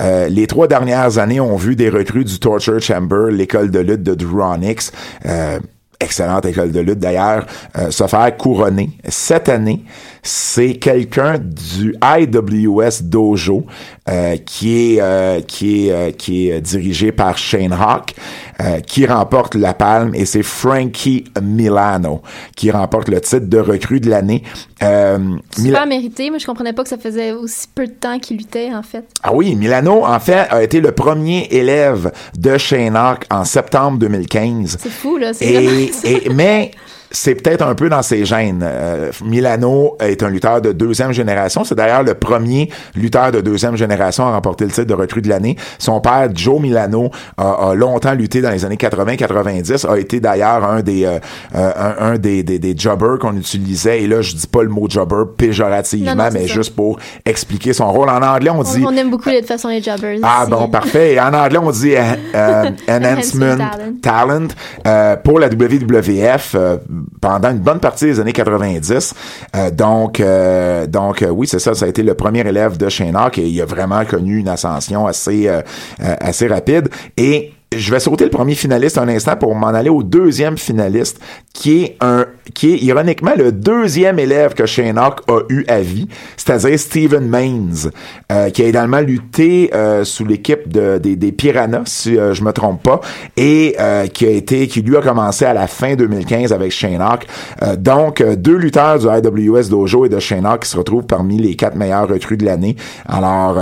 euh, 0.00 0.28
les 0.28 0.48
trois 0.48 0.66
dernières 0.66 1.18
années 1.18 1.38
ont 1.38 1.56
vu 1.56 1.76
des 1.76 1.88
recrues 1.88 2.24
du 2.24 2.40
Torture 2.40 2.80
Chamber, 2.80 3.30
l'école 3.30 3.70
de 3.70 3.78
lutte 3.78 4.02
de 4.02 4.14
Drew 4.14 4.42
Onyx, 4.42 4.90
euh, 5.24 5.60
excellente 6.00 6.44
école 6.46 6.72
de 6.72 6.80
lutte 6.80 6.98
d'ailleurs, 6.98 7.46
euh, 7.78 7.92
se 7.92 8.06
faire 8.08 8.36
couronner. 8.36 8.90
Cette 9.08 9.48
année, 9.48 9.84
c'est 10.26 10.74
quelqu'un 10.74 11.38
du 11.38 11.94
IWS 12.02 13.02
Dojo 13.02 13.64
euh, 14.08 14.36
qui 14.36 14.94
est 14.96 15.00
euh, 15.00 15.40
qui 15.40 15.88
est 15.88 15.92
euh, 15.92 16.10
qui 16.10 16.50
est 16.50 16.60
dirigé 16.60 17.12
par 17.12 17.38
Shane 17.38 17.72
Hawk 17.72 18.14
euh, 18.60 18.80
qui 18.80 19.06
remporte 19.06 19.54
la 19.54 19.74
palme 19.74 20.14
et 20.14 20.24
c'est 20.24 20.42
Frankie 20.42 21.24
Milano 21.42 22.22
qui 22.56 22.70
remporte 22.70 23.08
le 23.08 23.20
titre 23.20 23.46
de 23.46 23.58
recrue 23.58 24.00
de 24.00 24.10
l'année. 24.10 24.42
Euh, 24.82 25.18
Mila- 25.18 25.38
Super 25.56 25.86
mérité. 25.86 26.28
Moi, 26.30 26.38
je 26.38 26.46
comprenais 26.46 26.72
pas 26.72 26.82
que 26.82 26.88
ça 26.88 26.98
faisait 26.98 27.32
aussi 27.32 27.66
peu 27.74 27.86
de 27.86 27.92
temps 27.92 28.18
qu'il 28.18 28.36
luttait, 28.36 28.74
en 28.74 28.82
fait. 28.82 29.04
ah 29.22 29.32
oui, 29.34 29.54
Milano, 29.54 30.04
en 30.04 30.20
fait, 30.20 30.46
a 30.50 30.62
été 30.62 30.80
le 30.80 30.92
premier 30.92 31.46
élève 31.50 32.12
de 32.38 32.58
Shane 32.58 32.94
Hawk 32.96 33.24
en 33.30 33.44
septembre 33.44 33.98
2015. 33.98 34.76
C'est 34.80 34.90
fou, 34.90 35.16
là. 35.16 35.32
Et, 35.40 35.90
et- 36.04 36.28
mais 36.34 36.72
c'est 37.10 37.34
peut-être 37.34 37.62
un 37.62 37.74
peu 37.74 37.88
dans 37.88 38.02
ses 38.02 38.24
gènes. 38.24 38.62
Euh, 38.64 39.10
Milano 39.24 39.96
est 40.00 40.22
un 40.22 40.28
lutteur 40.28 40.60
de 40.60 40.72
deuxième 40.72 41.12
génération. 41.12 41.64
C'est 41.64 41.74
d'ailleurs 41.74 42.02
le 42.02 42.14
premier 42.14 42.70
lutteur 42.94 43.30
de 43.32 43.40
deuxième 43.40 43.76
génération 43.76 44.26
à 44.26 44.32
remporter 44.32 44.64
le 44.64 44.70
titre 44.70 44.86
de 44.86 44.94
recrue 44.94 45.22
de 45.22 45.28
l'année. 45.28 45.56
Son 45.78 46.00
père, 46.00 46.28
Joe 46.34 46.60
Milano, 46.60 47.10
a, 47.36 47.70
a 47.70 47.74
longtemps 47.74 48.12
lutté 48.14 48.40
dans 48.40 48.50
les 48.50 48.64
années 48.64 48.76
80-90, 48.76 49.86
a 49.88 49.98
été 49.98 50.20
d'ailleurs 50.20 50.64
un 50.64 50.82
des 50.82 51.04
euh, 51.04 51.18
euh, 51.54 51.70
un, 51.76 52.12
un 52.12 52.18
des, 52.18 52.42
des, 52.42 52.58
des 52.58 52.76
jobbers 52.76 53.18
qu'on 53.18 53.36
utilisait. 53.36 54.02
Et 54.02 54.06
là, 54.06 54.20
je 54.22 54.34
dis 54.34 54.46
pas 54.46 54.62
le 54.62 54.68
mot 54.68 54.86
jobber 54.88 55.24
péjorativement, 55.36 56.14
Non, 56.14 56.24
non, 56.24 56.28
c'est 56.30 56.38
mais 56.40 56.48
ça. 56.48 56.54
juste 56.54 56.74
pour 56.74 56.98
expliquer 57.24 57.72
son 57.72 57.90
rôle. 57.92 58.08
En 58.08 58.22
anglais, 58.22 58.50
on 58.50 58.62
dit... 58.62 58.82
On, 58.84 58.88
on 58.88 58.96
aime 58.96 59.10
beaucoup, 59.10 59.30
de 59.30 59.38
toute 59.38 59.46
façon, 59.48 59.68
les 59.68 59.82
jobbers. 59.82 60.18
Ah 60.22 60.40
ici. 60.42 60.50
bon, 60.50 60.68
parfait. 60.68 61.14
Et 61.14 61.20
en 61.20 61.32
anglais, 61.32 61.58
on 61.62 61.70
dit 61.70 61.94
euh, 61.96 62.14
Enhancement 62.88 63.46
Enhancement 63.46 63.56
Talent, 64.02 64.48
euh, 64.86 65.16
pour 65.16 65.38
la 65.38 65.48
WWF 65.48 66.54
euh, 66.54 66.76
pendant 67.20 67.50
une 67.50 67.58
bonne 67.58 67.80
partie 67.80 68.06
des 68.06 68.20
années 68.20 68.32
90. 68.32 69.14
Euh, 69.54 69.70
donc, 69.70 70.20
euh, 70.20 70.86
donc 70.86 71.22
euh, 71.22 71.28
oui, 71.28 71.46
c'est 71.46 71.58
ça. 71.58 71.74
Ça 71.74 71.86
a 71.86 71.88
été 71.88 72.02
le 72.02 72.14
premier 72.14 72.40
élève 72.40 72.76
de 72.76 72.88
Shane 72.88 73.16
Hawk 73.16 73.38
et 73.38 73.60
a 73.60 73.64
vraiment 73.64 74.04
connu 74.04 74.38
une 74.38 74.48
ascension 74.48 75.06
assez, 75.06 75.48
euh, 75.48 75.62
assez 75.98 76.46
rapide. 76.46 76.88
Et 77.16 77.52
je 77.76 77.90
vais 77.90 78.00
sauter 78.00 78.24
le 78.24 78.30
premier 78.30 78.54
finaliste 78.54 78.98
un 78.98 79.08
instant 79.08 79.36
pour 79.36 79.54
m'en 79.54 79.68
aller 79.68 79.90
au 79.90 80.02
deuxième 80.02 80.56
finaliste, 80.58 81.20
qui 81.52 81.82
est 81.82 81.96
un, 82.00 82.26
qui 82.54 82.72
est 82.74 82.78
ironiquement 82.78 83.32
le 83.36 83.52
deuxième 83.52 84.18
élève 84.18 84.54
que 84.54 84.66
Shane 84.66 84.98
Hawk 84.98 85.20
a 85.28 85.40
eu 85.48 85.64
à 85.68 85.80
vie, 85.80 86.08
c'est-à-dire 86.36 86.78
Steven 86.78 87.28
Maines, 87.28 87.90
euh, 88.32 88.50
qui 88.50 88.62
a 88.62 88.66
également 88.66 89.00
lutté 89.00 89.70
euh, 89.74 90.04
sous 90.04 90.24
l'équipe 90.24 90.68
de, 90.68 90.98
des, 90.98 91.16
des 91.16 91.32
Piranhas, 91.32 91.82
si 91.86 92.18
euh, 92.18 92.34
je 92.34 92.42
me 92.42 92.52
trompe 92.52 92.82
pas, 92.82 93.00
et 93.36 93.76
euh, 93.80 94.06
qui 94.06 94.26
a 94.26 94.30
été, 94.30 94.66
qui 94.68 94.82
lui 94.82 94.96
a 94.96 95.00
commencé 95.02 95.44
à 95.44 95.54
la 95.54 95.66
fin 95.66 95.94
2015 95.94 96.52
avec 96.52 96.72
Shane 96.72 97.00
Hawk. 97.00 97.26
Euh, 97.62 97.76
donc, 97.76 98.20
euh, 98.20 98.36
deux 98.36 98.56
lutteurs 98.56 98.98
du 98.98 99.06
IWS 99.06 99.68
Dojo 99.70 100.06
et 100.06 100.08
de 100.08 100.18
Shane 100.18 100.46
Hawk 100.46 100.62
qui 100.64 100.70
se 100.70 100.76
retrouvent 100.76 101.06
parmi 101.06 101.38
les 101.38 101.56
quatre 101.56 101.76
meilleurs 101.76 102.08
recrues 102.08 102.36
de 102.36 102.44
l'année. 102.44 102.76
Alors, 103.08 103.56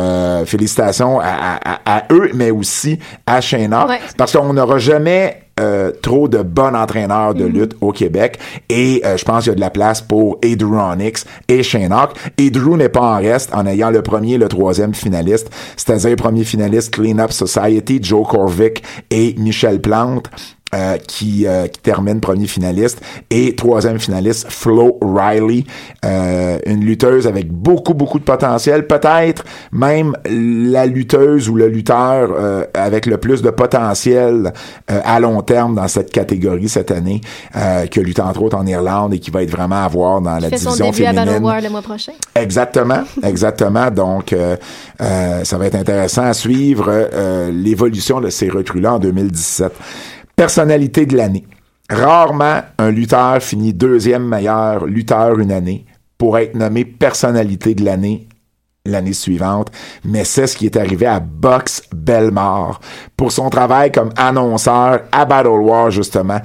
félicitations 0.47 1.21
à, 1.21 1.27
à- 1.65 1.81
à- 1.97 2.03
eux, 2.13 2.31
mais 2.35 2.51
aussi 2.51 2.99
à 3.27 3.41
Shane 3.41 3.73
Hawk. 3.73 3.89
Parce 4.17 4.37
qu'on 4.37 4.53
n'aura 4.53 4.79
jamais 4.79 5.41
euh, 5.61 5.93
trop 6.03 6.27
de 6.27 6.39
bons 6.39 6.75
entraîneurs 6.75 7.33
de 7.33 7.45
lutte 7.45 7.77
au 7.81 7.93
Québec 7.93 8.41
et 8.69 9.03
euh, 9.05 9.17
je 9.17 9.25
pense 9.25 9.45
qu'il 9.45 9.51
y 9.51 9.53
a 9.53 9.55
de 9.55 9.61
la 9.61 9.71
place 9.71 10.01
pour 10.01 10.39
et 10.43 10.57
Drew 10.57 10.77
Onyx 10.77 11.27
et 11.47 11.63
Shane 11.63 11.93
Hawk. 11.93 12.11
N'est 12.39 12.89
pas 12.89 13.01
en 13.01 13.17
reste 13.19 13.55
en 13.55 13.65
ayant 13.67 13.91
le 13.91 14.03
premier 14.03 14.33
et 14.33 14.39
le 14.39 14.49
troisième 14.49 14.95
finaliste, 14.95 15.51
c'est-à-dire 15.77 16.17
premier 16.17 16.43
finaliste 16.43 16.93
Clean 16.93 17.19
Up 17.21 17.31
Society, 17.31 18.01
Joe 18.03 18.27
Corvick 18.27 18.83
et 19.11 19.37
Michel 19.39 19.81
Plante. 19.81 20.29
Euh, 20.75 20.99
qui, 20.99 21.47
euh, 21.47 21.67
qui 21.69 21.81
termine 21.81 22.21
premier 22.21 22.47
finaliste 22.47 23.01
et 23.31 23.55
troisième 23.55 23.99
finaliste 23.99 24.47
Flo 24.51 24.99
Riley 25.01 25.65
euh, 26.05 26.59
une 26.67 26.85
lutteuse 26.85 27.27
avec 27.27 27.51
beaucoup 27.51 27.95
beaucoup 27.95 28.19
de 28.19 28.25
potentiel 28.25 28.87
peut-être 28.87 29.45
même 29.73 30.17
la 30.27 30.87
lutteuse 30.87 31.49
ou 31.49 31.55
le 31.55 31.69
lutteur 31.69 32.31
euh, 32.37 32.65
avec 32.75 33.07
le 33.07 33.19
plus 33.19 33.41
de 33.43 33.51
potentiel 33.51 34.53
euh, 34.91 35.01
à 35.05 35.21
long 35.21 35.41
terme 35.43 35.75
dans 35.75 35.89
cette 35.89 36.11
catégorie 36.11 36.69
cette 36.69 36.91
année 36.91 37.21
euh, 37.57 37.87
qui 37.87 38.01
a 38.01 38.03
lutté 38.03 38.23
entre 38.23 38.43
autres 38.43 38.57
en 38.57 38.67
Irlande 38.67 39.15
et 39.15 39.19
qui 39.19 39.31
va 39.31 39.43
être 39.43 39.51
vraiment 39.51 39.85
à 39.85 39.89
voir 39.89 40.21
dans 40.21 40.39
la 40.39 40.49
fait 40.49 40.59
son 40.59 40.71
division 40.71 40.91
début 40.91 41.05
à 41.05 41.11
féminine 41.11 41.27
Battle 41.27 41.45
War 41.45 41.61
le 41.61 41.71
mois 41.71 41.83
prochain. 41.83 42.13
Exactement, 42.35 43.03
exactement. 43.23 43.91
Donc, 43.91 44.33
euh, 44.33 44.57
euh, 45.01 45.45
ça 45.45 45.59
va 45.59 45.67
être 45.67 45.75
intéressant 45.75 46.25
à 46.25 46.35
suivre 46.35 46.87
euh, 46.89 47.51
l'évolution 47.53 48.21
de 48.21 48.31
ces 48.31 48.49
recrues-là 48.49 48.95
en 48.95 48.99
2017. 48.99 49.73
Personnalité 50.37 51.07
de 51.07 51.17
l'année. 51.17 51.47
Rarement 51.89 52.63
un 52.79 52.91
lutteur 52.91 53.43
finit 53.43 53.75
deuxième 53.75 54.27
meilleur 54.27 54.87
lutteur 54.87 55.39
une 55.39 55.53
année 55.53 55.85
pour 56.19 56.39
être 56.39 56.55
nommé 56.55 56.85
personnalité 56.85 57.75
de 57.75 57.85
l'année 57.85 58.29
l'année 58.87 59.15
suivante, 59.15 59.71
mais 60.05 60.25
c'est 60.25 60.47
ce 60.47 60.59
qui 60.59 60.67
est 60.67 60.77
arrivé 60.77 61.07
à 61.07 61.19
Box 61.19 61.85
Belmore 61.95 62.81
pour 63.17 63.33
son 63.33 63.49
travail 63.49 63.91
comme 63.91 64.11
annonceur 64.15 65.05
à 65.11 65.25
Battle 65.25 65.49
War 65.49 65.91
justement 65.91 66.41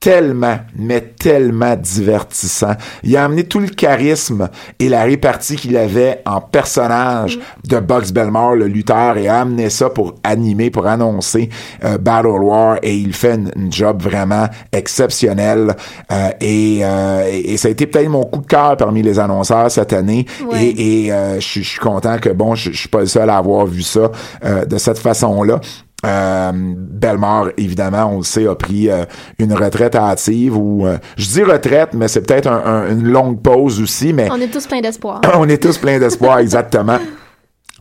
tellement, 0.00 0.56
mais 0.74 1.02
tellement 1.02 1.76
divertissant. 1.76 2.72
Il 3.02 3.16
a 3.18 3.24
amené 3.24 3.44
tout 3.44 3.58
le 3.60 3.68
charisme 3.68 4.48
et 4.78 4.88
la 4.88 5.02
répartie 5.04 5.56
qu'il 5.56 5.76
avait 5.76 6.22
en 6.24 6.40
personnage 6.40 7.38
de 7.68 7.78
Box 7.80 8.10
Belmore, 8.10 8.54
le 8.56 8.66
lutteur, 8.66 9.18
et 9.18 9.28
a 9.28 9.40
amené 9.42 9.68
ça 9.68 9.90
pour 9.90 10.14
animer, 10.24 10.70
pour 10.70 10.86
annoncer 10.86 11.50
euh, 11.84 11.98
Battle 11.98 12.28
War, 12.28 12.78
et 12.82 12.94
il 12.96 13.12
fait 13.12 13.34
une, 13.34 13.50
une 13.56 13.70
job 13.70 14.02
vraiment 14.02 14.48
exceptionnelle. 14.72 15.76
Euh, 16.10 16.30
et, 16.40 16.80
euh, 16.82 17.28
et, 17.30 17.52
et 17.52 17.56
ça 17.58 17.68
a 17.68 17.70
été 17.70 17.86
peut-être 17.86 18.08
mon 18.08 18.24
coup 18.24 18.40
de 18.40 18.46
cœur 18.46 18.76
parmi 18.78 19.02
les 19.02 19.18
annonceurs 19.18 19.70
cette 19.70 19.92
année. 19.92 20.24
Ouais. 20.50 20.64
Et, 20.64 21.06
et 21.06 21.12
euh, 21.12 21.34
je 21.40 21.60
suis- 21.60 21.78
content 21.80 22.18
que, 22.18 22.30
bon, 22.30 22.54
je 22.54 22.70
je 22.72 22.78
suis 22.78 22.88
pas 22.88 23.00
le 23.00 23.06
seul 23.06 23.28
à 23.30 23.36
avoir 23.36 23.66
vu 23.66 23.82
ça 23.82 24.10
euh, 24.44 24.64
de 24.64 24.78
cette 24.78 24.98
façon-là. 24.98 25.60
Euh, 26.06 26.50
Belmore, 26.54 27.48
évidemment, 27.58 28.06
on 28.14 28.18
le 28.18 28.22
sait, 28.24 28.46
a 28.46 28.54
pris 28.54 28.88
euh, 28.88 29.04
une 29.38 29.52
retraite 29.52 29.94
hâtive 29.94 30.56
ou 30.56 30.86
euh, 30.86 30.96
je 31.18 31.26
dis 31.26 31.42
retraite, 31.42 31.90
mais 31.92 32.08
c'est 32.08 32.22
peut-être 32.22 32.46
un- 32.46 32.64
un- 32.64 32.90
une 32.92 33.02
longue 33.06 33.42
pause 33.42 33.80
aussi, 33.82 34.12
mais 34.14 34.28
On 34.32 34.40
est 34.40 34.48
tous 34.50 34.66
pleins 34.66 34.80
d'espoir. 34.80 35.20
on 35.38 35.46
est 35.48 35.62
tous 35.62 35.76
pleins 35.76 35.98
d'espoir, 35.98 36.38
exactement. 36.40 36.98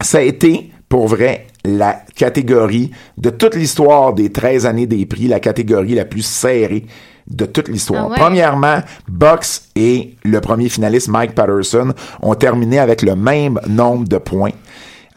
Ça 0.02 0.18
a 0.18 0.22
été, 0.22 0.72
pour 0.90 1.08
vrai, 1.08 1.48
la 1.64 1.94
catégorie 2.16 2.92
de 3.18 3.30
toute 3.30 3.56
l'histoire 3.56 4.14
des 4.14 4.32
13 4.32 4.66
années 4.66 4.88
des 4.88 5.06
prix, 5.06 5.28
la 5.28 5.40
catégorie 5.40 5.96
la 5.96 6.06
plus 6.06 6.22
serrée 6.26 6.86
de 7.30 7.46
toute 7.46 7.68
l'histoire. 7.70 8.06
Ah 8.08 8.10
ouais? 8.10 8.16
Premièrement, 8.18 8.80
Box 9.08 9.70
et 9.76 10.16
le 10.26 10.42
premier 10.42 10.68
finaliste 10.68 11.08
Mike 11.10 11.36
Patterson 11.36 11.94
ont 12.22 12.36
terminé 12.36 12.80
avec 12.80 13.02
le 13.02 13.16
même 13.16 13.60
nombre 13.68 14.08
de 14.08 14.18
points. 14.18 14.52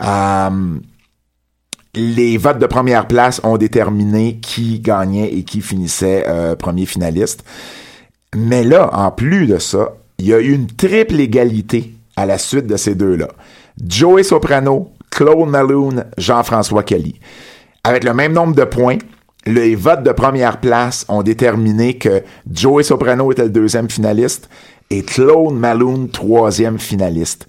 Euh, 0.05 0.51
les 1.95 2.39
votes 2.39 2.59
de 2.59 2.67
première 2.67 3.07
place 3.07 3.41
ont 3.45 3.59
déterminé 3.59 4.39
qui 4.41 4.81
gagnait 4.81 5.31
et 5.33 5.45
qui 5.45 5.61
finissait 5.61 6.25
euh, 6.27 6.57
premier 6.57 6.87
finaliste. 6.87 7.45
Mais 8.35 8.65
là, 8.65 8.89
en 8.95 9.11
plus 9.11 9.47
de 9.47 9.59
ça, 9.59 9.93
il 10.19 10.29
y 10.29 10.35
a 10.35 10.41
eu 10.41 10.53
une 10.53 10.69
triple 10.69 11.21
égalité 11.21 11.93
à 12.17 12.25
la 12.25 12.39
suite 12.39 12.67
de 12.67 12.77
ces 12.77 12.95
deux-là. 12.95 13.29
Joey 13.87 14.23
Soprano, 14.23 14.91
Claude 15.11 15.49
Malone, 15.49 16.07
Jean-François 16.17 16.83
Kelly. 16.83 17.21
Avec 17.85 18.05
le 18.05 18.15
même 18.15 18.33
nombre 18.33 18.55
de 18.55 18.65
points, 18.65 18.99
les 19.45 19.75
votes 19.75 20.03
de 20.03 20.13
première 20.13 20.61
place 20.61 21.05
ont 21.09 21.23
déterminé 21.23 21.99
que 21.99 22.23
Joey 22.51 22.85
Soprano 22.85 23.31
était 23.33 23.45
le 23.45 23.51
deuxième 23.51 23.91
finaliste 23.91 24.49
et 24.89 25.03
Claude 25.03 25.55
Malone 25.55 26.09
troisième 26.09 26.79
finaliste. 26.79 27.47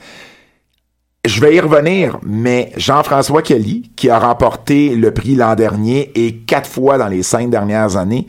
Je 1.25 1.39
vais 1.39 1.55
y 1.55 1.59
revenir, 1.61 2.19
mais 2.21 2.73
Jean-François 2.75 3.41
Kelly, 3.41 3.89
qui 3.95 4.09
a 4.09 4.19
remporté 4.19 4.93
le 4.93 5.11
prix 5.11 5.35
l'an 5.35 5.55
dernier 5.55 6.11
et 6.15 6.35
quatre 6.35 6.69
fois 6.69 6.97
dans 6.97 7.07
les 7.07 7.23
cinq 7.23 7.49
dernières 7.49 7.95
années, 7.95 8.27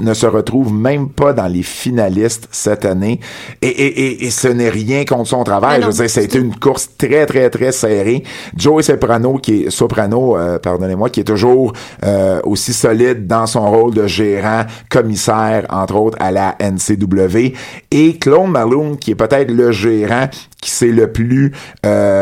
ne 0.00 0.12
se 0.12 0.26
retrouve 0.26 0.70
même 0.70 1.08
pas 1.08 1.32
dans 1.32 1.46
les 1.46 1.62
finalistes 1.62 2.46
cette 2.52 2.84
année. 2.84 3.20
Et, 3.62 3.68
et, 3.68 4.26
et, 4.26 4.30
ce 4.30 4.48
n'est 4.48 4.68
rien 4.68 5.06
contre 5.06 5.30
son 5.30 5.42
travail. 5.42 5.80
je 5.80 5.86
veux 5.86 5.92
dire, 5.94 6.10
ça 6.10 6.20
a 6.20 6.22
été 6.22 6.38
une 6.38 6.54
course 6.54 6.90
très, 6.98 7.24
très, 7.24 7.48
très 7.48 7.72
serrée. 7.72 8.24
Joey 8.54 8.82
Soprano, 8.82 9.38
qui 9.38 9.62
est 9.62 9.70
Soprano, 9.70 10.36
euh, 10.36 10.58
pardonnez-moi, 10.58 11.08
qui 11.08 11.20
est 11.20 11.24
toujours 11.24 11.72
euh, 12.04 12.42
aussi 12.44 12.74
solide 12.74 13.26
dans 13.26 13.46
son 13.46 13.70
rôle 13.70 13.94
de 13.94 14.06
gérant, 14.06 14.66
commissaire, 14.90 15.64
entre 15.70 15.96
autres, 15.96 16.18
à 16.20 16.30
la 16.30 16.56
NCW. 16.60 17.54
Et 17.90 18.18
Claude 18.18 18.50
Malone, 18.50 18.98
qui 18.98 19.12
est 19.12 19.14
peut-être 19.14 19.50
le 19.50 19.72
gérant 19.72 20.28
qui 20.60 20.70
s'est 20.70 20.86
le 20.86 21.12
plus 21.12 21.52
euh, 21.86 22.17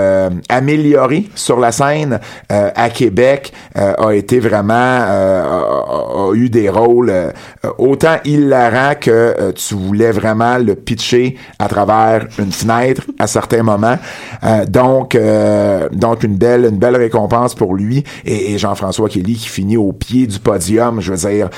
amélioré 0.48 1.28
sur 1.34 1.58
la 1.58 1.72
scène 1.72 2.20
euh, 2.50 2.70
à 2.74 2.90
Québec 2.90 3.52
euh, 3.76 3.94
a 3.98 4.14
été 4.14 4.40
vraiment 4.40 4.74
a, 4.74 6.30
eu 6.34 6.48
des 6.48 6.68
rôles 6.68 7.12
autant 7.78 8.16
hilarants 8.24 8.94
que 9.00 9.52
tu 9.52 9.74
voulais 9.74 10.10
vraiment 10.10 10.58
le 10.58 10.74
pitcher 10.74 11.36
à 11.58 11.68
travers 11.68 12.26
une 12.38 12.52
fenêtre 12.52 13.02
à 13.18 13.26
certains 13.26 13.62
moments. 13.62 13.96
Donc 14.68 15.16
donc 15.92 16.22
une 16.22 16.36
belle 16.36 16.66
une 16.66 16.78
belle 16.78 16.96
récompense 16.96 17.54
pour 17.54 17.74
lui 17.74 18.04
et, 18.24 18.58
Jean-François 18.58 19.08
Kelly 19.08 19.34
qui 19.34 19.48
finit 19.48 19.76
au 19.76 19.92
pied 19.92 20.26
du 20.26 20.38
podium 20.38 21.00
je 21.00 21.12
veux 21.12 21.28
dire 21.28 21.50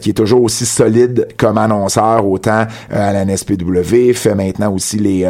qui 0.00 0.10
est 0.10 0.14
toujours 0.14 0.42
aussi 0.42 0.66
solide 0.66 1.28
comme 1.36 1.58
annonceur 1.58 2.26
autant 2.26 2.66
à 2.90 3.12
la 3.12 3.24
NSPW 3.24 4.12
fait 4.14 4.34
maintenant 4.34 4.72
aussi 4.72 4.98
les 4.98 5.26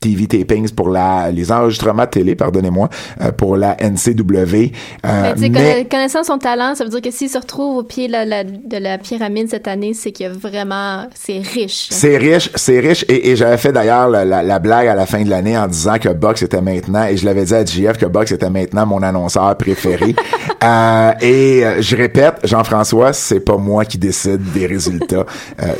TV 0.00 0.26
pour 0.74 0.88
la, 0.88 1.30
les 1.30 1.52
enregistrements 1.52 2.05
télé, 2.06 2.34
pardonnez-moi, 2.34 2.88
euh, 3.20 3.32
pour 3.32 3.56
la 3.56 3.76
NCW. 3.80 4.72
Euh, 5.04 5.34
mais, 5.38 5.86
connaissant 5.90 6.24
son 6.24 6.38
talent, 6.38 6.74
ça 6.74 6.84
veut 6.84 6.90
dire 6.90 7.02
que 7.02 7.10
s'il 7.10 7.28
se 7.28 7.38
retrouve 7.38 7.78
au 7.78 7.82
pied 7.82 8.08
de 8.08 8.76
la 8.78 8.98
pyramide 8.98 9.48
cette 9.50 9.68
année, 9.68 9.94
c'est 9.94 10.12
que 10.12 10.28
vraiment, 10.28 11.06
c'est 11.14 11.38
riche. 11.38 11.88
C'est 11.90 12.16
riche, 12.16 12.50
c'est 12.54 12.80
riche. 12.80 13.04
Et, 13.08 13.36
j'avais 13.36 13.58
fait 13.58 13.72
d'ailleurs 13.72 14.08
la, 14.08 14.58
blague 14.58 14.88
à 14.88 14.94
la 14.94 15.06
fin 15.06 15.22
de 15.22 15.30
l'année 15.30 15.56
en 15.56 15.66
disant 15.66 15.98
que 15.98 16.08
Box 16.08 16.42
était 16.42 16.62
maintenant, 16.62 17.04
et 17.04 17.16
je 17.16 17.24
l'avais 17.24 17.44
dit 17.44 17.54
à 17.54 17.64
JF 17.64 17.98
que 17.98 18.06
Box 18.06 18.32
était 18.32 18.50
maintenant 18.50 18.86
mon 18.86 19.02
annonceur 19.02 19.56
préféré. 19.56 20.14
euh, 20.64 21.12
et 21.20 21.64
je 21.80 21.96
répète, 21.96 22.36
Jean-François, 22.44 23.12
c'est 23.12 23.40
pas 23.40 23.56
moi 23.56 23.84
qui 23.84 23.98
décide 23.98 24.52
des 24.52 24.66
résultats 24.66 25.26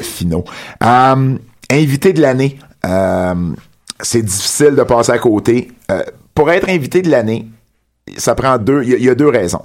finaux. 0.00 0.44
invité 1.70 2.12
de 2.12 2.20
l'année 2.20 2.58
c'est 4.00 4.22
difficile 4.22 4.74
de 4.74 4.82
passer 4.82 5.12
à 5.12 5.18
côté. 5.18 5.70
Euh, 5.90 6.02
pour 6.34 6.50
être 6.50 6.68
invité 6.68 7.02
de 7.02 7.10
l'année, 7.10 7.46
ça 8.16 8.34
prend 8.34 8.58
deux. 8.58 8.82
Il 8.84 9.02
y, 9.02 9.10
a 9.10 9.14
deux 9.14 9.28
raisons. 9.28 9.64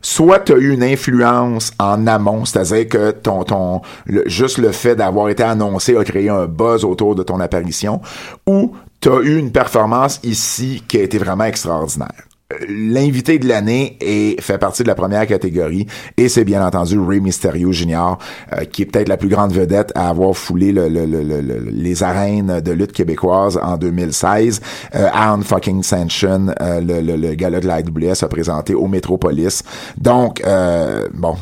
Soit 0.00 0.40
tu 0.40 0.52
as 0.52 0.56
eu 0.56 0.72
une 0.72 0.82
influence 0.82 1.72
en 1.78 2.06
amont, 2.06 2.44
c'est-à-dire 2.44 2.88
que 2.88 3.10
ton, 3.10 3.42
ton 3.44 3.80
juste 4.26 4.58
le 4.58 4.70
fait 4.70 4.96
d'avoir 4.96 5.28
été 5.30 5.42
annoncé 5.42 5.96
a 5.96 6.04
créé 6.04 6.28
un 6.28 6.46
buzz 6.46 6.84
autour 6.84 7.14
de 7.14 7.22
ton 7.22 7.40
apparition, 7.40 8.00
ou 8.46 8.76
tu 9.00 9.10
as 9.10 9.20
eu 9.20 9.38
une 9.38 9.50
performance 9.50 10.20
ici 10.22 10.82
qui 10.86 10.98
a 10.98 11.02
été 11.02 11.18
vraiment 11.18 11.44
extraordinaire 11.44 12.24
l'invité 12.68 13.38
de 13.38 13.48
l'année 13.48 13.96
et 14.00 14.36
fait 14.40 14.58
partie 14.58 14.82
de 14.82 14.88
la 14.88 14.94
première 14.94 15.26
catégorie 15.26 15.86
et 16.16 16.28
c'est 16.28 16.44
bien 16.44 16.64
entendu 16.64 16.98
Ray 16.98 17.20
Mysterio 17.20 17.72
Jr. 17.72 18.18
Euh, 18.52 18.64
qui 18.64 18.82
est 18.82 18.86
peut-être 18.86 19.08
la 19.08 19.16
plus 19.16 19.28
grande 19.28 19.52
vedette 19.52 19.92
à 19.94 20.10
avoir 20.10 20.36
foulé 20.36 20.70
le, 20.70 20.86
les 20.88 22.02
arènes 22.02 22.60
de 22.60 22.72
lutte 22.72 22.92
québécoise 22.92 23.58
en 23.62 23.76
2016 23.76 24.60
euh, 24.94 25.08
fucking 25.42 25.82
Sanction 25.82 26.48
euh, 26.60 26.80
le, 26.80 27.16
le, 27.16 27.34
gala 27.34 27.60
de 27.60 27.66
la 27.66 27.76
AWS 27.76 28.22
a 28.22 28.28
présenté 28.28 28.74
au 28.74 28.88
Metropolis 28.88 29.62
donc 29.96 30.42
euh, 30.44 31.08
bon 31.14 31.36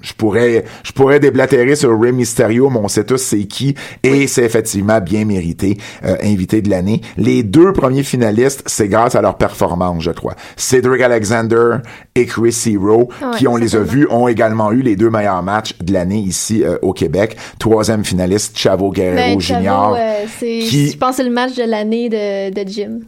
je 0.00 0.12
pourrais 0.12 0.64
je 0.84 0.92
pourrais 0.92 1.18
déblatérer 1.18 1.74
sur 1.74 1.98
Rey 1.98 2.12
Mysterio, 2.12 2.70
mais 2.70 2.78
on 2.78 2.88
sait 2.88 3.04
tous 3.04 3.18
c'est 3.18 3.44
qui? 3.44 3.74
Et 4.02 4.26
c'est 4.26 4.44
effectivement 4.44 5.00
bien 5.00 5.24
mérité 5.24 5.76
euh, 6.04 6.16
invité 6.22 6.62
de 6.62 6.70
l'année. 6.70 7.00
Les 7.16 7.42
deux 7.42 7.72
premiers 7.72 8.04
finalistes, 8.04 8.62
c'est 8.66 8.88
grâce 8.88 9.14
à 9.14 9.22
leur 9.22 9.36
performance, 9.36 10.02
je 10.02 10.10
crois. 10.10 10.34
Cedric 10.56 11.02
Alexander 11.02 11.78
et 12.14 12.26
Chris 12.26 12.56
Hero, 12.66 13.08
qui 13.36 13.48
on 13.48 13.56
les 13.56 13.76
a 13.76 13.80
vus, 13.80 14.06
ont 14.10 14.28
également 14.28 14.72
eu 14.72 14.82
les 14.82 14.96
deux 14.96 15.10
meilleurs 15.10 15.42
matchs 15.42 15.74
de 15.80 15.92
l'année 15.92 16.20
ici 16.20 16.62
euh, 16.62 16.78
au 16.82 16.92
Québec. 16.92 17.36
Troisième 17.58 18.04
finaliste, 18.04 18.56
Chavo 18.56 18.90
Guerrero 18.90 19.36
ben, 19.36 19.40
Jr. 19.40 19.94
Euh, 19.96 20.24
qui... 20.38 20.90
je 20.90 20.96
pense 20.96 21.16
c'est 21.16 21.24
le 21.24 21.30
match 21.30 21.56
de 21.56 21.64
l'année 21.64 22.08
de, 22.08 22.50
de 22.50 22.68
Jim. 22.68 23.00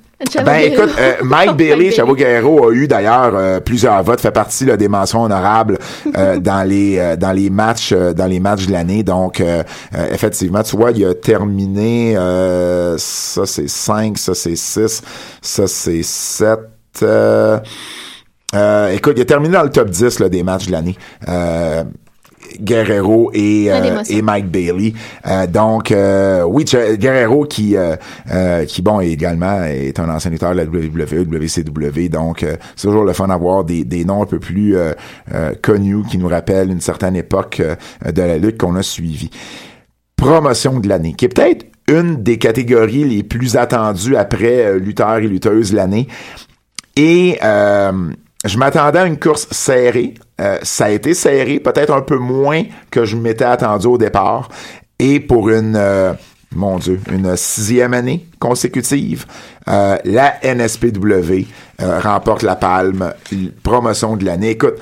Ben 0.44 0.58
écoute, 0.58 0.90
euh, 0.98 1.14
Mike 1.24 1.56
Bailey, 1.56 1.90
Chavo 1.90 2.14
Guerrero 2.14 2.68
a 2.68 2.72
eu 2.74 2.86
d'ailleurs 2.86 3.32
euh, 3.34 3.60
plusieurs 3.60 4.02
votes, 4.02 4.20
fait 4.20 4.30
partie 4.30 4.66
là, 4.66 4.76
des 4.76 4.88
mentions 4.88 5.22
honorables 5.22 5.78
euh, 6.16 6.38
dans 6.40 6.68
les 6.68 7.16
dans 7.16 7.32
les 7.32 7.48
matchs 7.48 7.92
dans 7.92 8.26
les 8.26 8.40
matchs 8.40 8.66
de 8.66 8.72
l'année. 8.72 9.02
Donc 9.02 9.42
effectivement, 10.12 10.62
tu 10.62 10.76
vois, 10.76 10.90
il 10.90 11.04
a 11.04 11.14
terminé 11.14 12.14
ça 12.98 13.46
c'est 13.46 13.68
5, 13.68 14.18
ça 14.18 14.34
c'est 14.34 14.56
6, 14.56 15.02
ça 15.40 15.66
c'est 15.66 16.02
7 16.02 16.58
écoute, 18.92 19.14
il 19.16 19.22
a 19.22 19.24
terminé 19.24 19.54
dans 19.54 19.62
le 19.62 19.70
top 19.70 19.88
10 19.88 20.18
là, 20.20 20.28
des 20.28 20.42
matchs 20.42 20.66
de 20.66 20.72
l'année. 20.72 20.96
Guerrero 22.60 23.30
et, 23.32 23.70
euh, 23.70 24.02
et 24.08 24.22
Mike 24.22 24.50
Bailey. 24.50 24.94
Euh, 25.26 25.46
donc, 25.46 25.90
euh, 25.90 26.42
oui, 26.42 26.64
Guerrero 26.64 27.44
qui, 27.44 27.76
qui, 28.66 28.82
bon, 28.82 29.00
également 29.00 29.64
est 29.64 29.98
un 29.98 30.08
ancien 30.08 30.30
lutteur 30.30 30.52
de 30.52 30.56
la 30.56 30.64
WWE, 30.64 31.26
WCW. 31.26 32.08
Donc, 32.08 32.44
c'est 32.76 32.88
toujours 32.88 33.04
le 33.04 33.12
fun 33.12 33.28
d'avoir 33.28 33.64
des, 33.64 33.84
des 33.84 34.04
noms 34.04 34.22
un 34.22 34.26
peu 34.26 34.38
plus 34.38 34.76
connus 35.62 36.02
qui 36.10 36.18
nous 36.18 36.28
rappellent 36.28 36.70
une 36.70 36.80
certaine 36.80 37.16
époque 37.16 37.62
de 38.04 38.22
la 38.22 38.38
lutte 38.38 38.58
qu'on 38.58 38.76
a 38.76 38.82
suivie. 38.82 39.30
Promotion 40.16 40.80
de 40.80 40.88
l'année, 40.88 41.14
qui 41.14 41.24
est 41.24 41.28
peut-être 41.28 41.66
une 41.88 42.22
des 42.22 42.38
catégories 42.38 43.04
les 43.04 43.22
plus 43.22 43.56
attendues 43.56 44.16
après 44.16 44.78
lutteurs 44.78 45.18
et 45.18 45.28
lutteuses 45.28 45.72
l'année. 45.72 46.08
Et 46.96 47.38
je 47.42 48.58
m'attendais 48.58 49.00
à 49.00 49.06
une 49.06 49.18
course 49.18 49.48
serrée. 49.50 50.14
Euh, 50.40 50.58
ça 50.62 50.86
a 50.86 50.90
été 50.90 51.14
serré, 51.14 51.60
peut-être 51.60 51.92
un 51.92 52.00
peu 52.00 52.16
moins 52.16 52.62
que 52.90 53.04
je 53.04 53.16
m'étais 53.16 53.44
attendu 53.44 53.86
au 53.86 53.98
départ. 53.98 54.48
Et 54.98 55.20
pour 55.20 55.50
une, 55.50 55.76
euh, 55.76 56.12
mon 56.54 56.78
Dieu, 56.78 57.00
une 57.12 57.36
sixième 57.36 57.94
année 57.94 58.26
consécutive, 58.38 59.26
euh, 59.68 59.96
la 60.04 60.34
NSPW 60.42 61.46
remporte 61.78 62.42
la 62.42 62.56
palme, 62.56 63.12
promotion 63.62 64.16
de 64.16 64.24
l'année. 64.24 64.50
Écoute, 64.50 64.74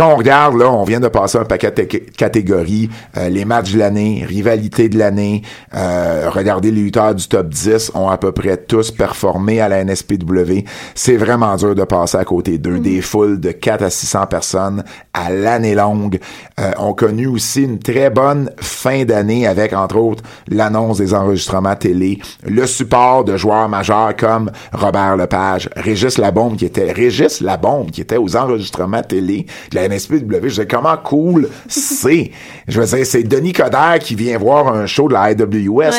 quand 0.00 0.14
on 0.14 0.16
regarde, 0.16 0.56
là, 0.56 0.72
on 0.72 0.84
vient 0.84 0.98
de 0.98 1.08
passer 1.08 1.36
un 1.36 1.44
paquet 1.44 1.70
de 1.72 1.82
catégories, 2.16 2.88
euh, 3.18 3.28
les 3.28 3.44
matchs 3.44 3.72
de 3.72 3.78
l'année, 3.78 4.24
rivalité 4.26 4.88
de 4.88 4.98
l'année, 4.98 5.42
euh, 5.74 6.30
regardez 6.30 6.70
les 6.70 6.80
lutteurs 6.80 7.14
du 7.14 7.28
top 7.28 7.48
10 7.48 7.92
ont 7.94 8.08
à 8.08 8.16
peu 8.16 8.32
près 8.32 8.56
tous 8.56 8.92
performé 8.92 9.60
à 9.60 9.68
la 9.68 9.84
NSPW. 9.84 10.64
C'est 10.94 11.18
vraiment 11.18 11.54
dur 11.56 11.74
de 11.74 11.84
passer 11.84 12.16
à 12.16 12.24
côté 12.24 12.56
d'eux. 12.56 12.78
Mm. 12.78 12.82
Des 12.82 13.02
foules 13.02 13.40
de 13.40 13.50
4 13.50 13.82
à 13.82 13.90
600 13.90 14.26
personnes 14.26 14.84
à 15.12 15.30
l'année 15.30 15.74
longue 15.74 16.18
euh, 16.58 16.70
ont 16.78 16.94
connu 16.94 17.26
aussi 17.26 17.64
une 17.64 17.78
très 17.78 18.08
bonne 18.08 18.50
fin 18.58 19.04
d'année 19.04 19.46
avec, 19.46 19.74
entre 19.74 19.96
autres, 19.96 20.22
l'annonce 20.48 20.96
des 20.96 21.12
enregistrements 21.12 21.76
télé, 21.76 22.20
le 22.48 22.66
support 22.66 23.24
de 23.24 23.36
joueurs 23.36 23.68
majeurs 23.68 24.16
comme 24.16 24.50
Robert 24.72 25.18
Lepage, 25.18 25.68
Régis 25.76 26.16
Labombe 26.16 26.56
qui 26.56 26.64
était, 26.64 26.90
Régis 26.90 27.42
Labombe 27.42 27.90
qui 27.90 28.00
était 28.00 28.16
aux 28.16 28.34
enregistrements 28.34 29.02
télé 29.02 29.44
la 29.74 29.89
NSPW. 29.90 30.42
Je 30.42 30.48
disais, 30.48 30.66
comment 30.66 30.96
cool 30.96 31.48
c'est? 31.68 32.30
Je 32.68 32.80
veux 32.80 32.86
dire, 32.86 33.06
c'est 33.06 33.22
Denis 33.22 33.52
Coderre 33.52 33.98
qui 34.00 34.14
vient 34.14 34.38
voir 34.38 34.68
un 34.68 34.86
show 34.86 35.08
de 35.08 35.14
la 35.14 35.30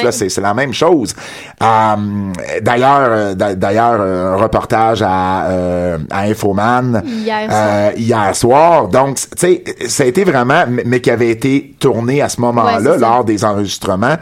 là, 0.04 0.12
c'est 0.12 0.42
la 0.42 0.54
même 0.54 0.74
chose. 0.74 1.16
Euh, 1.62 1.96
d'ailleurs, 2.62 3.08
euh, 3.10 3.34
d'ailleurs, 3.34 4.02
un 4.02 4.36
reportage 4.36 5.02
à, 5.02 5.46
euh, 5.46 5.98
à 6.10 6.22
Infoman 6.24 7.04
hier 7.06 7.50
soir. 7.50 7.92
hier 7.96 8.36
soir. 8.36 8.88
Donc, 8.88 9.18
tu 9.18 9.26
sais, 9.38 9.64
ça 9.88 10.04
a 10.04 10.06
été 10.08 10.24
vraiment, 10.24 10.64
mais 10.86 11.00
qui 11.00 11.12
avait 11.12 11.30
été 11.30 11.76
tourné 11.80 12.22
à 12.22 12.30
ce 12.30 12.42
moment-là, 12.42 12.98
lors 12.98 13.24
des 13.24 13.44
enregistrements. 13.46 14.16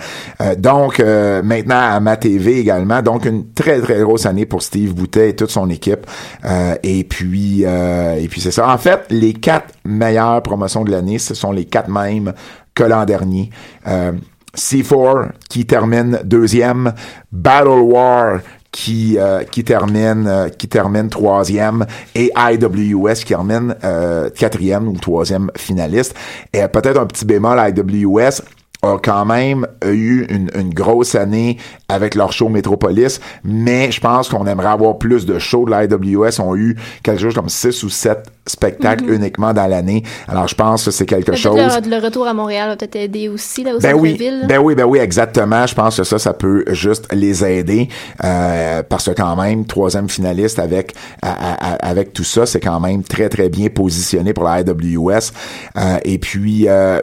donc, 0.58 1.00
maintenant 1.00 1.80
à 1.80 2.00
ma 2.00 2.18
TV 2.18 2.60
également. 2.60 3.02
Donc, 3.02 3.26
une 3.26 3.52
très, 3.54 3.80
très 3.82 4.00
grosse 4.00 4.26
année 4.26 4.46
pour 4.46 4.62
Steve 4.62 4.94
Boutet 4.94 5.30
et 5.30 5.36
toute 5.36 5.52
son 5.52 5.70
équipe. 5.70 6.06
et 6.84 7.04
puis, 7.04 7.64
et 7.64 8.28
puis 8.30 8.42
c'est 8.42 8.52
ça. 8.52 8.70
En 8.70 8.78
fait, 8.78 9.02
les 9.10 9.34
quatre 9.34 9.59
meilleures 9.86 10.42
promotions 10.44 10.84
de 10.84 10.92
l'année, 10.92 11.20
ce 11.20 11.34
sont 11.34 11.52
les 11.52 11.66
quatre 11.66 11.90
mêmes 11.90 12.34
que 12.74 12.84
l'an 12.84 13.06
dernier. 13.06 13.50
Euh, 13.88 14.14
C4 14.56 15.30
qui 15.50 15.66
termine 15.66 16.20
deuxième, 16.24 16.94
Battle 17.32 17.82
War 17.82 18.40
qui 18.72 19.18
euh, 19.18 19.44
qui 19.44 19.64
termine 19.64 20.26
euh, 20.28 20.50
qui 20.50 20.68
termine 20.68 21.10
troisième 21.10 21.86
et 22.16 22.32
IWS 22.36 23.14
qui 23.16 23.26
termine 23.26 23.76
quatrième 24.36 24.88
ou 24.88 24.94
troisième 24.94 25.52
finaliste. 25.56 26.16
Et 26.54 26.68
peut-être 26.68 27.00
un 27.00 27.06
petit 27.06 27.26
bémol 27.26 27.60
à 27.60 27.70
IWS 27.70 28.42
a 28.82 28.98
quand 28.98 29.26
même 29.26 29.68
eu 29.86 30.26
une, 30.30 30.50
une, 30.56 30.74
grosse 30.74 31.14
année 31.16 31.58
avec 31.90 32.16
leur 32.16 32.32
show 32.32 32.48
Metropolis, 32.48 33.20
mais 33.44 33.92
je 33.92 34.00
pense 34.00 34.30
qu'on 34.30 34.48
aimerait 34.48 34.70
avoir 34.70 34.98
plus 34.98 35.26
de 35.26 35.38
shows 35.38 35.66
de 35.66 35.72
l'IWS. 35.72 36.40
ont 36.40 36.56
eu 36.56 36.78
quelque 37.04 37.20
chose 37.22 37.34
comme 37.36 37.50
six 37.50 37.84
ou 37.84 37.90
sept 37.90 38.28
spectacles 38.48 39.04
Mhm. 39.04 39.14
uniquement 39.14 39.54
dans 39.54 39.68
l'année. 39.68 40.04
Alors 40.30 40.48
je 40.48 40.56
pense 40.56 40.86
que 40.86 40.92
c'est 40.92 41.06
quelque 41.06 41.36
chose. 41.36 41.58
Le, 41.58 41.90
le 41.90 42.02
retour 42.04 42.26
à 42.28 42.34
Montréal 42.34 42.72
a 42.72 42.76
peut-être 42.78 42.96
aidé 42.96 43.28
aussi, 43.28 43.64
là, 43.66 43.76
au 43.76 43.80
Ben 43.80 43.94
oui, 43.96 44.12
centre-ville. 44.12 44.46
ben 44.48 44.60
oui, 44.60 44.76
ben 44.76 44.86
oui, 44.86 45.00
exactement. 45.00 45.68
Je 45.68 45.76
pense 45.76 45.98
que 45.98 46.04
ça, 46.06 46.18
ça 46.18 46.34
peut 46.34 46.64
juste 46.70 47.14
les 47.14 47.44
aider 47.44 47.90
euh, 48.24 48.82
parce 48.88 49.06
que 49.10 49.12
quand 49.12 49.36
même, 49.36 49.66
troisième 49.66 50.08
finaliste 50.10 50.58
avec 50.58 50.96
à- 51.22 51.32
à- 51.32 51.74
à- 51.74 51.90
avec 51.90 52.14
tout 52.14 52.24
ça, 52.24 52.46
c'est 52.46 52.60
quand 52.62 52.80
même 52.80 53.04
très 53.04 53.28
très 53.30 53.50
bien 53.50 53.68
positionné 53.68 54.34
pour 54.34 54.46
la 54.46 54.62
IWS. 54.62 55.32
Euh, 55.78 55.98
et 56.06 56.18
puis, 56.18 56.68
euh, 56.68 57.02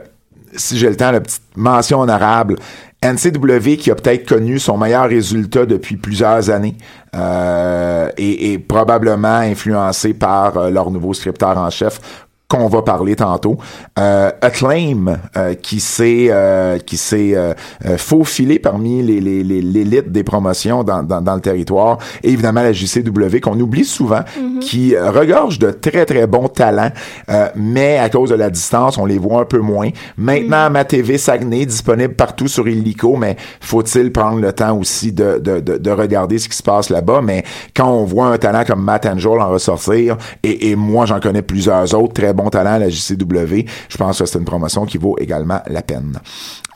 si 0.57 0.79
j'ai 0.79 0.89
le 0.89 0.97
temps, 0.97 1.11
la 1.11 1.21
petite 1.21 1.43
mention 1.57 2.01
honorable. 2.01 2.57
NCW 3.05 3.77
qui 3.77 3.91
a 3.91 3.95
peut-être 3.95 4.27
connu 4.27 4.59
son 4.59 4.79
meilleur 4.79 5.09
résultat 5.09 5.67
depuis 5.67 5.97
plusieurs 5.97 6.51
années 6.51 6.77
euh, 7.15 8.11
et, 8.17 8.53
et 8.53 8.59
probablement 8.59 9.39
influencé 9.39 10.15
par 10.15 10.57
euh, 10.57 10.71
leur 10.71 10.91
nouveau 10.91 11.13
scripteur 11.13 11.57
en 11.59 11.69
chef 11.71 12.01
qu'on 12.49 12.69
va 12.69 12.83
parler 12.83 13.17
tantôt. 13.17 13.57
Euh, 13.99 14.31
Acclaim, 14.41 15.19
euh, 15.37 15.55
qui 15.55 15.81
s'est 15.81 16.29
euh, 16.31 16.79
qui 16.79 16.97
s'est 16.97 17.33
euh, 17.35 17.55
euh, 17.85 17.97
faufilé 17.99 18.59
parmi 18.61 19.03
les 19.03 19.21
les- 19.21 19.43
les- 19.43 19.63
l'élite 19.63 20.13
des 20.13 20.23
promotions 20.23 20.85
dans, 20.85 21.03
dans, 21.03 21.21
dans 21.21 21.35
le 21.35 21.41
territoire. 21.41 21.99
Et 22.23 22.31
évidemment, 22.31 22.63
la 22.63 22.73
JCW, 22.73 23.41
qu'on 23.43 23.59
oublie 23.59 23.85
souvent, 23.85 24.21
qui 24.61 24.95
euh, 24.95 25.11
regorge 25.11 25.59
de 25.59 25.71
très, 25.71 26.07
très 26.07 26.27
bons 26.29 26.49
talents, 26.49 26.91
euh, 27.31 27.49
mais 27.57 27.99
à 27.99 28.09
cause 28.11 28.31
de 28.31 28.37
la 28.37 28.49
distance, 28.51 28.97
on 28.99 29.07
les 29.07 29.19
voit 29.19 29.41
un 29.41 29.45
peu 29.45 29.59
moins. 29.59 29.91
Maintenant, 30.17 30.71
ma 30.71 30.85
TV 30.85 31.19
Saguenay, 31.19 31.67
disponible 31.67 32.15
partout 32.15 32.47
sur 32.49 32.69
Illico, 32.69 33.17
mais 33.17 33.37
faut-il 33.61 34.13
prendre 34.13 34.41
le 34.41 34.53
temps 34.53 34.77
aussi 34.79 35.11
de, 35.13 35.39
de, 35.39 35.59
de, 35.61 35.79
de 35.79 35.91
regarder 35.91 36.39
ce 36.39 36.49
qui 36.49 36.57
se 36.57 36.63
passe 36.63 36.91
là-bas? 36.91 37.23
Mais 37.23 37.43
quand 37.75 37.91
on 37.91 38.05
voit 38.05 38.27
un 38.29 38.39
talent 38.39 38.63
comme 38.65 38.83
Matt 38.85 39.05
Angel 39.07 39.41
en 39.41 39.51
ressortir, 39.51 40.17
et, 40.45 40.71
et 40.71 40.77
moi, 40.77 41.07
j'en 41.07 41.19
connais 41.19 41.43
plusieurs 41.43 41.93
autres 41.95 42.15
très 42.15 42.33
bons 42.37 42.51
talents 42.51 42.75
à 42.75 42.79
la 42.79 42.89
JCW, 42.89 43.65
je 43.89 43.97
pense 43.97 44.19
que 44.19 44.27
c'est 44.27 44.39
une 44.39 44.45
promotion 44.45 44.87
qui 44.87 44.99
vaut 44.99 45.17
également 45.19 45.61
la 45.67 45.83
peine. 45.83 46.19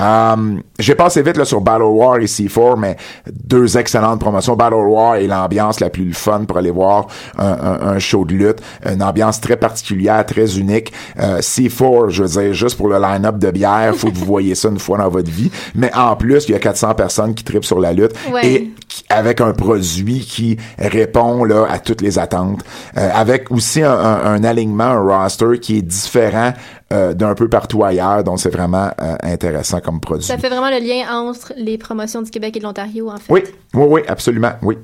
Um, 0.01 0.63
J'ai 0.79 0.95
passé 0.95 1.23
vite 1.23 1.37
là, 1.37 1.45
sur 1.45 1.61
Battle 1.61 1.83
War 1.83 2.17
et 2.19 2.25
C4, 2.25 2.79
mais 2.79 2.97
deux 3.31 3.77
excellentes 3.77 4.19
promotions. 4.21 4.57
Battle 4.57 4.75
War 4.77 5.17
est 5.17 5.27
l'ambiance 5.27 5.79
la 5.81 5.91
plus 5.91 6.15
fun 6.15 6.45
pour 6.47 6.57
aller 6.57 6.71
voir 6.71 7.07
un, 7.37 7.47
un- 7.47 7.89
un 7.95 7.99
show 7.99 8.25
de 8.25 8.33
lutte. 8.35 8.61
Une 8.91 9.03
ambiance 9.03 9.41
très 9.41 9.57
particulière, 9.59 10.25
très 10.25 10.59
unique. 10.59 10.93
Euh, 11.19 11.41
C4, 11.41 12.09
je 12.09 12.23
veux 12.23 12.29
dire, 12.43 12.55
juste 12.55 12.77
pour 12.79 12.89
le 12.89 12.99
line-up 12.99 13.37
de 13.39 13.51
bière, 13.51 13.95
faut 13.95 14.11
que 14.11 14.17
vous 14.17 14.25
voyez 14.25 14.55
ça 14.55 14.69
une 14.69 14.79
fois 14.79 14.97
dans 14.99 15.09
votre 15.11 15.31
vie. 15.31 15.51
Mais 15.75 15.95
en 15.95 16.17
plus, 16.17 16.47
il 16.49 16.53
y 16.53 16.55
a 16.55 16.59
400 16.59 16.95
personnes 16.95 17.35
qui 17.35 17.45
tripent 17.45 17.65
sur 17.67 17.79
la 17.79 17.93
lutte. 17.93 18.13
Ouais. 18.33 18.47
Et 18.47 18.73
qui- 18.89 18.90
avec 19.09 19.41
un 19.41 19.53
produit 19.53 20.21
qui 20.21 20.57
répond 20.79 21.45
là 21.45 21.67
à 21.69 21.79
toutes 21.79 22.01
les 22.01 22.19
attentes, 22.19 22.63
Euh, 22.97 23.09
avec 23.15 23.51
aussi 23.51 23.83
un, 23.83 23.93
un- 23.93 24.25
un 24.35 24.45
alignement, 24.45 24.85
un 24.85 25.23
roster 25.23 25.59
qui 25.61 25.79
est 25.79 25.83
différent 25.83 26.53
euh, 26.93 27.15
d'un 27.15 27.35
peu 27.35 27.49
partout 27.49 27.85
ailleurs, 27.85 28.25
donc 28.25 28.41
c'est 28.41 28.51
vraiment 28.51 28.91
euh, 29.01 29.15
intéressant 29.23 29.81
comme 29.81 30.01
produit. 30.01 30.25
Ça 30.27 30.39
fait 30.39 30.49
vraiment 30.49 30.71
le 30.71 30.79
lien 30.85 31.05
entre 31.13 31.53
les 31.57 31.79
promotions 31.79 32.21
du 32.23 32.31
Québec 32.31 32.57
et 32.57 32.59
de 32.61 32.65
l'Ontario, 32.65 33.09
en 33.11 33.17
fait. 33.17 33.33
Oui, 33.33 33.43
oui, 33.75 33.87
oui, 33.89 34.01
absolument, 34.09 34.53
oui. 34.63 34.77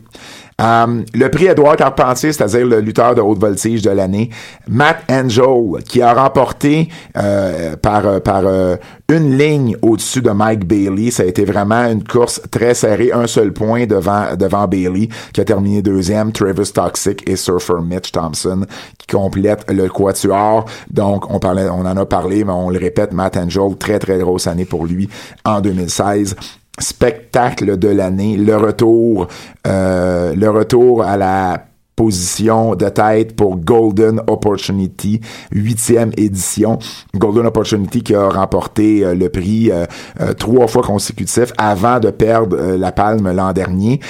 Euh, 0.58 1.02
le 1.12 1.28
prix 1.28 1.46
Édouard 1.46 1.76
Carpentier, 1.76 2.32
c'est-à-dire 2.32 2.66
le 2.66 2.80
lutteur 2.80 3.14
de 3.14 3.20
haute 3.20 3.38
voltige 3.38 3.82
de 3.82 3.90
l'année, 3.90 4.30
Matt 4.66 5.04
Angel, 5.10 5.82
qui 5.86 6.00
a 6.00 6.14
remporté 6.14 6.88
euh, 7.18 7.76
par 7.76 8.06
euh, 8.06 8.20
par 8.20 8.42
euh, 8.46 8.76
une 9.10 9.36
ligne 9.36 9.76
au-dessus 9.82 10.22
de 10.22 10.30
Mike 10.30 10.66
Bailey. 10.66 11.10
Ça 11.10 11.24
a 11.24 11.26
été 11.26 11.44
vraiment 11.44 11.84
une 11.84 12.02
course 12.02 12.40
très 12.50 12.72
serrée, 12.72 13.12
un 13.12 13.26
seul 13.26 13.52
point 13.52 13.84
devant 13.84 14.34
devant 14.34 14.66
Bailey, 14.66 15.10
qui 15.34 15.42
a 15.42 15.44
terminé 15.44 15.82
deuxième. 15.82 16.32
Travis 16.32 16.72
Toxic 16.72 17.28
et 17.28 17.36
Surfer 17.36 17.82
Mitch 17.84 18.10
Thompson 18.10 18.64
qui 18.96 19.06
complètent 19.08 19.70
le 19.70 19.88
quatuor. 19.90 20.64
Donc 20.90 21.30
on 21.30 21.38
parlait, 21.38 21.68
on 21.68 21.80
en 21.80 21.96
a 21.98 22.06
parlé, 22.06 22.44
mais 22.44 22.52
on 22.52 22.70
le 22.70 22.78
répète, 22.78 23.12
Matt 23.12 23.36
Angel, 23.36 23.76
très 23.78 23.98
très 23.98 24.18
grosse 24.18 24.46
année 24.46 24.64
pour 24.64 24.86
lui 24.86 25.10
en 25.44 25.60
2016 25.60 26.34
spectacle 26.78 27.78
de 27.78 27.88
l'année, 27.88 28.36
le 28.36 28.56
retour, 28.56 29.28
euh, 29.66 30.34
le 30.34 30.50
retour 30.50 31.02
à 31.02 31.16
la 31.16 31.64
position 31.94 32.74
de 32.74 32.90
tête 32.90 33.34
pour 33.34 33.56
Golden 33.56 34.20
Opportunity, 34.26 35.20
huitième 35.50 36.12
édition. 36.18 36.78
Golden 37.14 37.46
Opportunity 37.46 38.02
qui 38.02 38.14
a 38.14 38.28
remporté 38.28 39.02
euh, 39.02 39.14
le 39.14 39.30
prix 39.30 39.70
euh, 39.70 39.86
trois 40.34 40.66
fois 40.66 40.82
consécutif 40.82 41.52
avant 41.56 41.98
de 41.98 42.10
perdre 42.10 42.76
la 42.76 42.92
palme 42.92 43.32
l'an 43.32 43.52
dernier 43.52 44.00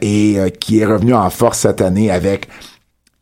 et 0.00 0.38
qui 0.58 0.80
est 0.80 0.86
revenu 0.86 1.14
en 1.14 1.28
force 1.28 1.60
cette 1.60 1.82
année 1.82 2.10
avec 2.10 2.48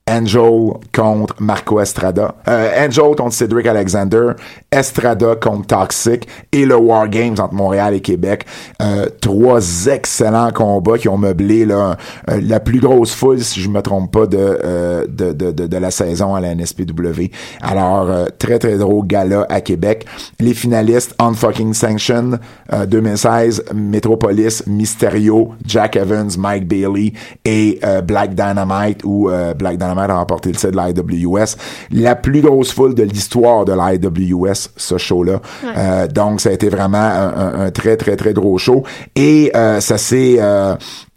Angel 0.09 0.75
contre 0.95 1.35
Marco 1.41 1.81
Estrada. 1.81 2.37
Euh, 2.47 2.87
Angel 2.87 3.17
contre 3.17 3.33
Cedric 3.33 3.67
Alexander. 3.67 4.33
Estrada 4.71 5.35
contre 5.35 5.67
Toxic. 5.67 6.29
Et 6.53 6.65
le 6.65 6.77
War 6.77 7.09
Games 7.09 7.35
entre 7.41 7.55
Montréal 7.55 7.95
et 7.95 8.01
Québec. 8.01 8.47
Euh, 8.81 9.07
trois 9.21 9.87
excellents 9.87 10.53
combats 10.53 10.97
qui 10.97 11.09
ont 11.09 11.19
meublé 11.19 11.65
là, 11.65 11.97
euh, 12.31 12.41
la 12.41 12.61
plus 12.61 12.79
grosse 12.79 13.13
foule, 13.13 13.41
si 13.41 13.61
je 13.61 13.69
me 13.69 13.83
trompe 13.83 14.13
pas, 14.13 14.27
de, 14.27 14.39
euh, 14.39 15.07
de, 15.09 15.33
de, 15.33 15.51
de, 15.51 15.77
la 15.77 15.91
saison 15.91 16.37
à 16.37 16.41
la 16.41 16.55
NSPW. 16.55 17.31
Alors, 17.61 18.09
très 18.39 18.61
très 18.61 18.79
drôle 18.79 19.09
gala 19.09 19.45
à 19.49 19.61
Québec. 19.61 20.07
Les 20.39 20.55
finalistes 20.55 21.17
Unfucking 21.19 21.75
Sanction 21.75 22.39
euh, 22.73 22.87
2016, 22.87 23.65
Metropolis, 23.75 24.63
Mysterio, 24.69 25.53
Jack 25.65 25.97
Evans, 25.97 26.31
Mike 26.39 26.69
Bailey 26.69 27.13
et 27.45 27.81
Black 28.05 28.35
Dynamite 28.35 29.03
ou 29.05 29.29
Black 29.57 29.79
Dynamite 29.79 29.96
a 30.03 30.15
remporté 30.17 30.51
le 30.51 30.57
titre 30.57 30.73
de 30.73 31.03
l'IWS. 31.13 31.57
La 31.91 32.15
plus 32.17 32.41
grosse 32.41 32.73
foule 32.73 32.95
de 32.95 33.03
l'histoire 33.03 33.65
de 33.65 33.73
l'IWS, 33.73 34.71
ce 34.77 34.99
show-là. 34.99 35.41
Euh, 35.65 36.07
donc, 36.09 36.41
ça 36.41 36.51
a 36.51 36.53
été 36.53 36.69
vraiment 36.69 36.99
un, 36.99 37.33
un- 37.37 37.61
un 37.67 37.71
très, 37.71 37.97
très, 37.97 38.17
très 38.17 38.33
gros 38.33 38.59
show. 38.59 38.83
Et 39.15 39.51
euh, 39.55 39.81
ça 39.81 39.99
s'est... 39.99 40.37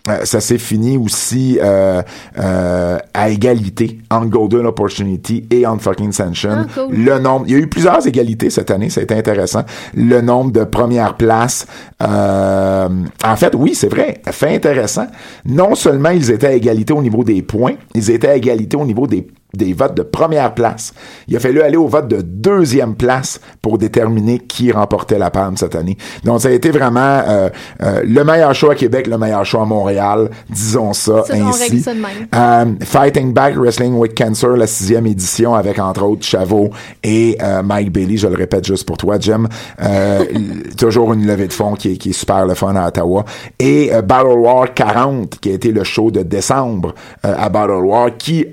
euh, 0.07 0.23
ça 0.23 0.39
s'est 0.39 0.57
fini 0.57 0.97
aussi 0.97 1.59
euh, 1.61 2.01
euh, 2.37 2.97
à 3.13 3.29
égalité 3.29 3.99
entre 4.09 4.27
Golden 4.27 4.65
Opportunity 4.65 5.45
et 5.51 5.65
entre 5.65 5.83
Fucking 5.83 6.13
Sanction. 6.13 6.49
Ah, 6.51 6.65
cool. 6.73 6.95
Le 6.95 7.19
nombre, 7.19 7.45
il 7.47 7.53
y 7.53 7.55
a 7.55 7.59
eu 7.59 7.67
plusieurs 7.67 8.07
égalités 8.07 8.49
cette 8.49 8.71
année, 8.71 8.89
ça 8.89 9.01
a 9.01 9.03
été 9.03 9.13
intéressant. 9.13 9.63
Le 9.93 10.21
nombre 10.21 10.51
de 10.51 10.63
premières 10.63 11.15
places, 11.15 11.67
euh, 12.01 12.89
en 13.23 13.35
fait, 13.35 13.53
oui, 13.55 13.75
c'est 13.75 13.89
vrai, 13.89 14.21
fait 14.31 14.55
intéressant. 14.55 15.07
Non 15.45 15.75
seulement 15.75 16.11
ils 16.11 16.31
étaient 16.31 16.47
à 16.47 16.53
égalité 16.53 16.93
au 16.93 17.01
niveau 17.01 17.23
des 17.25 17.41
points, 17.41 17.73
ils 17.93 18.09
étaient 18.09 18.29
à 18.29 18.35
égalité 18.35 18.77
au 18.77 18.85
niveau 18.85 19.05
des 19.05 19.27
des 19.53 19.73
votes 19.73 19.95
de 19.95 20.03
première 20.03 20.53
place. 20.53 20.93
Il 21.27 21.35
a 21.35 21.39
fallu 21.39 21.61
aller 21.61 21.77
au 21.77 21.87
vote 21.87 22.07
de 22.07 22.21
deuxième 22.21 22.95
place 22.95 23.41
pour 23.61 23.79
déterminer 23.79 24.39
qui 24.39 24.71
remportait 24.71 25.17
la 25.17 25.31
palme 25.31 25.57
cette 25.57 25.75
année. 25.75 25.97
Donc, 26.23 26.41
ça 26.41 26.49
a 26.49 26.51
été 26.51 26.69
vraiment 26.69 26.99
euh, 27.27 27.49
euh, 27.81 28.03
le 28.05 28.23
meilleur 28.23 28.53
show 28.53 28.69
à 28.69 28.75
Québec, 28.75 29.07
le 29.07 29.17
meilleur 29.17 29.43
show 29.45 29.59
à 29.59 29.65
Montréal, 29.65 30.29
disons 30.49 30.93
ça, 30.93 31.23
ainsi. 31.31 31.81
ça 31.81 31.93
de 31.93 31.99
même. 31.99 32.27
Euh, 32.35 32.85
Fighting 32.85 33.33
Back 33.33 33.55
Wrestling 33.55 33.95
with 33.95 34.15
Cancer, 34.15 34.55
la 34.55 34.67
sixième 34.67 35.07
édition, 35.07 35.55
avec 35.55 35.79
entre 35.79 36.03
autres 36.03 36.23
Chavot 36.23 36.69
et 37.03 37.37
Mike 37.63 37.91
Bailey. 37.91 38.17
Je 38.17 38.27
le 38.27 38.35
répète 38.35 38.65
juste 38.65 38.85
pour 38.85 38.97
toi, 38.97 39.17
Jim. 39.19 39.47
Euh, 39.81 40.23
toujours 40.77 41.13
une 41.13 41.25
levée 41.25 41.47
de 41.47 41.53
fonds 41.53 41.73
qui 41.73 41.93
est, 41.93 41.97
qui 41.97 42.09
est 42.09 42.13
super 42.13 42.45
le 42.45 42.53
fun 42.53 42.75
à 42.75 42.87
Ottawa. 42.87 43.25
Et 43.57 43.91
Battle 44.03 44.37
War 44.37 44.73
40, 44.73 45.39
qui 45.39 45.49
a 45.49 45.53
été 45.53 45.71
le 45.71 45.83
show 45.83 46.11
de 46.11 46.21
décembre 46.21 46.93
à 47.23 47.49
Battle 47.49 47.83
War, 47.83 48.15
qui 48.17 48.45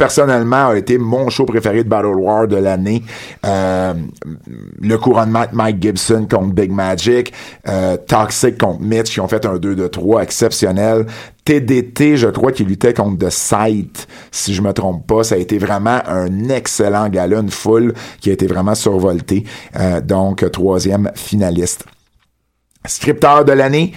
personnellement 0.00 0.68
a 0.68 0.78
été 0.78 0.96
mon 0.96 1.28
show 1.28 1.44
préféré 1.44 1.84
de 1.84 1.88
Battle 1.90 2.16
War 2.16 2.48
de 2.48 2.56
l'année. 2.56 3.02
Euh, 3.44 3.92
le 4.80 4.96
couronnement 4.96 5.42
de 5.42 5.54
Mike 5.54 5.82
Gibson 5.82 6.26
contre 6.26 6.54
Big 6.54 6.70
Magic, 6.70 7.34
euh, 7.68 7.98
Toxic 7.98 8.56
contre 8.56 8.80
Mitch 8.80 9.10
qui 9.10 9.20
ont 9.20 9.28
fait 9.28 9.44
un 9.44 9.58
2 9.58 9.76
de 9.76 9.86
3 9.86 10.22
exceptionnel. 10.22 11.04
TDT, 11.44 12.16
je 12.16 12.28
crois 12.28 12.50
qu'il 12.50 12.68
luttait 12.68 12.94
contre 12.94 13.26
The 13.26 13.30
Sight, 13.30 14.08
si 14.30 14.54
je 14.54 14.62
me 14.62 14.72
trompe 14.72 15.06
pas. 15.06 15.22
Ça 15.22 15.34
a 15.34 15.38
été 15.38 15.58
vraiment 15.58 16.00
un 16.06 16.48
excellent 16.48 17.10
gala, 17.10 17.38
une 17.38 17.50
foule 17.50 17.92
qui 18.22 18.30
a 18.30 18.32
été 18.32 18.46
vraiment 18.46 18.74
survoltée. 18.74 19.44
Euh, 19.78 20.00
donc, 20.00 20.50
troisième 20.50 21.10
finaliste. 21.14 21.84
Scripteur 22.86 23.44
de 23.44 23.52
l'année, 23.52 23.92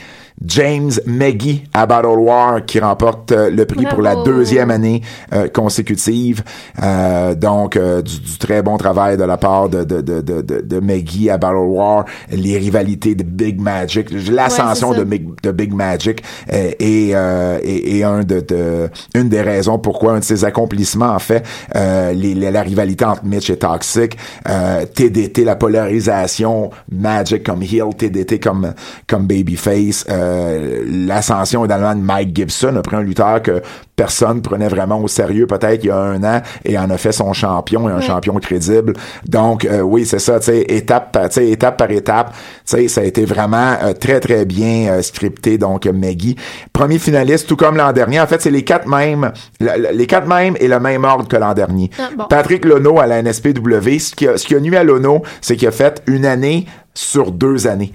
James 0.46 0.92
Maggie 1.06 1.64
à 1.74 1.86
Battle 1.86 2.08
War 2.20 2.66
qui 2.66 2.80
remporte 2.80 3.32
euh, 3.32 3.50
le 3.50 3.66
prix 3.66 3.86
pour 3.86 4.02
la 4.02 4.16
deuxième 4.24 4.72
année 4.72 5.02
euh, 5.34 5.48
consécutive. 5.48 6.44
Euh, 6.82 7.36
donc, 7.36 7.76
euh, 7.78 8.02
du, 8.02 8.20
du 8.20 8.38
très 8.38 8.62
bon 8.62 8.78
travail 8.78 9.18
de 9.18 9.24
la 9.24 9.38
part 9.38 9.70
de, 9.70 9.84
de, 9.84 10.02
de, 10.02 10.22
de, 10.22 10.42
de, 10.42 10.80
Maggie 10.80 11.30
à 11.30 11.38
Battle 11.38 11.56
War. 11.58 12.06
Les 12.32 12.58
rivalités 12.58 13.16
de 13.16 13.24
Big 13.24 13.60
Magic, 13.62 14.08
l'ascension 14.30 14.90
Ouais, 14.92 14.98
de. 14.98 15.04
Big, 15.04 15.28
de 15.42 15.52
Big 15.52 15.74
Magic 15.74 16.24
est, 16.50 16.76
euh, 17.14 17.60
est, 17.64 17.98
est 17.98 18.04
un 18.04 18.24
de, 18.24 18.40
de- 18.42 18.90
une 19.16 19.30
des 19.30 19.42
raisons 19.42 19.80
pourquoi 19.80 20.14
un 20.14 20.20
de 20.20 20.24
ses 20.24 20.44
accomplissements, 20.46 21.14
en 21.14 21.20
fait, 21.20 21.46
euh, 21.76 22.12
les, 22.14 22.34
les- 22.34 22.52
la 22.52 22.62
rivalité 22.62 23.06
entre 23.06 23.24
Mitch 23.26 23.50
et 23.50 23.58
Toxic, 23.58 24.18
euh, 24.50 24.86
TDT, 24.86 25.44
la 25.44 25.56
polarisation 25.56 26.70
Magic 26.92 27.44
comme 27.44 27.62
heel, 27.64 27.94
TDT 27.98 28.40
comme, 28.40 28.74
comme 29.08 29.26
babyface, 29.28 30.06
euh, 30.24 30.84
l'ascension 30.88 31.66
également 31.66 31.96
de 31.96 32.02
Mike 32.02 32.36
Gibson, 32.36 32.76
après 32.78 32.98
un 32.98 33.02
lutteur 33.02 33.42
que 33.42 33.62
personne 33.96 34.42
prenait 34.42 34.68
vraiment 34.70 35.00
au 35.00 35.08
sérieux 35.08 35.46
peut-être 35.46 35.84
il 35.84 35.88
y 35.88 35.92
a 35.92 35.98
un 35.98 36.24
an 36.24 36.42
et 36.66 36.78
en 36.80 36.90
a 36.90 36.98
fait 36.98 37.12
son 37.12 37.32
champion 37.34 37.88
et 37.88 37.92
un 37.92 37.98
Ouais. 37.98 38.02
champion 38.02 38.34
crédible. 38.36 38.94
Donc 39.28 39.66
euh, 39.66 39.82
oui, 39.82 40.06
c'est 40.06 40.20
ça, 40.20 40.40
tu 40.40 40.46
sais, 40.46 40.62
étape, 40.62 41.12
par- 41.12 41.38
étape 41.38 41.78
par 41.78 41.92
étape, 41.92 42.34
tu 42.34 42.38
sais, 42.66 42.88
ça 42.88 43.02
a 43.02 43.04
été 43.04 43.26
vraiment 43.26 43.76
euh, 43.84 43.94
très 43.94 44.20
très 44.20 44.46
bien 44.46 45.02
scripté. 45.02 45.58
Donc 45.58 45.86
Maggie, 45.86 46.36
premier 46.72 46.98
finaliste, 47.00 47.48
tout 47.48 47.56
comme 47.56 47.78
l'an 47.78 47.92
dernier. 47.94 48.20
En 48.20 48.28
fait, 48.28 48.42
c'est 48.42 48.52
les 48.52 48.64
quatre 48.64 48.88
mêmes, 48.88 49.32
la- 49.60 49.78
la- 49.78 49.92
les 49.92 50.08
quatre 50.08 50.28
mêmes 50.28 50.56
et 50.60 50.68
le 50.68 50.80
même 50.80 51.04
ordre 51.04 51.28
que 51.28 51.38
l'an 51.38 51.54
dernier. 51.54 51.90
Ah, 52.00 52.10
bon. 52.18 52.24
Patrick 52.30 52.66
Lono 52.66 53.00
à 53.00 53.06
la 53.08 53.20
NSPW, 53.22 54.00
ce 54.00 54.16
qui 54.16 54.28
a, 54.28 54.38
ce 54.38 54.46
qui 54.46 54.56
a 54.56 54.60
nuit 54.60 54.76
à 54.76 54.84
Lono, 54.84 55.22
c'est 55.42 55.56
qu'il 55.56 55.68
a 55.68 55.72
fait 55.72 56.02
une 56.08 56.26
année 56.26 56.66
sur 56.96 57.32
deux 57.32 57.68
années. 57.68 57.92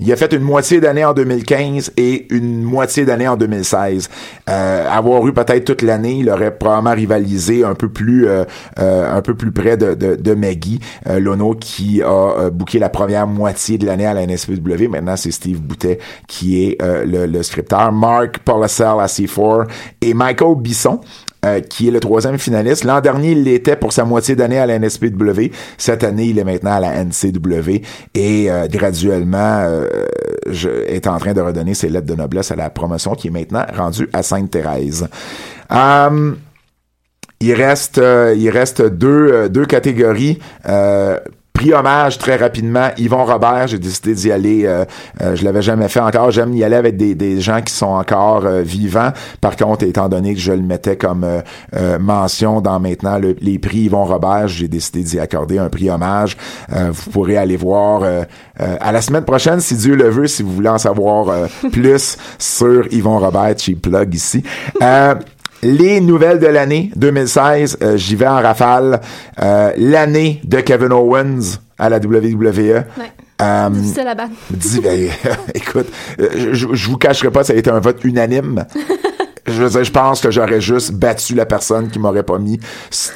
Il 0.00 0.10
a 0.12 0.16
fait 0.16 0.32
une 0.32 0.42
moitié 0.42 0.80
d'année 0.80 1.04
en 1.04 1.12
2015 1.12 1.92
et 1.96 2.26
une 2.34 2.62
moitié 2.62 3.04
d'année 3.04 3.28
en 3.28 3.36
2016. 3.36 4.08
Euh, 4.48 4.88
avoir 4.90 5.26
eu 5.26 5.32
peut-être 5.32 5.64
toute 5.64 5.82
l'année, 5.82 6.16
il 6.20 6.30
aurait 6.30 6.56
probablement 6.56 6.94
rivalisé 6.94 7.64
un 7.64 7.74
peu 7.74 7.90
plus 7.90 8.26
euh, 8.26 8.44
euh, 8.78 9.14
un 9.14 9.20
peu 9.20 9.34
plus 9.34 9.52
près 9.52 9.76
de, 9.76 9.94
de, 9.94 10.16
de 10.16 10.34
Maggie. 10.34 10.80
Euh, 11.06 11.20
Lono 11.20 11.54
qui 11.54 12.02
a 12.02 12.08
euh, 12.08 12.50
booké 12.50 12.78
la 12.78 12.88
première 12.88 13.26
moitié 13.26 13.76
de 13.76 13.84
l'année 13.84 14.06
à 14.06 14.14
la 14.14 14.26
NSPW. 14.26 14.88
Maintenant, 14.88 15.16
c'est 15.16 15.30
Steve 15.30 15.60
Boutet 15.60 15.98
qui 16.26 16.64
est 16.64 16.82
euh, 16.82 17.04
le, 17.04 17.26
le 17.26 17.42
scripteur. 17.42 17.92
Mark 17.92 18.38
Policel 18.38 18.86
à 19.00 19.06
C4 19.06 19.66
et 20.00 20.14
Michael 20.14 20.56
Bisson 20.56 21.00
euh, 21.44 21.60
qui 21.60 21.88
est 21.88 21.90
le 21.90 22.00
troisième 22.00 22.38
finaliste. 22.38 22.84
L'an 22.84 23.00
dernier, 23.00 23.32
il 23.32 23.44
l'était 23.44 23.76
pour 23.76 23.92
sa 23.92 24.04
moitié 24.04 24.36
d'année 24.36 24.58
à 24.58 24.66
la 24.66 24.78
NSPW. 24.78 25.50
Cette 25.78 26.04
année, 26.04 26.26
il 26.26 26.38
est 26.38 26.44
maintenant 26.44 26.72
à 26.72 26.80
la 26.80 27.04
NCW 27.04 27.82
et 28.14 28.50
euh, 28.50 28.66
graduellement 28.68 29.60
euh, 29.62 30.06
est 30.86 31.06
en 31.06 31.18
train 31.18 31.32
de 31.32 31.40
redonner 31.40 31.74
ses 31.74 31.88
lettres 31.88 32.06
de 32.06 32.14
noblesse 32.14 32.50
à 32.50 32.56
la 32.56 32.70
promotion 32.70 33.14
qui 33.14 33.28
est 33.28 33.30
maintenant 33.30 33.64
rendue 33.74 34.08
à 34.12 34.22
Sainte-Thérèse. 34.22 35.08
Euh, 35.72 36.34
il 37.42 37.54
reste, 37.54 37.96
euh, 37.96 38.34
il 38.36 38.50
reste 38.50 38.82
deux, 38.82 39.30
euh, 39.32 39.48
deux 39.48 39.64
catégories. 39.64 40.38
Prix 41.52 41.74
hommage 41.74 42.16
très 42.16 42.36
rapidement, 42.36 42.88
Yvon 42.96 43.26
Robert, 43.26 43.66
j'ai 43.66 43.78
décidé 43.78 44.14
d'y 44.14 44.32
aller, 44.32 44.62
euh, 44.64 44.84
euh, 45.20 45.36
je 45.36 45.44
l'avais 45.44 45.60
jamais 45.60 45.88
fait 45.88 46.00
encore, 46.00 46.30
j'aime 46.30 46.54
y 46.54 46.64
aller 46.64 46.76
avec 46.76 46.96
des, 46.96 47.14
des 47.14 47.40
gens 47.42 47.60
qui 47.60 47.74
sont 47.74 47.86
encore 47.88 48.46
euh, 48.46 48.62
vivants. 48.62 49.10
Par 49.42 49.56
contre, 49.56 49.84
étant 49.84 50.08
donné 50.08 50.32
que 50.34 50.40
je 50.40 50.52
le 50.52 50.62
mettais 50.62 50.96
comme 50.96 51.22
euh, 51.22 51.40
euh, 51.76 51.98
mention 51.98 52.62
dans 52.62 52.80
maintenant 52.80 53.18
le- 53.18 53.36
les 53.42 53.58
prix 53.58 53.80
Yvon 53.80 54.04
Robert, 54.04 54.48
j'ai 54.48 54.68
décidé 54.68 55.02
d'y 55.02 55.18
accorder 55.20 55.58
un 55.58 55.68
prix 55.68 55.90
hommage. 55.90 56.36
Euh, 56.72 56.90
vous 56.92 57.10
pourrez 57.10 57.36
aller 57.36 57.56
voir 57.58 58.02
à 58.58 58.92
la 58.92 59.00
semaine 59.02 59.24
prochaine, 59.24 59.60
si 59.60 59.74
Dieu 59.74 59.96
le 59.96 60.08
veut, 60.08 60.26
si 60.28 60.42
vous 60.42 60.52
voulez 60.52 60.68
en 60.70 60.78
savoir 60.78 61.26
plus 61.72 62.16
sur 62.38 62.86
Yvon 62.92 63.18
Robert, 63.18 63.58
cheap 63.58 63.82
plug 63.82 64.14
ici. 64.14 64.42
Les 65.62 66.00
nouvelles 66.00 66.38
de 66.38 66.46
l'année 66.46 66.90
2016, 66.96 67.78
euh, 67.82 67.96
j'y 67.96 68.16
vais 68.16 68.26
en 68.26 68.40
rafale. 68.40 69.00
Euh, 69.42 69.72
l'année 69.76 70.40
de 70.44 70.60
Kevin 70.60 70.92
Owens 70.92 71.58
à 71.78 71.90
la 71.90 71.98
WWE. 71.98 72.36
Ouais. 72.38 72.82
Euh, 73.42 73.68
Difficile 73.70 74.06
à 74.08 74.14
battre. 74.14 74.30
dis- 74.50 74.80
ben, 74.80 75.08
écoute, 75.54 75.86
je, 76.18 76.52
je 76.74 76.88
vous 76.88 76.96
cacherai 76.96 77.30
pas, 77.30 77.44
ça 77.44 77.52
a 77.52 77.56
été 77.56 77.70
un 77.70 77.80
vote 77.80 78.02
unanime. 78.04 78.64
Je 79.46 79.64
veux 79.64 79.68
dire, 79.70 79.82
je 79.82 79.90
pense 79.90 80.20
que 80.20 80.30
j'aurais 80.30 80.60
juste 80.60 80.92
battu 80.92 81.34
la 81.34 81.44
personne 81.44 81.88
qui 81.88 81.98
m'aurait 81.98 82.22
pas 82.22 82.38
mis 82.38 82.60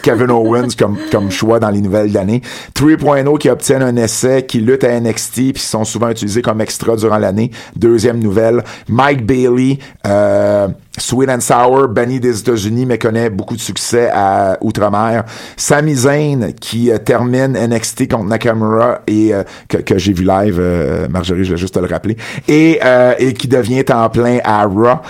Kevin 0.03 0.31
Owens 0.33 0.69
comme, 0.79 0.97
comme 1.13 1.31
choix 1.31 1.61
dans 1.61 1.71
les 1.71 1.81
nouvelles 1.81 2.11
d'année. 2.11 2.43
3.0 2.75 3.39
qui 3.39 3.49
obtiennent 3.51 3.83
un 3.83 3.95
essai, 3.95 4.45
qui 4.45 4.59
lutte 4.61 4.83
à 4.83 4.99
NXT, 4.99 5.33
puis 5.35 5.53
qui 5.53 5.61
sont 5.61 5.85
souvent 5.85 6.09
utilisés 6.09 6.43
comme 6.43 6.61
extra 6.61 6.97
durant 6.97 7.19
l'année. 7.19 7.53
Deuxième 7.77 8.19
nouvelle. 8.19 8.65
Mike 8.89 9.25
Bailey, 9.25 9.79
euh, 10.09 10.67
Sweet 10.99 11.29
and 11.29 11.41
Sour, 11.41 11.89
banni 11.89 12.21
des 12.21 12.39
États-Unis, 12.39 12.87
mais 12.87 12.99
connaît 12.99 13.31
beaucoup 13.31 13.57
de 13.57 13.61
succès 13.61 14.11
à 14.13 14.57
Outre-mer. 14.61 15.25
Sami 15.57 15.95
Zayn, 15.95 16.53
qui 16.53 16.91
euh, 16.91 16.99
termine 16.99 17.53
NXT 17.53 18.11
contre 18.11 18.27
Nakamura 18.27 19.01
et 19.07 19.35
euh, 19.35 19.43
que, 19.69 19.79
que 19.79 19.99
j'ai 19.99 20.13
vu 20.13 20.25
live, 20.25 20.59
euh, 20.61 21.09
Marjorie, 21.09 21.45
je 21.45 21.53
vais 21.53 21.57
juste 21.57 21.75
te 21.75 21.81
le 21.81 21.87
rappeler, 21.87 22.17
et, 22.47 22.79
euh, 22.85 23.15
et 23.19 23.35
qui 23.35 23.49
devient 23.49 23.85
temps 23.85 24.09
plein 24.09 24.39
à 24.45 24.65
Raw. 24.67 25.01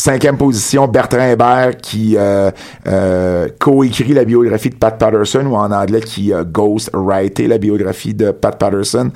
Cinquième 0.00 0.38
position, 0.38 0.88
Bertrand 0.88 1.28
Hébert 1.28 1.76
qui 1.76 2.16
euh, 2.16 2.50
euh, 2.86 3.48
coécrit 3.58 4.14
la 4.14 4.24
biographie 4.24 4.70
de 4.70 4.76
Pat 4.76 4.98
Patterson 4.98 5.44
ou 5.44 5.54
en 5.54 5.70
anglais 5.70 6.00
qui 6.00 6.32
euh, 6.32 6.42
ghost 6.42 6.88
writé 6.94 7.46
la 7.46 7.58
biographie 7.58 8.14
de 8.14 8.30
Pat 8.30 8.58
Patterson. 8.58 9.10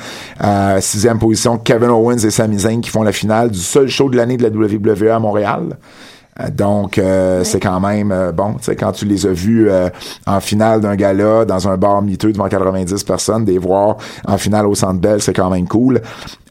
Euh, 0.44 0.82
sixième 0.82 1.18
position, 1.18 1.56
Kevin 1.56 1.88
Owens 1.88 2.18
et 2.18 2.30
Sami 2.30 2.58
Zayn 2.58 2.82
qui 2.82 2.90
font 2.90 3.02
la 3.02 3.12
finale 3.12 3.50
du 3.50 3.60
seul 3.60 3.88
show 3.88 4.10
de 4.10 4.18
l'année 4.18 4.36
de 4.36 4.42
la 4.42 4.50
WWE 4.50 5.08
à 5.08 5.18
Montréal. 5.18 5.78
Euh, 6.40 6.48
Donc, 6.50 6.98
euh, 6.98 7.44
c'est 7.44 7.60
quand 7.60 7.80
même 7.80 8.10
euh, 8.12 8.32
bon, 8.32 8.54
tu 8.54 8.64
sais, 8.64 8.76
quand 8.76 8.92
tu 8.92 9.04
les 9.04 9.26
as 9.26 9.32
vus 9.32 9.70
euh, 9.70 9.88
en 10.26 10.40
finale 10.40 10.80
d'un 10.80 10.96
gala 10.96 11.44
dans 11.44 11.68
un 11.68 11.76
bar 11.76 12.02
miteux 12.02 12.32
devant 12.32 12.48
90 12.48 13.04
personnes, 13.04 13.44
des 13.44 13.58
voir 13.58 13.96
en 14.26 14.38
finale 14.38 14.66
au 14.66 14.74
Centre 14.74 15.00
Bell, 15.00 15.20
c'est 15.22 15.32
quand 15.32 15.50
même 15.50 15.68
cool. 15.68 16.00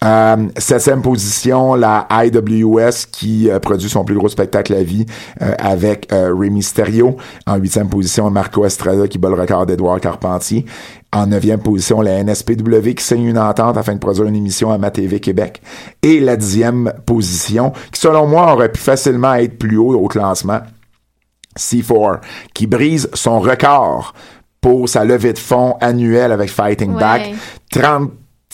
Euh, 0.03 0.35
septième 0.57 1.01
position, 1.01 1.75
la 1.75 2.07
IWS 2.11 3.07
qui 3.11 3.49
euh, 3.49 3.59
produit 3.59 3.89
son 3.89 4.03
plus 4.03 4.15
gros 4.15 4.27
spectacle 4.27 4.73
à 4.73 4.83
vie 4.83 5.05
euh, 5.41 5.53
avec 5.59 6.11
euh, 6.11 6.33
Rey 6.37 6.49
Mysterio. 6.49 7.15
En 7.47 7.55
huitième 7.55 7.89
position, 7.89 8.29
Marco 8.29 8.65
Estrada 8.65 9.07
qui 9.07 9.17
bat 9.17 9.29
le 9.29 9.35
record 9.35 9.65
d'Edouard 9.65 10.01
Carpentier. 10.01 10.65
En 11.13 11.27
neuvième 11.27 11.59
position, 11.61 12.01
la 12.01 12.23
NSPW 12.23 12.95
qui 12.97 13.03
signe 13.03 13.25
une 13.25 13.37
entente 13.37 13.77
afin 13.77 13.93
de 13.93 13.99
produire 13.99 14.25
une 14.25 14.35
émission 14.35 14.71
à 14.71 14.79
MaTV 14.79 15.19
Québec. 15.19 15.61
Et 16.01 16.19
la 16.19 16.35
dixième 16.35 16.91
position, 17.05 17.71
qui 17.91 18.01
selon 18.01 18.25
moi 18.27 18.51
aurait 18.53 18.71
pu 18.71 18.79
facilement 18.81 19.35
être 19.35 19.59
plus 19.59 19.77
haut 19.77 19.93
au 19.93 20.07
classement, 20.07 20.61
C4, 21.57 22.19
qui 22.53 22.65
brise 22.65 23.09
son 23.13 23.39
record 23.39 24.15
pour 24.59 24.89
sa 24.89 25.05
levée 25.05 25.33
de 25.33 25.39
fonds 25.39 25.75
annuelle 25.81 26.31
avec 26.31 26.49
Fighting 26.49 26.93
Ouais. 26.93 26.99
Back. 26.99 27.33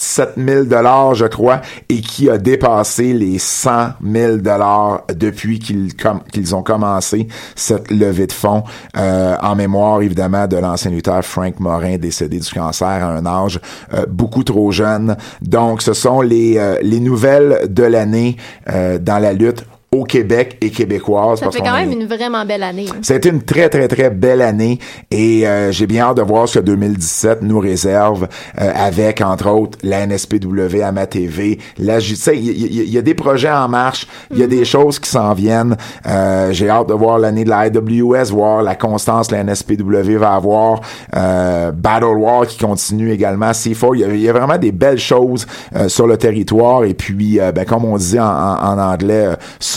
37 0.00 0.30
000 0.38 0.64
dollars, 0.64 1.14
je 1.14 1.26
crois, 1.26 1.60
et 1.90 2.00
qui 2.00 2.30
a 2.30 2.38
dépassé 2.38 3.12
les 3.12 3.38
100 3.38 3.90
000 4.02 4.36
dollars 4.38 5.02
depuis 5.14 5.58
qu'ils 5.58 6.54
ont 6.54 6.62
commencé 6.62 7.28
cette 7.54 7.90
levée 7.90 8.26
de 8.26 8.32
fonds, 8.32 8.64
euh, 8.96 9.36
en 9.42 9.54
mémoire 9.54 10.00
évidemment 10.00 10.46
de 10.46 10.56
l'ancien 10.56 10.90
lutteur 10.90 11.22
Frank 11.22 11.60
Morin 11.60 11.98
décédé 11.98 12.38
du 12.38 12.50
cancer 12.50 12.88
à 12.88 13.08
un 13.08 13.26
âge 13.26 13.60
euh, 13.92 14.06
beaucoup 14.08 14.42
trop 14.42 14.72
jeune. 14.72 15.16
Donc, 15.42 15.82
ce 15.82 15.92
sont 15.92 16.22
les 16.22 16.56
euh, 16.56 16.78
les 16.82 17.00
nouvelles 17.00 17.66
de 17.68 17.82
l'année 17.82 18.36
dans 18.66 19.18
la 19.18 19.32
lutte 19.32 19.64
au 19.92 20.04
Québec 20.04 20.56
et 20.60 20.70
québécoise. 20.70 21.40
Ça 21.40 21.50
fait 21.50 21.58
quand 21.58 21.74
est- 21.76 21.84
même 21.86 21.90
une 22.00 22.06
vraiment 22.06 22.44
belle 22.46 22.62
année. 22.62 22.86
a 23.08 23.16
été 23.16 23.28
une 23.28 23.42
très, 23.42 23.68
très, 23.68 23.88
très 23.88 24.08
belle 24.08 24.40
année 24.40 24.78
et 25.10 25.48
euh, 25.48 25.72
j'ai 25.72 25.88
bien 25.88 26.04
hâte 26.04 26.18
de 26.18 26.22
voir 26.22 26.48
ce 26.48 26.60
que 26.60 26.64
2017 26.64 27.42
nous 27.42 27.58
réserve 27.58 28.28
euh, 28.60 28.70
avec, 28.72 29.20
entre 29.20 29.48
autres, 29.50 29.78
la 29.82 30.06
NSPW 30.06 30.80
à 30.84 30.92
ma 30.92 31.06
TV. 31.08 31.58
La, 31.76 31.98
J- 31.98 32.14
tu 32.14 32.20
sais, 32.20 32.36
il 32.38 32.44
y, 32.72 32.90
y 32.90 32.98
a 32.98 33.02
des 33.02 33.14
projets 33.14 33.50
en 33.50 33.66
marche, 33.66 34.06
il 34.30 34.38
y 34.38 34.44
a 34.44 34.46
des 34.46 34.64
choses 34.64 35.00
qui 35.00 35.10
s'en 35.10 35.32
viennent. 35.34 35.76
Euh, 36.06 36.52
j'ai 36.52 36.68
hâte 36.70 36.88
de 36.88 36.94
voir 36.94 37.18
l'année 37.18 37.42
de 37.42 37.50
la 37.50 37.66
IWS, 37.66 38.30
voir 38.30 38.62
la 38.62 38.76
constance 38.76 39.26
que 39.26 39.34
la 39.34 39.42
NSPW 39.42 40.16
va 40.18 40.34
avoir. 40.34 40.82
Euh, 41.16 41.72
Battle 41.72 42.16
War 42.16 42.46
qui 42.46 42.58
continue 42.58 43.10
également. 43.10 43.50
C4, 43.50 43.90
il 43.94 44.00
y 44.02 44.04
a, 44.04 44.08
il 44.08 44.20
y 44.20 44.28
a 44.28 44.32
vraiment 44.32 44.56
des 44.58 44.70
belles 44.70 45.00
choses 45.00 45.48
euh, 45.74 45.88
sur 45.88 46.06
le 46.06 46.16
territoire 46.16 46.84
et 46.84 46.94
puis, 46.94 47.40
euh, 47.40 47.50
ben, 47.50 47.64
comme 47.64 47.84
on 47.84 47.96
dit 47.96 48.20
en, 48.20 48.24
en- 48.24 48.60
en 48.60 48.78
anglais, 48.78 49.30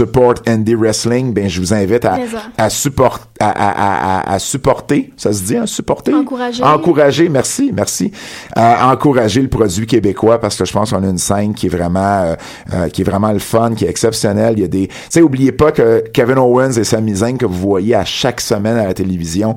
support 0.04 0.36
indie 0.48 0.76
wrestling, 0.76 1.34
ben, 1.34 1.50
je 1.50 1.60
vous 1.62 1.74
invite 1.74 2.04
à, 2.06 2.18
à, 2.58 2.70
support, 2.70 3.22
à, 3.50 3.70
à, 3.72 4.20
à, 4.32 4.34
à 4.34 4.40
supporter, 4.40 5.12
ça 5.18 5.34
se 5.34 5.44
dit, 5.44 5.58
hein, 5.58 5.66
supporter? 5.66 6.14
Encourager. 6.14 6.64
Encourager, 6.64 7.30
merci, 7.30 7.72
merci. 7.74 8.12
Euh, 8.58 8.74
encourager 8.84 9.42
le 9.42 9.48
produit 9.50 9.86
québécois 9.86 10.40
parce 10.40 10.56
que 10.58 10.66
je 10.66 10.74
pense 10.74 10.92
qu'on 10.92 11.04
a 11.04 11.08
une 11.10 11.18
scène 11.18 11.54
qui 11.54 11.68
est 11.68 11.70
vraiment, 11.70 12.00
euh, 12.24 12.36
euh, 12.74 12.90
qui 12.90 13.02
est 13.02 13.06
vraiment 13.06 13.32
le 13.32 13.40
fun, 13.40 13.74
qui 13.76 13.86
est 13.86 13.90
exceptionnelle. 13.90 14.54
Il 14.58 14.62
y 14.62 14.66
a 14.66 14.68
des, 14.68 14.88
tu 14.88 14.94
sais, 15.10 15.22
oubliez 15.22 15.52
pas 15.52 15.72
que 15.72 16.04
Kevin 16.14 16.38
Owens 16.38 16.78
et 16.78 16.84
Sami 16.84 17.16
Zayn 17.16 17.38
que 17.38 17.46
vous 17.46 17.60
voyez 17.60 17.96
à 17.96 18.06
chaque 18.06 18.42
semaine 18.42 18.78
à 18.78 18.86
la 18.88 18.94
télévision 18.94 19.56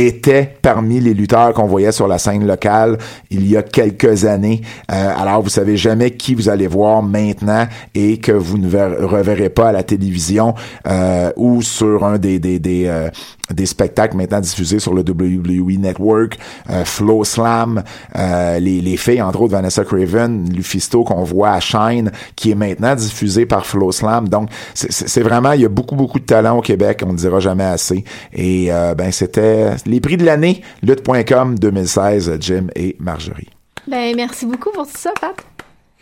étaient 0.00 0.54
parmi 0.62 1.00
les 1.00 1.12
lutteurs 1.12 1.52
qu'on 1.54 1.66
voyait 1.66 1.90
sur 1.90 2.06
la 2.06 2.18
scène 2.18 2.46
locale 2.46 2.98
il 3.30 3.48
y 3.50 3.56
a 3.56 3.62
quelques 3.64 4.26
années. 4.26 4.60
Euh, 4.92 5.10
alors, 5.20 5.42
vous 5.42 5.48
savez 5.48 5.76
jamais 5.76 6.12
qui 6.12 6.36
vous 6.36 6.48
allez 6.48 6.68
voir 6.68 7.02
maintenant 7.02 7.66
et 7.96 8.18
que 8.18 8.30
vous 8.30 8.58
ne 8.58 8.68
ver- 8.68 8.94
reverrez 9.00 9.48
pas 9.48 9.70
à 9.70 9.72
la 9.72 9.82
télévision 9.82 10.54
euh, 10.86 11.32
ou 11.36 11.62
sur 11.62 12.04
un 12.04 12.16
des 12.18 12.38
des 12.38 12.60
des, 12.60 12.84
euh, 12.86 13.08
des 13.52 13.66
spectacles 13.66 14.16
maintenant 14.16 14.40
diffusés 14.40 14.78
sur 14.78 14.92
le 14.94 15.02
WWE 15.02 15.78
Network, 15.78 16.38
euh, 16.70 16.84
Flow 16.84 17.24
Slam, 17.24 17.82
euh, 18.16 18.58
les, 18.58 18.80
les 18.80 18.96
filles, 18.96 19.22
entre 19.22 19.40
autres 19.42 19.52
Vanessa 19.52 19.84
Craven, 19.84 20.48
Lufisto 20.52 21.02
qu'on 21.04 21.24
voit 21.24 21.52
à 21.52 21.60
Shine, 21.60 22.10
qui 22.36 22.50
est 22.50 22.54
maintenant 22.54 22.94
diffusé 22.94 23.46
par 23.46 23.64
Flow 23.66 23.90
Slam. 23.92 24.28
Donc, 24.28 24.50
c'est- 24.74 25.22
vraiment, 25.22 25.52
il 25.52 25.62
y 25.62 25.64
a 25.64 25.68
beaucoup, 25.68 25.96
beaucoup 25.96 26.18
de 26.20 26.24
talent 26.24 26.58
au 26.58 26.62
Québec, 26.62 27.02
on 27.06 27.12
ne 27.12 27.18
dira 27.18 27.40
jamais 27.40 27.64
assez. 27.64 28.04
Et 28.32 28.72
euh, 28.72 28.94
ben 28.94 29.10
c'était 29.12 29.70
les 29.86 30.00
prix 30.00 30.16
de 30.16 30.24
l'année, 30.24 30.62
lutte.com 30.82 31.58
2016, 31.58 32.36
Jim 32.40 32.66
et 32.76 32.96
Marjorie. 33.00 33.48
Ben, 33.86 34.14
merci 34.16 34.44
beaucoup 34.46 34.70
pour 34.70 34.84
tout 34.86 34.96
ça, 34.96 35.10
Pat. 35.20 35.34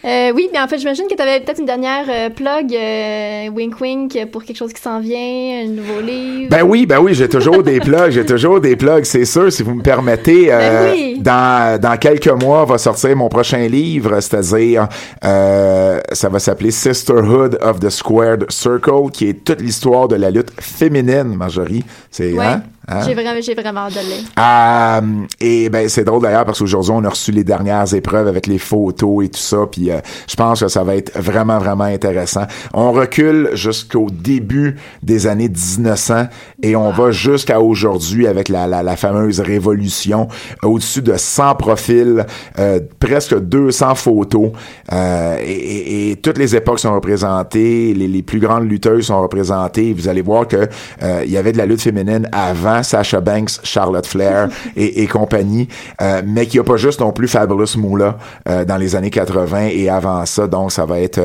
Euh, 0.05 0.31
oui, 0.35 0.49
mais 0.53 0.61
en 0.61 0.69
fait, 0.69 0.79
j'imagine 0.79 1.07
que 1.09 1.15
tu 1.15 1.23
avais 1.23 1.41
peut-être 1.41 1.59
une 1.59 1.67
dernière 1.67 2.05
euh, 2.09 2.29
plug, 2.29 2.73
euh, 2.75 3.49
wink 3.49 3.81
wink, 3.81 4.27
pour 4.31 4.45
quelque 4.45 4.57
chose 4.57 4.73
qui 4.73 4.81
s'en 4.81 5.01
vient, 5.01 5.65
un 5.65 5.69
nouveau 5.69 6.01
livre. 6.01 6.51
Ben 6.51 6.63
oui, 6.63 6.85
ben 6.87 6.99
oui, 7.01 7.15
j'ai 7.15 7.29
toujours 7.29 7.63
des 7.63 7.81
plugs, 7.81 8.11
j'ai 8.11 8.25
toujours 8.27 8.61
des 8.61 8.77
plugs, 8.77 9.05
c'est 9.05 9.25
sûr, 9.25 9.51
si 9.51 9.63
vous 9.63 9.75
me 9.75 9.83
permettez. 9.83 10.53
euh, 10.53 10.59
Ben 10.59 10.93
oui. 10.95 11.19
dans, 11.21 11.81
dans 11.81 11.97
quelques 11.97 12.29
mois 12.29 12.65
va 12.67 12.77
sortir 12.79 13.17
mon 13.17 13.29
prochain 13.31 13.67
livre, 13.67 14.21
c'est-à-dire, 14.21 14.87
euh, 15.25 15.99
ça 16.13 16.29
va 16.29 16.39
s'appeler 16.39 16.71
Sisterhood 16.71 17.59
of 17.63 17.81
the 17.81 17.89
Squared 17.89 18.45
Circle, 18.53 19.11
qui 19.13 19.31
est 19.31 19.45
toute 19.45 19.61
l'histoire 19.63 20.09
de 20.09 20.17
la 20.17 20.31
lutte 20.31 20.51
féminine, 20.61 21.35
Marjorie. 21.37 21.85
C'est, 22.11 22.33
Ouais. 22.35 22.45
hein? 22.45 22.63
Hein? 22.89 23.01
J'ai 23.05 23.15
vraiment, 23.15 23.41
j'ai 23.41 23.55
vraiment 23.55 23.81
hâte 23.81 23.95
de 23.95 23.99
le 23.99 24.07
lire. 24.07 24.25
Euh, 24.39 25.27
et 25.41 25.69
ben 25.71 25.89
c'est 25.89 26.05
drôle 26.05 26.23
d'ailleurs 26.23 26.45
parce 26.45 26.61
qu'aujourd'hui 26.61 26.93
on 26.95 27.05
a 27.05 27.09
reçu 27.09 27.33
les 27.33 27.43
dernières 27.43 27.93
épreuves 27.95 28.29
avec 28.29 28.47
les 28.47 28.59
photos 28.59 29.25
et 29.25 29.29
tout 29.29 29.41
ça 29.41 29.67
puis 29.71 29.91
euh, 29.91 29.99
je 30.29 30.37
pense 30.37 30.61
que 30.61 30.69
ça 30.69 30.85
va 30.85 30.95
être 30.97 31.19
vraiment 31.19 31.59
vraiment 31.59 31.85
intéressant. 31.85 32.45
On 32.75 32.93
recule 32.93 33.51
jusqu'au 33.55 34.07
début 34.11 34.77
des 35.03 35.27
années 35.27 35.49
1900 35.49 36.27
et 36.63 36.77
on 36.77 36.91
va 36.91 37.11
jusqu'à 37.11 37.61
aujourd'hui 37.61 38.27
avec 38.27 38.49
la, 38.49 38.67
la, 38.67 38.83
la 38.83 38.97
fameuse 38.97 39.41
révolution 39.41 40.29
au-dessus 40.63 41.03
de 41.03 41.17
100 41.17 41.55
profils, 41.57 42.25
euh, 42.59 42.81
presque 43.01 43.37
200 43.39 43.95
photos 43.97 44.51
euh, 44.93 45.37
et, 45.41 45.51
et- 45.53 46.11
et 46.11 46.17
toutes 46.17 46.39
les 46.39 46.55
époques 46.55 46.79
sont 46.79 46.95
représentées, 46.95 47.95
les, 47.95 48.07
les 48.09 48.23
plus 48.23 48.39
grandes 48.39 48.69
lutteuses 48.69 49.07
sont 49.07 49.21
représentées. 49.21 49.93
Vous 49.93 50.09
allez 50.09 50.23
voir 50.23 50.47
que 50.47 50.69
euh, 51.03 51.23
il 51.25 51.31
y 51.31 51.37
avait 51.37 51.53
de 51.53 51.59
la 51.59 51.67
lutte 51.67 51.83
féminine 51.83 52.29
avant 52.33 52.76
Sasha 52.83 53.21
Banks, 53.21 53.61
Charlotte 53.63 54.07
Flair 54.07 54.49
et, 54.77 55.03
et 55.03 55.07
compagnie, 55.07 55.69
euh, 56.03 56.23
mais 56.25 56.47
qu'il 56.47 56.61
n'y 56.61 56.67
a 56.67 56.71
pas 56.71 56.77
juste 56.77 57.01
non 57.01 57.13
plus 57.13 57.29
Fabulous 57.29 57.77
Moolah 57.77 58.17
euh, 58.49 58.65
dans 58.65 58.77
les 58.77 58.97
années 58.97 59.11
80 59.11 59.69
et 59.73 59.89
avant 59.89 60.25
ça. 60.27 60.47
Donc 60.47 60.73
ça 60.73 60.85
va 60.85 61.01
être, 61.01 61.19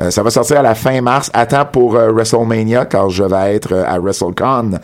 euh, 0.00 0.10
ça 0.10 0.22
va 0.22 0.30
sortir 0.30 0.58
à 0.58 0.62
la 0.62 0.74
fin 0.74 1.00
mars. 1.00 1.30
Attends 1.32 1.64
pour 1.64 1.92
WrestleMania 1.92 2.86
car 2.86 3.10
je 3.10 3.24
vais 3.24 3.54
être 3.54 3.72
à 3.74 3.98
WrestleCon. 3.98 4.78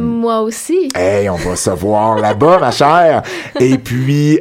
Moi 0.00 0.40
aussi. 0.40 0.88
Hey, 0.94 1.28
on 1.28 1.36
va 1.36 1.56
se 1.56 1.70
voir 1.70 2.18
là-bas, 2.18 2.58
ma 2.60 2.70
chère. 2.70 3.22
Et 3.60 3.78
puis, 3.86 4.38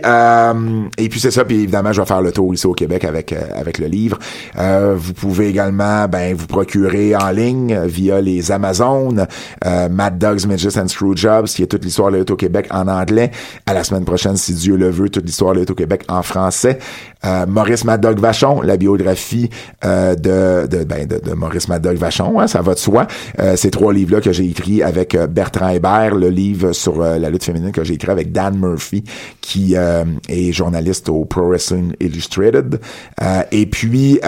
et 0.98 1.10
puis 1.10 1.20
c'est 1.20 1.32
ça. 1.32 1.46
Puis 1.46 1.56
évidemment, 1.56 1.92
je 1.92 2.02
vais 2.02 2.08
faire 2.08 2.22
le 2.22 2.32
tour 2.32 2.54
ici 2.54 2.68
au 2.68 2.74
Québec 2.74 3.04
avec 3.06 3.34
avec 3.34 3.78
le 3.80 3.88
livre. 3.88 4.18
Vous 4.96 5.14
pouvez 5.14 5.48
également, 5.48 6.08
ben, 6.08 6.36
vous 6.36 6.48
procurer 6.48 7.16
en 7.16 7.30
ligne 7.32 7.80
via 7.86 8.22
les 8.22 8.52
Amazones, 8.52 9.28
Mad 9.90 10.18
Dogs, 10.18 10.46
Midgets 10.46 10.75
and 10.78 10.88
Screwjobs, 10.88 11.46
qui 11.48 11.64
est 11.64 11.68
toute 11.68 11.84
l'histoire 11.84 12.10
de 12.10 12.14
la 12.14 12.20
lutte 12.20 12.32
au 12.32 12.36
Québec 12.36 12.68
en 12.72 12.88
anglais. 12.88 13.32
À 13.66 13.74
la 13.74 13.84
semaine 13.84 14.06
prochaine, 14.06 14.38
si 14.38 14.54
Dieu 14.54 14.76
le 14.76 14.90
veut, 14.90 15.10
toute 15.10 15.26
l'histoire 15.26 15.52
de 15.52 15.58
la 15.58 15.62
lutte 15.62 15.72
au 15.72 15.76
Québec 15.76 16.04
en 16.08 16.22
français. 16.22 16.80
Euh, 17.26 17.46
Maurice 17.48 17.84
Mad 17.86 18.02
Dog 18.02 18.20
Vachon, 18.20 18.62
la 18.62 18.78
biographie 18.78 19.50
euh, 19.84 20.16
de, 20.16 20.68
de, 20.68 20.84
ben, 20.84 21.08
de, 21.08 21.34
Maurice 21.34 21.68
Mad 21.68 21.82
Dog 21.82 21.98
Vachon, 21.98 22.40
hein, 22.40 22.48
ça 22.48 22.62
va 22.62 22.74
de 22.74 22.80
soi. 22.80 23.08
Euh, 23.40 23.56
ces 23.56 23.72
trois 23.72 23.94
livres-là 23.94 24.22
que 24.22 24.32
j'ai 24.32 24.46
écrits 24.46 24.84
avec 24.84 25.18
Bertrand 25.18 25.70
Hébert, 25.70 26.16
le 26.16 26.30
livre 26.30 26.72
sur 26.74 27.00
la 27.00 27.30
lutte 27.30 27.44
féminine 27.44 27.72
que 27.72 27.84
j'ai 27.84 27.96
écrit 27.96 28.12
avec 28.12 28.32
Dan 28.32 28.58
Murphy, 28.58 29.04
qui 29.42 29.76
est 29.76 30.52
journaliste 30.52 31.10
au 31.10 31.26
Pro 31.26 31.50
Wrestling 31.50 31.94
Illustrated. 32.00 32.80
Et 33.52 33.66
puis... 33.66 34.20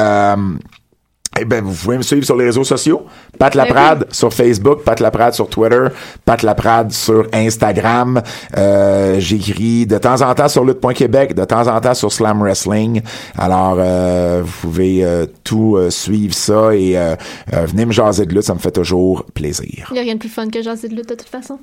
Eh 1.40 1.46
ben, 1.46 1.64
vous 1.64 1.74
pouvez 1.74 1.98
me 1.98 2.02
suivre 2.04 2.26
sur 2.26 2.36
les 2.36 2.46
réseaux 2.46 2.64
sociaux. 2.64 3.06
Pat 3.38 3.54
Laprade 3.54 4.08
sur 4.12 4.34
Facebook, 4.34 4.84
Pat 4.84 5.00
Laprade 5.00 5.34
sur 5.34 5.48
Twitter, 5.50 5.86
Pat 6.26 6.42
Laprade 6.42 6.92
sur 6.92 7.28
Instagram. 7.34 8.22
Euh, 8.58 9.20
J'écris 9.20 9.86
de 9.86 9.98
temps 9.98 10.22
en 10.22 10.34
temps 10.34 10.48
sur 10.48 10.64
Lutte.Québec, 10.66 11.36
de 11.36 11.46
temps 11.46 11.68
en 11.68 11.80
temps 11.80 11.94
sur 11.94 12.12
Slam 12.12 12.42
Wrestling. 12.42 13.02
Alors, 13.38 13.76
euh, 13.80 14.42
vous 14.44 14.54
pouvez 14.62 15.06
euh, 15.06 15.26
tout 15.44 15.76
euh, 15.76 15.90
suivre 15.90 16.34
ça 16.34 16.76
et 16.76 16.98
euh, 16.98 17.16
euh, 17.54 17.66
venez 17.68 17.86
me 17.86 17.92
jaser 17.92 18.26
de 18.26 18.34
lutte, 18.34 18.44
ça 18.44 18.54
me 18.54 18.60
fait 18.60 18.72
toujours 18.72 19.24
plaisir. 19.34 19.88
Il 19.92 19.94
n'y 19.94 20.00
a 20.00 20.04
rien 20.04 20.16
de 20.16 20.20
plus 20.20 20.30
fun 20.30 20.50
que 20.50 20.62
jaser 20.62 20.88
de 20.90 20.96
lutte 20.96 21.10
de 21.10 21.16
toute 21.16 21.30
façon. 21.30 21.60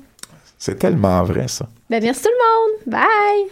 C'est 0.57 0.79
tellement 0.79 1.21
vrai, 1.23 1.47
ça. 1.47 1.67
Ben, 1.89 2.01
merci 2.01 2.21
tout 2.23 2.29
le 2.29 2.93
monde. 2.93 3.01
Bye! 3.01 3.51